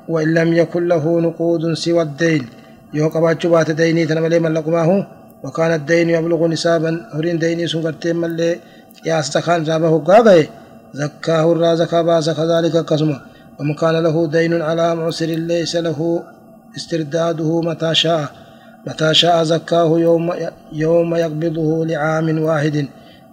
وإن 0.08 0.34
لم 0.34 0.52
يكن 0.52 0.88
له 0.88 1.20
نقود 1.20 1.74
سوى 1.74 2.02
الدين. 2.02 2.46
يوقع 2.94 3.32
بات 3.44 3.70
ديني 3.70 4.06
تنملي 4.06 4.38
من 4.38 4.52
لقماه 4.54 5.06
وكان 5.44 5.74
الدين 5.74 6.10
يبلغ 6.10 6.46
نسابا. 6.46 7.06
هرين 7.14 7.38
ديني 7.38 7.66
سنقرتين 7.66 8.16
ملي. 8.16 8.60
قياس 9.04 9.30
تخان 9.30 9.64
رابه 9.64 9.98
قاقه 9.98 10.46
زكاه 10.94 11.52
الرازق 11.52 12.00
باس 12.00 12.30
كذلك 12.30 12.76
قسمه. 12.76 13.31
ومن 13.62 13.74
كان 13.74 13.96
له 14.02 14.26
دين 14.26 14.62
على 14.62 14.94
معسر 14.94 15.26
ليس 15.26 15.76
له 15.76 16.22
استرداده 16.76 17.60
متى 17.60 17.94
شاء 17.94 18.24
متى 18.86 19.14
شاء 19.14 19.42
زكاه 19.42 19.90
يوم 20.06 20.32
يوم 20.72 21.14
يقبضه 21.14 21.86
لعام 21.86 22.42
واحد 22.42 22.76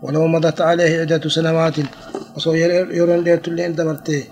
ولو 0.03 0.27
مضت 0.27 0.61
عليه 0.61 1.01
عدة 1.01 1.29
سنوات 1.29 1.77
وصو 2.35 2.53
يرون 2.97 3.23
ديرت 3.23 3.47
اللي 3.47 3.65
انت 3.65 3.81
مرتي 3.81 4.23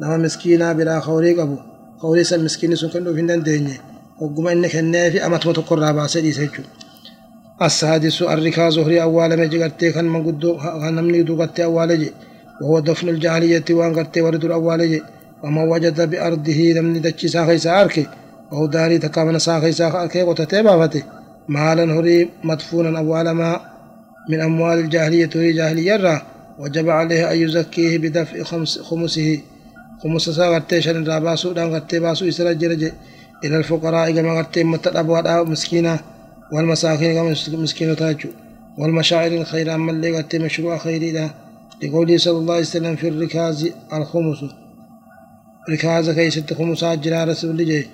نما 0.00 0.16
مسكينا 0.16 0.72
بلا 0.72 1.00
خوري 1.00 1.32
قبو 1.38 1.56
خوري 2.00 2.24
سن 2.24 2.44
مسكين 2.44 2.74
سن 2.80 2.88
كنو 2.88 3.14
فين 3.14 3.42
دنيا 3.42 3.78
وقم 4.20 4.46
انك 4.48 4.76
النافي 4.76 5.26
امت 5.26 5.46
متقرى 5.46 5.92
باسدي 5.92 6.32
سيجو 6.32 6.62
السادس 7.62 8.22
الركاز 8.22 8.72
زهري 8.74 9.02
أول 9.02 9.34
ما 9.40 9.46
جرتي 9.52 9.92
كان 9.92 10.04
من 10.04 10.26
قدو 10.26 10.56
كان 10.82 11.04
من 11.04 11.14
قدو 11.22 11.34
أول 11.68 11.98
جي 12.00 12.10
وهو 12.60 12.78
دفن 12.80 13.08
الجاهلية 13.08 13.64
وان 13.70 13.94
قرتي 13.96 14.20
ورد 14.20 14.44
الأول 14.44 14.88
جي 14.90 15.02
وما 15.44 15.62
وجد 15.64 16.10
بأرضه 16.10 16.60
لم 16.76 16.86
ندتشي 16.96 17.28
ساخي 17.28 17.58
سأركي 17.58 18.06
وهو 18.52 18.66
داري 18.66 18.98
تكامن 18.98 19.38
ساخي 19.38 19.72
ساخي 19.72 20.22
وتتيبا 20.22 20.86
فتي. 20.86 21.02
مالا 21.48 21.84
هري 21.94 22.30
مدفونا 22.44 22.98
أول 22.98 23.30
ما 23.30 23.60
من 24.30 24.40
أموال 24.40 24.78
الجاهلية 24.78 25.30
هري 25.36 25.52
جاهلية 25.52 25.96
را 25.96 26.22
وجب 26.58 26.90
عليه 26.90 27.32
أن 27.32 27.36
يزكيه 27.42 27.98
بدفع 27.98 28.42
خمس 28.42 28.78
خمسه. 28.78 29.40
خمس 30.02 30.22
سا 30.22 30.46
قرتي 30.48 30.82
شن 30.82 31.04
راباسو 31.04 31.52
دان 31.52 31.74
قرتي 31.74 31.98
باسو 32.00 32.28
إسرا 32.28 32.52
جرجي 32.52 32.92
إلى 33.44 33.56
الفقراء 33.56 34.10
كما 34.10 34.32
قرتي 34.38 34.64
متدبوا 34.64 35.42
مسكينة 35.42 36.00
والمساكين 36.52 37.14
كما 37.14 37.34
مسكين 37.62 37.96
تاجو. 37.96 38.28
والمشاعر 38.78 39.32
الخير 39.40 39.74
أما 39.74 39.90
اللي 39.92 40.16
قد 40.16 40.36
مشروع 40.36 40.78
خيري 40.78 41.12
له 41.12 41.30
لقوله 41.82 42.16
صلى 42.16 42.38
الله 42.38 42.54
عليه 42.54 42.62
وسلم 42.62 42.96
في 42.96 43.08
الركاز 43.08 43.70
الخمس. 43.92 44.63
كي 45.68 46.30
ست 46.30 46.52
خمس 46.52 46.84
جرى 46.84 47.24
رسول 47.24 47.56
جي. 47.56 47.88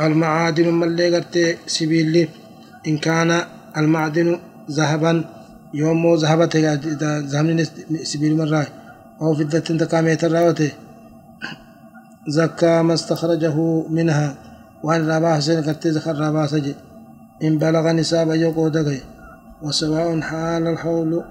المعادن 0.00 0.68
من 0.74 0.82
اللي 0.88 1.16
قد 1.16 1.56
سبيل 1.66 2.28
إن 2.88 2.98
كان 2.98 3.42
المعدن 3.76 4.38
ذهبا 4.70 5.24
يوم 5.74 6.14
ذهبت 6.14 6.56
ذهبن 7.32 7.64
سبيل 8.02 8.36
مرة. 8.36 8.66
أو 9.22 9.34
فضة 9.34 9.58
تقامية 9.58 10.18
الراوته 10.22 10.70
زكى 12.28 12.82
ما 12.82 12.94
استخرجه 12.94 13.56
منها. 13.88 14.34
وأن 14.82 15.08
راباه 15.08 15.40
سنة 15.40 15.60
قد 15.66 15.86
ذكر 15.86 16.14
راباه 16.18 16.46
سجي. 16.46 16.74
إن 17.42 17.58
بلغ 17.58 17.92
نساب 17.92 18.30
يقودك 18.30 19.02
وسواء 19.62 20.20
حال 20.20 20.66
الحول 20.66 21.24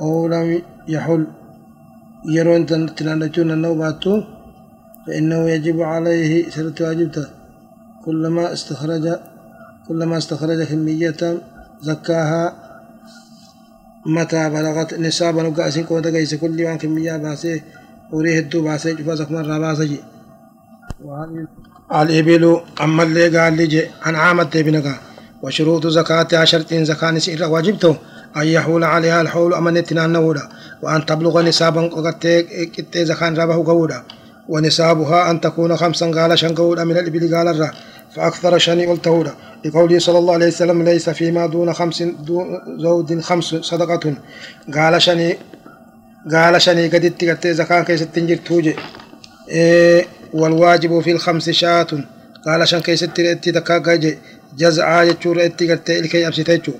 أو 0.00 0.28
لم 0.28 0.62
يحل. 0.88 1.26
يرون 2.36 2.66
تنانجون 2.96 3.50
النوبات 3.50 4.04
فإنه 5.06 5.50
يجب 5.50 5.80
عليه 5.80 6.50
سرت 6.50 6.82
واجبته. 6.82 7.26
كلما 8.04 8.52
استخرج 8.52 9.04
كلما 9.88 10.16
استخرج 10.18 10.62
كمية 10.62 11.22
زكاها 11.82 12.42
متى 14.06 14.50
بلغت 14.50 14.94
نسابا 14.94 15.46
وقاسين 15.48 15.84
قوة 15.86 16.00
قيس 16.00 16.34
كل 16.34 16.64
وان 16.64 16.78
كمية 16.78 17.16
باسي 17.16 17.62
وريه 18.12 18.38
الدو 18.38 18.62
باسي 18.62 18.94
جفا 18.94 19.14
زكما 19.14 19.40
راباسي. 19.42 20.00
الإبل 21.94 22.60
أما 22.80 23.02
اللي 23.02 23.38
قال 23.38 23.56
لي 23.56 23.88
عن 24.02 24.14
عامة 24.14 24.50
ابنك 24.54 24.86
وشروط 25.42 25.86
زكاة 25.86 26.44
شرط 26.44 26.74
زكاة 26.74 27.10
نسير 27.10 27.44
واجبته 27.48 27.96
أن 28.36 28.46
يحول 28.46 28.84
عليها 28.84 29.20
الحول 29.20 29.54
أمنتنا 29.54 30.04
النودا 30.04 30.48
وأن 30.82 31.06
تبلغ 31.06 31.42
نسابا 31.42 31.82
قد 31.88 32.26
زكاة 32.96 33.28
ربه 33.28 33.66
قودا. 33.66 34.02
ونسابها 34.50 35.30
أن 35.30 35.40
تكون 35.40 35.76
خمسا 35.76 36.06
قال 36.10 36.38
شن 36.38 36.54
قودا 36.54 36.84
من 36.84 36.96
الإبل 36.96 37.36
قال 37.36 37.48
الرا 37.48 37.70
فأكثر 38.14 38.58
شني 38.58 38.86
قلته 38.86 39.24
لقوله 39.64 39.98
صلى 39.98 40.18
الله 40.18 40.34
عليه 40.34 40.46
وسلم 40.46 40.82
ليس 40.82 41.10
فيما 41.10 41.46
دون 41.46 41.72
خمس 41.72 42.02
دون 42.02 42.46
زود 42.78 43.20
خمس 43.20 43.44
صدقة. 43.44 44.14
قال 44.74 45.02
شني 45.02 45.36
قال 46.32 46.62
شني 46.62 46.88
قد 46.88 47.04
اتقت 47.04 47.46
زكاة 47.46 47.82
كيس 47.82 48.06
تنجر 48.14 48.36
توجي. 48.36 48.74
إيه 49.48 50.06
والواجب 50.32 51.00
في 51.00 51.12
الخمس 51.12 51.50
شاة. 51.50 51.86
قال 52.46 52.68
شان 52.68 52.80
كيست 52.80 53.20
رئتي 53.20 53.52
تكاكا 53.52 54.16
جزعا 54.58 55.02
يجور 55.02 55.36
رئتي 55.36 55.70
قرتي 55.70 55.98
إلكي 55.98 56.26
أبسيتيجو 56.26 56.72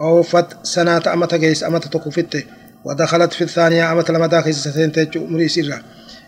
أوفت 0.00 0.46
سنة 0.62 1.02
أمتا 1.14 1.36
قيس 1.36 1.64
أمتا 1.64 1.88
تكفته 1.88 2.42
ودخلت 2.84 3.32
في 3.32 3.44
الثانية 3.44 3.92
أمتا 3.92 4.12
لما 4.12 4.26
داخل 4.26 4.54
ستنتج 4.54 5.16
أمري 5.16 5.48
سرة 5.48 5.78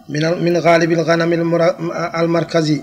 من 0.09 0.57
غالب 0.57 0.93
الغنم 0.93 1.33
المركزي. 2.19 2.83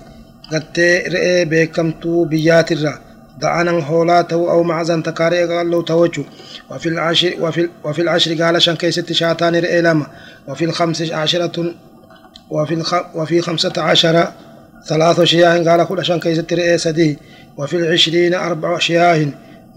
قد 0.52 0.80
رئي 1.12 1.44
بكمتو 1.44 2.24
بيات 2.24 2.72
الرّ 2.72 2.98
دعانا 3.40 3.70
هولاته 3.70 4.50
أو 4.50 4.62
معزن 4.62 5.02
تكاري 5.02 5.44
قال 5.44 5.70
له 5.70 5.82
توجه 5.82 6.24
وفي 6.70 6.88
العشر 6.88 7.34
وفي 7.40 7.68
وفي 7.84 8.02
العشر 8.02 8.42
قال 8.42 8.62
شنكي 8.62 8.90
ست 8.90 9.12
شاتان 9.12 9.56
رئيلما 9.56 10.06
وفي 10.48 10.64
الخمس 10.64 11.12
عشرة 11.12 11.74
وفي 12.50 12.74
الخ 12.74 12.94
وفي 13.14 13.40
خمسة 13.40 13.72
عشر 13.78 14.28
ثلاث 14.86 15.20
شياه 15.20 15.70
قال 15.70 15.84
كل 15.84 16.04
شنكي 16.04 16.34
ست 16.34 16.52
رئي 16.52 16.78
سدي. 16.78 17.18
وفي 17.58 17.76
العشرين 17.76 18.34
أربع 18.34 18.78
شياه 18.78 19.26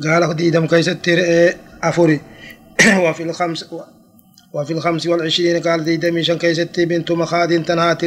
قال 0.03 0.35
ديدم 0.35 0.67
كي 0.67 0.83
ست 0.83 1.09
أفري 1.83 2.21
وفي 3.05 3.23
الخمس 3.23 3.65
وفي 4.53 4.73
الخمس 4.73 5.07
والعشرين 5.07 5.61
قال 5.61 5.83
ديدم 5.83 6.21
شنكي 6.21 6.53
ست 6.53 6.79
بنت 6.79 7.11
مخاد 7.11 7.63
تنهات 7.63 8.03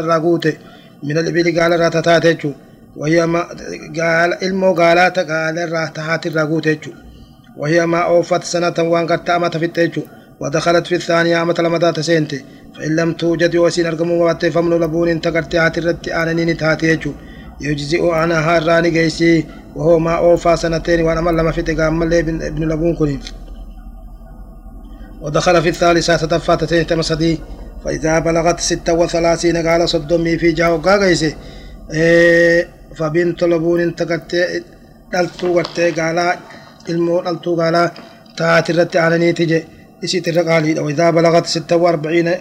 الرغوت. 0.00 0.46
من 1.02 1.18
الإبل 1.18 1.60
قال 1.60 1.80
راتتاتيتشو 1.80 2.52
وهي 2.96 3.26
ما 3.26 3.40
قال 4.00 4.44
إلمو 4.44 4.74
قال 4.74 4.98
الراتحات 5.58 6.26
الرغوت 6.26 6.68
وهي 7.56 7.86
ما 7.86 7.98
أوفت 7.98 8.44
سنة 8.44 8.74
وان 8.78 9.06
قد 9.06 9.24
تأمت 9.24 9.56
في 9.56 9.64
التيجو 9.64 10.02
ودخلت 10.40 10.86
في 10.86 10.94
الثانية 10.94 11.42
أمت 11.42 11.60
لمدى 11.60 11.92
تسينتي 11.92 12.44
فإن 12.76 12.96
لم 12.96 13.12
توجد 13.12 13.56
وسين 13.56 13.86
أرقم 13.86 14.10
وات 14.10 14.46
فمن 14.46 14.80
لبون 14.80 15.20
تقرتي 15.20 15.58
هات 15.58 15.78
الرد 15.78 16.08
آننين 16.08 16.56
تاتيجو 16.56 17.12
يجزئ 17.60 18.02
عنها 18.10 18.58
الراني 18.58 18.90
قيسي 18.98 19.44
وهو 19.76 19.98
ما 19.98 20.14
أوفى 20.18 20.56
سنتين 20.56 21.00
وأنا 21.00 21.30
لما 21.30 21.52
في 21.52 21.62
تقام 21.62 22.02
ابن 22.02 22.68
لبون 22.68 22.94
كنين 22.96 23.20
ودخل 25.26 25.62
في 25.62 25.68
الثالثة 25.68 26.16
تدفات 26.16 26.64
تمسدي 26.64 27.40
فإذا 27.84 28.18
بلغت 28.18 28.60
ستة 28.60 28.92
وثلاثين 28.92 29.56
قال 29.66 29.88
صدمي 29.88 30.38
في 30.38 30.52
جاو 30.52 30.76
قاقيسي 30.76 31.36
إيه 31.92 32.68
فبنت 32.96 33.42
لبون 33.44 33.94
تقتي 33.94 34.62
دلتو 35.12 35.62
irratti 38.70 38.98
aananiiti 38.98 39.44
je 39.50 39.58
isiit 40.04 40.26
irra 40.30 40.42
qaaliidha 40.48 40.82
waidaa 40.86 41.12
balagat 41.16 41.46
sitta 41.54 41.74
waarbaciina 41.82 42.32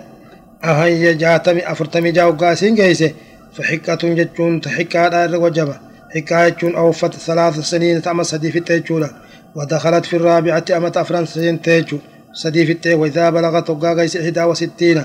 ahayya 0.69 1.13
jaatami 1.21 1.61
afurtamii 1.71 2.13
jaa 2.17 2.25
waggaa 2.29 2.51
isiin 2.57 2.75
geeyse 2.79 3.07
faxiqqatun 3.55 4.17
jechuun 4.19 4.53
ta 4.63 4.69
xiqqaadha 4.77 5.19
irra 5.27 5.39
wajaba 5.45 5.75
xiqqaa 6.13 6.43
jechuun 6.49 6.75
awfat 6.81 7.13
salaasa 7.27 7.63
saniina 7.71 8.01
ta 8.05 8.09
ama 8.11 8.23
sadii 8.31 8.51
fixxe 8.55 8.73
jechuudha 8.79 9.09
ودخلت 9.55 10.05
في 10.05 10.15
الرابعة 10.15 10.65
أمت 10.77 10.97
أفران 10.97 11.25
سنتيجو 11.25 11.97
في 12.35 12.71
التي 12.71 12.93
وإذا 12.93 13.29
بلغت 13.29 13.69
وقا 13.69 13.93
قيس 13.93 14.17
إحدى 14.17 14.43
وستين 14.43 15.03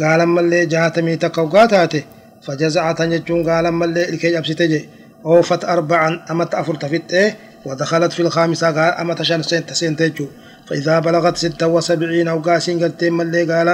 قال 0.00 0.28
ملي 0.28 0.66
جاتمي 0.66 1.16
تقوقا 1.16 1.66
تاتي. 1.66 2.04
فجزعت 2.42 3.02
نجون 3.02 3.50
قال 3.50 3.74
ملي 3.74 4.08
الكي 4.08 4.38
أبستجي 4.38 4.88
أوفت 5.26 5.64
أربعا 5.64 6.24
أمت 6.30 6.54
أفرت 6.54 6.84
في 6.84 6.96
التي 6.96 7.34
ودخلت 7.64 8.12
في 8.12 8.20
الخامسة 8.20 8.66
قال 8.66 8.92
أما 9.00 9.14
تشان 9.14 9.42
سنت 9.42 9.72
سنتجو. 9.72 10.26
فإذا 10.66 10.98
بلغت 10.98 11.36
ستة 11.36 11.66
وسبعين 11.66 12.28
أو 12.28 12.38
قاسين 12.38 12.84
قلت 12.84 13.04
ملي 13.04 13.52
قال 13.52 13.68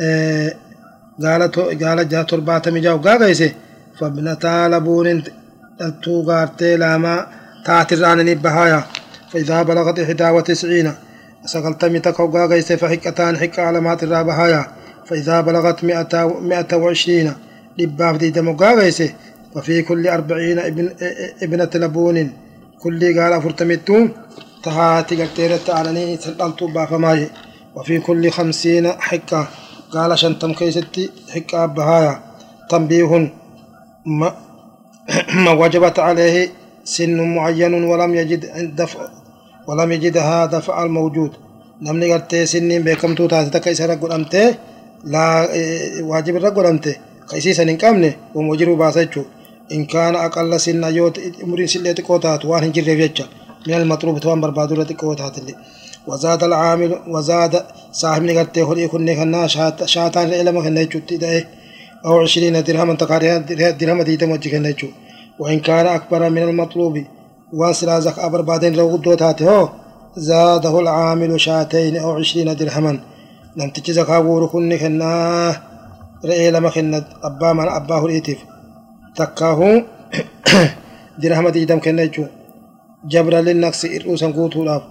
آه 0.00 0.54
قالت 1.22 1.58
قالت 1.58 2.10
جات 2.12 2.32
أربعة 2.32 2.62
مجاو 2.66 2.96
قاقيسي 2.96 3.52
فابنتا 3.98 4.68
لبون 4.68 5.22
التو 5.80 6.22
قارتي 6.22 6.76
لاما 6.76 7.26
تاتران 7.64 8.34
بهايا. 8.34 8.84
فإذا 9.30 9.62
بلغت 9.62 9.98
إحدى 9.98 10.28
وتسعين 10.30 10.92
سقلت 11.46 11.84
متكو 11.84 12.26
قاقيسي 12.26 12.76
فحكتان 12.76 13.34
ما 13.80 13.94
ترى 13.94 14.24
بهايا 14.24 14.66
فإذا 15.06 15.40
بلغت 15.40 15.84
مئة, 15.84 16.76
وعشرين 16.76 17.32
لباف 17.78 18.16
دي 18.16 18.30
دمو 18.30 18.56
قاقيسي 18.56 19.14
وفي 19.56 19.82
كل 19.82 20.08
أربعين 20.08 20.58
ابن 20.58 20.90
ابنة 21.42 21.70
لبون. 21.74 22.32
كل 22.82 23.20
قال 23.20 23.42
فرتمتو 23.42 24.08
تهاتي 24.62 25.22
قلتيرت 25.22 25.70
علني 25.70 26.16
سلطلتو 26.16 26.66
بافماي. 26.66 27.28
وفي 27.74 27.98
كل 27.98 28.30
خمسين 28.30 28.92
حكة 28.92 29.48
قال 29.90 30.18
شنتم 30.18 30.52
كيستي 30.52 31.10
حكة 31.34 31.66
بهايا. 31.66 32.20
تنبيه 32.70 33.30
ما, 34.06 34.34
ما 35.44 35.50
وجبت 35.50 35.98
عليه 35.98 36.50
سن 36.84 37.20
معين 37.34 37.74
ولم 37.84 38.14
يجد 38.14 38.42
دفع 38.76 39.23
ولم 39.66 39.92
يجدها 39.92 40.46
دفع 40.46 40.82
الموجود 40.82 41.32
sinniin 42.52 42.82
beekamtuu 42.86 43.28
taate 43.28 43.50
takka 43.54 43.70
isa 43.70 43.84
irra 43.84 43.96
godhamtee 44.02 44.48
laa 45.12 45.38
waajiba 46.10 46.38
irra 46.40 46.50
godhamte 46.56 46.92
ka 47.28 47.36
isiisan 47.40 47.68
hin 47.68 47.78
qabne 47.84 48.10
wama 48.34 48.56
jiruu 48.60 48.76
baasa 48.82 49.04
jechuudha 49.04 49.44
إن 49.72 49.84
كان 49.84 50.14
أقل 50.16 50.60
سنة 50.60 50.88
يوت 50.88 51.20
أمرين 51.44 51.66
سلة 51.66 51.92
تقوتات 51.92 52.44
وان 52.44 52.62
هنجر 52.64 52.82
ريفيتشا 52.82 53.24
من 53.66 53.74
المطلوب 53.74 54.18
توان 54.20 54.40
بربادو 54.40 54.82
تقوتات 54.82 55.38
اللي 55.38 55.54
وزاد 56.06 56.44
العامل 56.44 56.98
وزاد 57.08 57.64
صاحب 57.92 58.22
نغتي 58.22 58.64
خلي 58.64 58.82
يكون 58.82 59.04
نخنا 59.04 59.46
شاتان 59.86 60.62
خنا 60.62 60.80
يجوتي 60.80 61.16
ده 61.16 61.48
أو 62.06 62.20
عشرين 62.20 62.62
درهم 62.62 62.96
تقاريها 62.96 63.38
درهم 63.80 64.02
دي 64.02 64.16
تموجي 64.16 64.50
خنا 64.50 64.68
يجو 64.68 64.88
وإن 65.38 65.60
كان 65.60 65.86
أكبر 65.86 66.30
من 66.30 66.42
المطلوب. 66.42 67.04
واسرا 67.52 68.00
زك 68.00 68.18
أبر 68.18 68.40
بعدين 68.40 68.72
لو 68.74 68.88
قدوت 68.88 69.22
هاته 69.22 69.68
زاده 70.16 70.80
العامل 70.80 71.40
شاتين 71.40 71.96
أو 71.96 72.10
عشرين 72.10 72.56
درهما. 72.56 73.00
لم 73.56 73.70
تجزك 73.70 74.10
أقول 74.10 74.48
كن 74.48 74.78
خنا 74.78 75.56
رأي 76.24 76.50
لما 76.50 76.70
خنا 76.70 77.04
أبا 77.22 77.52
من 77.52 77.68
أباه 77.68 78.06
الإتف 78.06 78.38
تكاه 79.16 79.82
درهما 81.22 81.50
تجدم 81.50 81.80
خنا 81.80 82.04
جو 82.04 82.24
جبر 83.04 83.34
للنقص 83.34 83.84
إرؤوسا 83.84 84.26
قوتوا 84.26 84.64
لاب. 84.64 84.82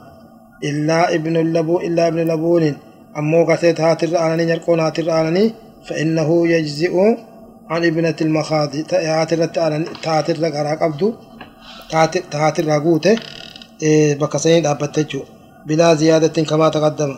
إلا 0.63 1.15
ابن 1.15 1.37
اللبو 1.37 1.79
إلا 1.79 2.07
ابن 2.07 2.19
لبون. 2.31 2.75
أمو 3.17 3.45
قتيت 3.45 3.81
هاتر 3.81 4.07
آلاني 4.07 4.45
نرقون 4.45 4.79
هاتر 4.79 5.03
آلاني 5.03 5.53
فإنه 5.87 6.47
يجزئ 6.47 6.93
عن 7.69 7.85
ابنة 7.85 8.15
المخاض. 8.21 8.69
تأتر 8.69 9.45
تأتر 9.45 9.85
تأتر 10.03 10.35
تأتر 10.35 10.35
تأتر 10.35 11.13
قبضو 11.93 12.19
تهاتر 12.31 12.69
غوته 12.83 13.15
بكسين 14.19 14.65
أبتجو 14.65 15.21
بلا 15.67 15.93
زيادة 15.93 16.43
كما 16.43 16.69
تقدم. 16.69 17.11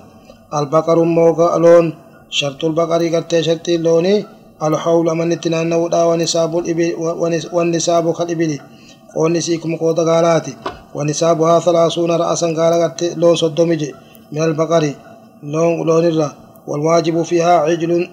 البقر 0.54 1.04
موغا 1.04 1.58
لون 1.58 1.94
شرط 2.30 2.66
البقر 2.66 3.02
قد 3.16 3.42
شرط 3.42 3.70
لوني. 3.70 4.26
الحول 4.64 5.08
من 5.18 5.32
التنان 5.32 5.74
ودا 5.74 6.04
ونساب 6.04 6.58
الإبل 6.58 6.94
والنساب 7.52 8.14
كالإبل 8.14 8.60
ونسيكم 9.18 9.76
قوت 9.76 10.00
غالاتي 10.00 10.54
ونسابها 10.96 11.60
ثلاثون 11.60 12.12
رأسا 12.12 12.48
قال 12.58 12.92
لون 13.18 13.36
صدومج 13.36 13.82
من 14.32 14.42
البقر. 14.42 14.84
لون 15.44 15.88
لون 15.88 16.06
الرا. 16.06 16.30
والواجب 16.68 17.22
فيها 17.24 17.54
عجل 17.66 18.10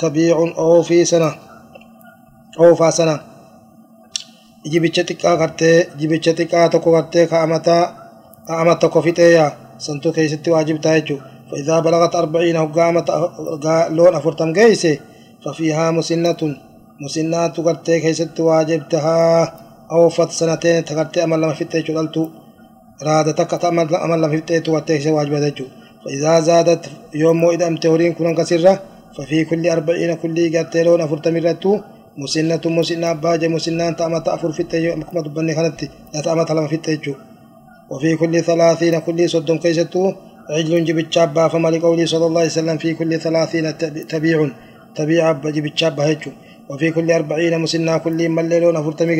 تبيع 0.00 0.36
أو 0.58 0.82
في 0.82 1.04
سنة 1.04 1.34
أو 2.60 2.74
فا 2.74 2.90
سنة. 2.90 3.27
Jibicha 4.72 5.02
xiqqaa 5.08 5.36
gartee 5.40 5.76
jibicha 5.98 6.32
xiqqaa 6.38 6.68
tokko 6.72 6.90
gartee 6.96 7.26
ka'amata 7.32 7.76
ka'amata 8.48 8.80
tokko 8.82 9.02
fixeeya 9.06 9.46
santuu 9.84 10.12
keessatti 10.12 10.54
waajibtaa 10.54 10.94
jechuudha. 11.00 11.38
فإذا 11.50 11.80
بلغت 11.80 12.14
أربعين 12.14 12.56
هقامة 12.56 13.04
لون 13.90 14.14
أفرتم 14.14 14.52
جيسي 14.52 15.00
ففيها 15.44 15.90
مسنة 15.90 16.40
مسنات 17.00 17.60
قرتي 17.60 18.00
كيست 18.00 18.40
واجبتها 18.40 19.18
أو 19.92 20.08
فت 20.08 20.30
سنتين 20.30 20.84
تقرتي 20.84 21.24
أمل 21.24 21.40
لما 21.40 21.54
فتة 21.54 21.80
جلالتو 21.80 22.28
رادة 23.02 23.32
تكت 23.32 23.64
أمل 23.64 23.86
لما 23.92 24.28
فتة 24.36 24.72
قرتي 24.72 25.10
واجبتها 25.10 25.66
فإذا 26.04 26.40
زادت 26.40 26.82
يوم 27.14 27.44
إذا 27.54 27.66
أمتورين 27.66 28.12
كنا 28.12 28.32
كسرة 28.38 28.82
ففي 29.16 29.44
كل 29.44 29.64
أربعين 29.76 30.14
كل 30.22 30.36
قرتي 30.56 30.82
لون 30.82 31.00
أفرتم 31.00 31.36
رتو 31.36 31.72
مسنة 32.22 32.60
مسنة 32.78 33.12
باجة 33.12 33.48
مسنة 33.48 33.90
تأمت 33.90 34.28
أفر 34.28 34.52
فتة 34.52 34.94
مكما 35.00 35.20
تبني 35.22 35.54
خلتي 35.56 35.88
لا 36.14 36.20
تأمت 36.20 36.50
لما 36.50 36.68
فتة 36.68 37.14
وفي 37.90 38.16
كل 38.16 38.34
ثلاثين 38.42 38.98
كل 38.98 39.30
صدم 39.30 39.58
كيستو 39.58 40.12
عجل 40.50 40.84
جب 40.84 40.98
الشابة 40.98 41.48
فما 41.48 41.68
لقوله 41.68 42.06
صلى 42.06 42.26
الله 42.26 42.40
عليه 42.40 42.50
وسلم 42.50 42.76
في 42.78 42.94
كل 42.94 43.20
ثلاثين 43.20 43.78
تبيع 44.12 44.38
تبيع 44.94 45.32
جب 45.32 45.66
الشابة 45.66 46.02
هيتشو 46.06 46.30
وفي 46.70 46.90
كل 46.90 47.08
أربعين 47.10 47.54
مسنة 47.64 47.98
كل 47.98 48.28
مليلون 48.28 48.76
أفرتمي 48.76 49.14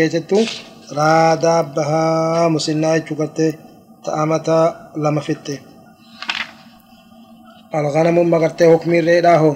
رادا 0.99 1.57
بها 1.75 2.49
مسنة 2.49 2.87
هيتشو 2.95 3.15
كرتي 3.15 3.49
تأمتا 4.05 4.91
لما 4.97 5.21
فتة 5.21 5.59
الغنم 7.75 8.31
مغرتي 8.31 8.65
حكمي 8.73 9.01
ريداهو 9.01 9.55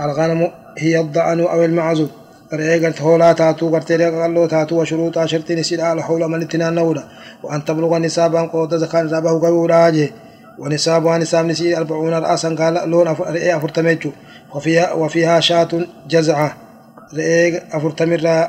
الغنم 0.00 0.40
هي 0.78 1.00
الضأن 1.00 1.40
أو 1.40 1.64
المعز 1.64 2.00
رئي 2.54 2.86
قرت 2.86 3.02
هولا 3.02 3.32
تاتو 3.32 3.70
قرت 3.74 3.92
قالو 3.92 4.46
تاتو 4.46 4.80
وشروط 4.80 5.24
شرطين 5.24 5.62
سيد 5.62 5.80
على 5.80 6.02
حول 6.02 6.28
من 6.28 6.42
اتنان 6.42 6.74
نولا. 6.74 7.04
وأن 7.42 7.64
تبلغ 7.64 7.98
نسابا 7.98 8.40
قوت 8.40 8.74
زكاة 8.74 9.02
رابه 9.02 9.30
قبولا 9.30 9.90
جي 9.90 10.12
ونسابها 10.58 11.18
نساب 11.18 11.46
نسي 11.46 11.76
أربعون 11.76 12.14
رأسا 12.14 12.54
قال 12.54 12.90
لون 12.90 13.08
رئي 13.08 13.56
أفرتميتشو. 13.56 14.10
وفيها, 14.54 14.92
وفيها 14.92 15.40
شاة 15.40 15.68
جزعة. 16.08 16.56
رئي 17.16 17.62
أفرتمر 17.72 18.48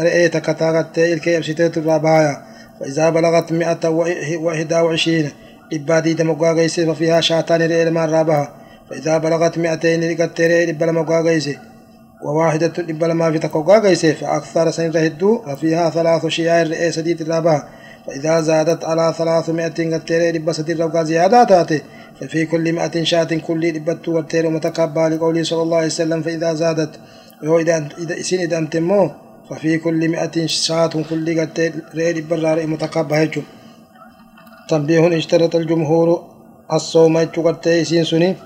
رئي 0.00 0.28
تكتاغت 0.28 0.98
إلكي 0.98 1.36
أبسيتت 1.36 1.78
الرابايا. 1.78 2.36
فإذا 2.80 3.10
بلغت 3.10 3.52
مئة 3.52 3.88
وإحدى 4.44 4.74
وعشرين 4.74 5.30
إبادي 5.72 6.14
دمقوا 6.14 6.52
قيسي 6.52 6.86
ففيها 6.86 7.20
شاتان 7.20 7.62
رئي 7.62 7.84
لما 7.84 8.06
رابها. 8.06 8.54
فإذا 8.90 9.18
بلغت 9.18 9.58
مئتين 9.58 10.10
لقت 10.10 10.40
رئي 10.40 10.66
لبا 10.66 10.84
لما 10.84 11.20
قيسي 11.20 11.58
وواحدة 12.22 12.72
لبا 12.78 13.06
لما 13.06 13.32
في 13.32 13.38
تقوا 13.38 13.78
قيسي 13.78 14.12
فأكثر 14.14 14.70
سنة 14.70 15.00
هدو 15.00 15.42
ففيها 15.42 15.90
ثلاث 15.90 16.26
شيائر 16.26 16.70
رئي 16.70 16.92
سديد 16.92 17.20
الرابها 17.20 17.68
فإذا 18.06 18.40
زادت 18.40 18.84
على 18.84 19.14
ثلاثمائة 19.18 19.94
قد 19.94 20.04
تري 20.04 20.32
لبا 20.32 20.52
سديد 20.52 20.80
ربقا 20.80 21.02
زيادة 21.02 21.44
تأتي. 21.44 21.82
ففي 22.20 22.46
كل 22.46 22.72
مئة 22.72 23.04
شاة 23.04 23.24
كل 23.24 23.68
لبت 23.68 24.08
والتير 24.08 24.50
متكبى 24.50 25.00
لقوله 25.00 25.42
صلى 25.42 25.62
الله 25.62 25.76
عليه 25.76 25.86
وسلم 25.86 26.22
فإذا 26.22 26.54
زادت. 26.54 26.90
وإذا 27.44 27.88
إذا 27.98 28.20
إسين 28.20 28.40
إذا 28.40 28.58
أنتمو 28.58 29.10
ففي 29.50 29.78
كل 29.78 30.08
مئة 30.08 30.46
شاة 30.46 30.94
كل 31.10 31.40
قد 31.40 31.72
رئي 31.94 32.20
برا 32.20 32.66
متقبل 32.66 33.16
هجو 33.16 33.42
تنبيه 34.68 35.18
اشترط 35.18 35.56
الجمهور 35.56 36.08
الصوم 36.72 37.16
قد 37.18 37.68
إسين 37.68 38.04
سني. 38.04 38.36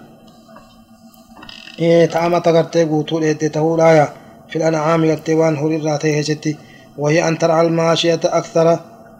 إيه 1.78 2.06
تعمى 2.06 2.40
تقرتي 2.40 2.84
قوتو 2.84 3.18
لإدي 3.18 3.48
تهولايا 3.48 4.08
في 4.48 4.56
الأنعام 4.56 5.10
قد 5.10 5.30
وان 5.30 5.56
هوري 5.56 5.76
راتي 5.76 6.20
هجتي. 6.20 6.56
وهي 6.98 7.28
أن 7.28 7.38
ترعى 7.38 7.66
الماشية 7.66 8.20
أكثر 8.24 8.78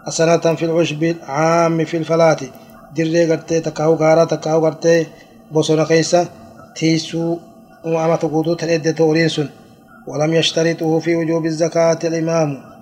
سنة 0.09 0.36
في 0.36 0.64
العشب 0.64 1.03
العام 1.03 1.84
في 1.84 1.96
الفلاة. 1.96 2.36
دري 2.96 3.30
قرتي 3.30 3.61
تكاو 3.61 3.94
غارا 3.94 4.24
تكاو 4.24 4.64
قرتي 4.64 5.07
بوسونا 5.53 5.84
كيسا 5.84 6.28
تيسو 6.76 7.38
وأما 7.84 8.16
تقوتو 8.16 8.55
تلإدي 8.55 8.92
تورين 8.92 9.28
سن. 9.28 9.48
ولم 10.07 10.34
يشترطه 10.34 10.98
في 10.98 11.16
وجوب 11.16 11.46
الزكاة 11.46 11.98
الإمام. 12.05 12.72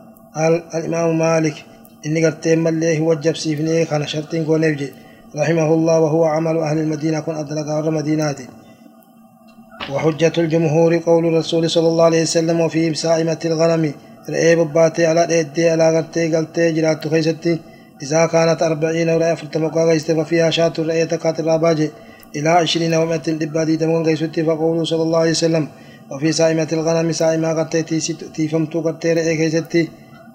الإمام 0.74 1.18
مالك 1.18 1.64
إني 2.06 2.26
قرتين 2.26 2.58
مليه 2.58 3.00
وجب 3.00 3.36
سيفني؟ 3.36 3.84
كان 3.84 4.06
شرطين 4.06 4.42
يبجي 4.42 4.92
رحمه 5.36 5.74
الله 5.74 6.00
وهو 6.00 6.24
عمل 6.24 6.58
أهل 6.58 6.78
المدينة 6.78 7.20
كن 7.20 7.34
أدلق 7.34 7.66
غير 7.66 7.90
مدينات 7.90 8.40
وحجة 9.92 10.32
الجمهور 10.38 10.96
قول 10.96 11.26
الرسول 11.26 11.70
صلى 11.70 11.88
الله 11.88 12.04
عليه 12.04 12.22
وسلم 12.22 12.60
وفي 12.60 12.94
سائمة 12.94 13.38
الغنم 13.44 13.92
رأي 14.30 14.56
بباتي 14.56 15.06
على 15.06 15.22
إيدي 15.28 15.70
على 15.70 15.86
غرتي 15.96 16.36
قلتي 16.36 16.72
جلات 16.72 17.08
خيستي. 17.08 17.58
إذا 18.02 18.26
كانت 18.26 18.62
أربعين 18.62 19.08
ورأي 19.10 19.36
فرتمقا 19.36 19.84
غيست 19.84 20.12
ففيها 20.12 20.50
شاة 20.50 20.72
رأي 20.78 21.06
تكات 21.06 21.40
الراباجي. 21.40 21.90
إلى 22.36 22.48
عشرين 22.48 22.94
ومئة 22.94 23.26
دبادي 23.42 23.76
تمون 23.76 24.02
غيستي 24.06 24.44
فقوله 24.44 24.84
صلى 24.84 25.02
الله 25.02 25.18
عليه 25.18 25.30
وسلم 25.30 25.68
وفي 26.10 26.32
سائمة 26.32 26.68
الغنم 26.72 27.12
سائمة 27.12 27.48
قد 27.58 27.68
تيفمتو 28.34 28.80
قد 28.80 28.98
تيرئي 28.98 29.36
كيستي 29.36 29.88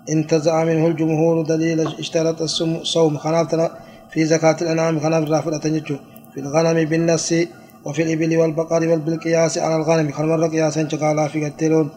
انتزع 0.09 0.63
منه 0.63 0.87
الجمهور 0.87 1.35
دليل 1.51 1.79
اشترط 1.99 2.41
الصوم 2.41 3.17
خنافتنا 3.17 3.71
في 4.11 4.25
زكاة 4.25 4.57
الأنعام 4.61 4.99
خناف 4.99 5.29
رافضة 5.29 5.65
في 6.33 6.39
الغنم 6.39 6.85
بالنص 6.89 7.33
وفي 7.85 8.01
الإبل 8.05 8.31
والبقر 8.37 8.81
والبالقياس 8.89 9.53
على 9.57 9.75
الغنم 9.79 10.07
خنمر 10.11 10.47
قياسا 10.53 10.81
شقالا 10.91 11.27
في 11.27 11.37
قتلون. 11.45 11.87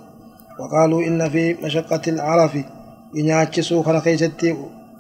وقالوا 0.60 1.00
إن 1.08 1.20
في 1.32 1.44
مشقة 1.64 2.04
العرف. 2.14 2.52
ينعكسوا 3.18 3.82
خنا 3.86 4.00
كيستي 4.06 4.50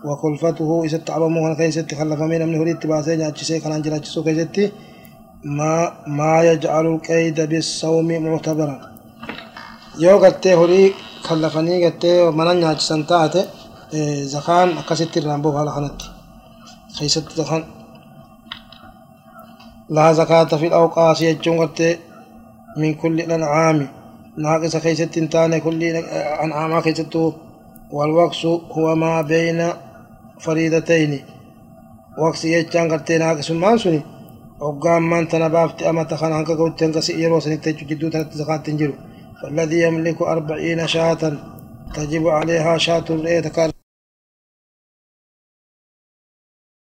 وخلفته 0.04 0.70
إذا 0.86 0.98
تعبموا 0.98 1.42
خنا 1.44 1.54
كيستي 1.60 1.94
خلف 2.00 2.20
من 2.30 2.42
أمن 2.42 2.56
هريت 2.60 2.86
باسي 2.86 3.12
ينعكسي 3.14 3.60
خنا 3.60 3.78
جلعكسوا 3.84 4.24
كيستي 4.26 4.64
ما 5.58 5.72
ما 6.18 6.32
يجعل 6.50 6.86
القيد 6.94 7.38
بالصوم 7.50 8.08
معتبرا. 8.24 8.76
yoo 10.04 10.18
gartee 10.22 10.54
horii 10.60 10.94
kallafanii 11.28 11.80
gartee 11.84 12.30
mana 12.38 12.52
nyaachisan 12.54 13.02
taate 13.10 13.40
zakaan 14.34 14.68
akkasitti 14.80 15.18
irraan 15.20 15.42
bahu 15.44 15.54
haala 15.58 15.72
kanatti 15.76 16.06
keessatti 16.96 17.32
لها 19.90 20.12
زكاة 20.12 20.44
في 20.44 20.66
الأوقات 20.66 21.20
يجمعت 21.20 21.78
من 22.76 22.94
كل 22.94 23.20
أنعام 23.20 23.88
ناقص 24.36 24.76
خيسة 24.76 25.04
تاني 25.04 25.60
كل 25.60 25.82
أنعام 26.44 26.80
خيسته 26.80 27.34
والوكس 27.92 28.46
هو 28.46 28.94
ما 28.94 29.22
بين 29.22 29.68
فريدتين 30.40 31.20
وكس 32.18 32.44
يجمعت 32.44 33.12
ناقص 33.12 33.50
ما 33.50 33.76
سني. 33.76 34.00
وقام 34.60 35.10
من 35.10 35.28
تنبافت 35.28 35.82
أما 35.82 36.02
تخان 36.02 36.32
عنك 36.32 36.50
قد 36.50 36.76
تنقص 36.76 37.10
إيرو 37.10 37.40
سنكتج 37.40 37.86
جدو 37.86 38.08
تنت 38.08 38.32
زكاة 38.32 38.56
تنجلو. 38.56 38.92
فالذي 39.42 39.82
يملك 39.82 40.22
أربعين 40.22 40.86
شاة 40.86 41.32
تجب 41.94 42.28
عليها 42.28 42.78
شاة 42.78 43.04
الرئيس 43.10 43.46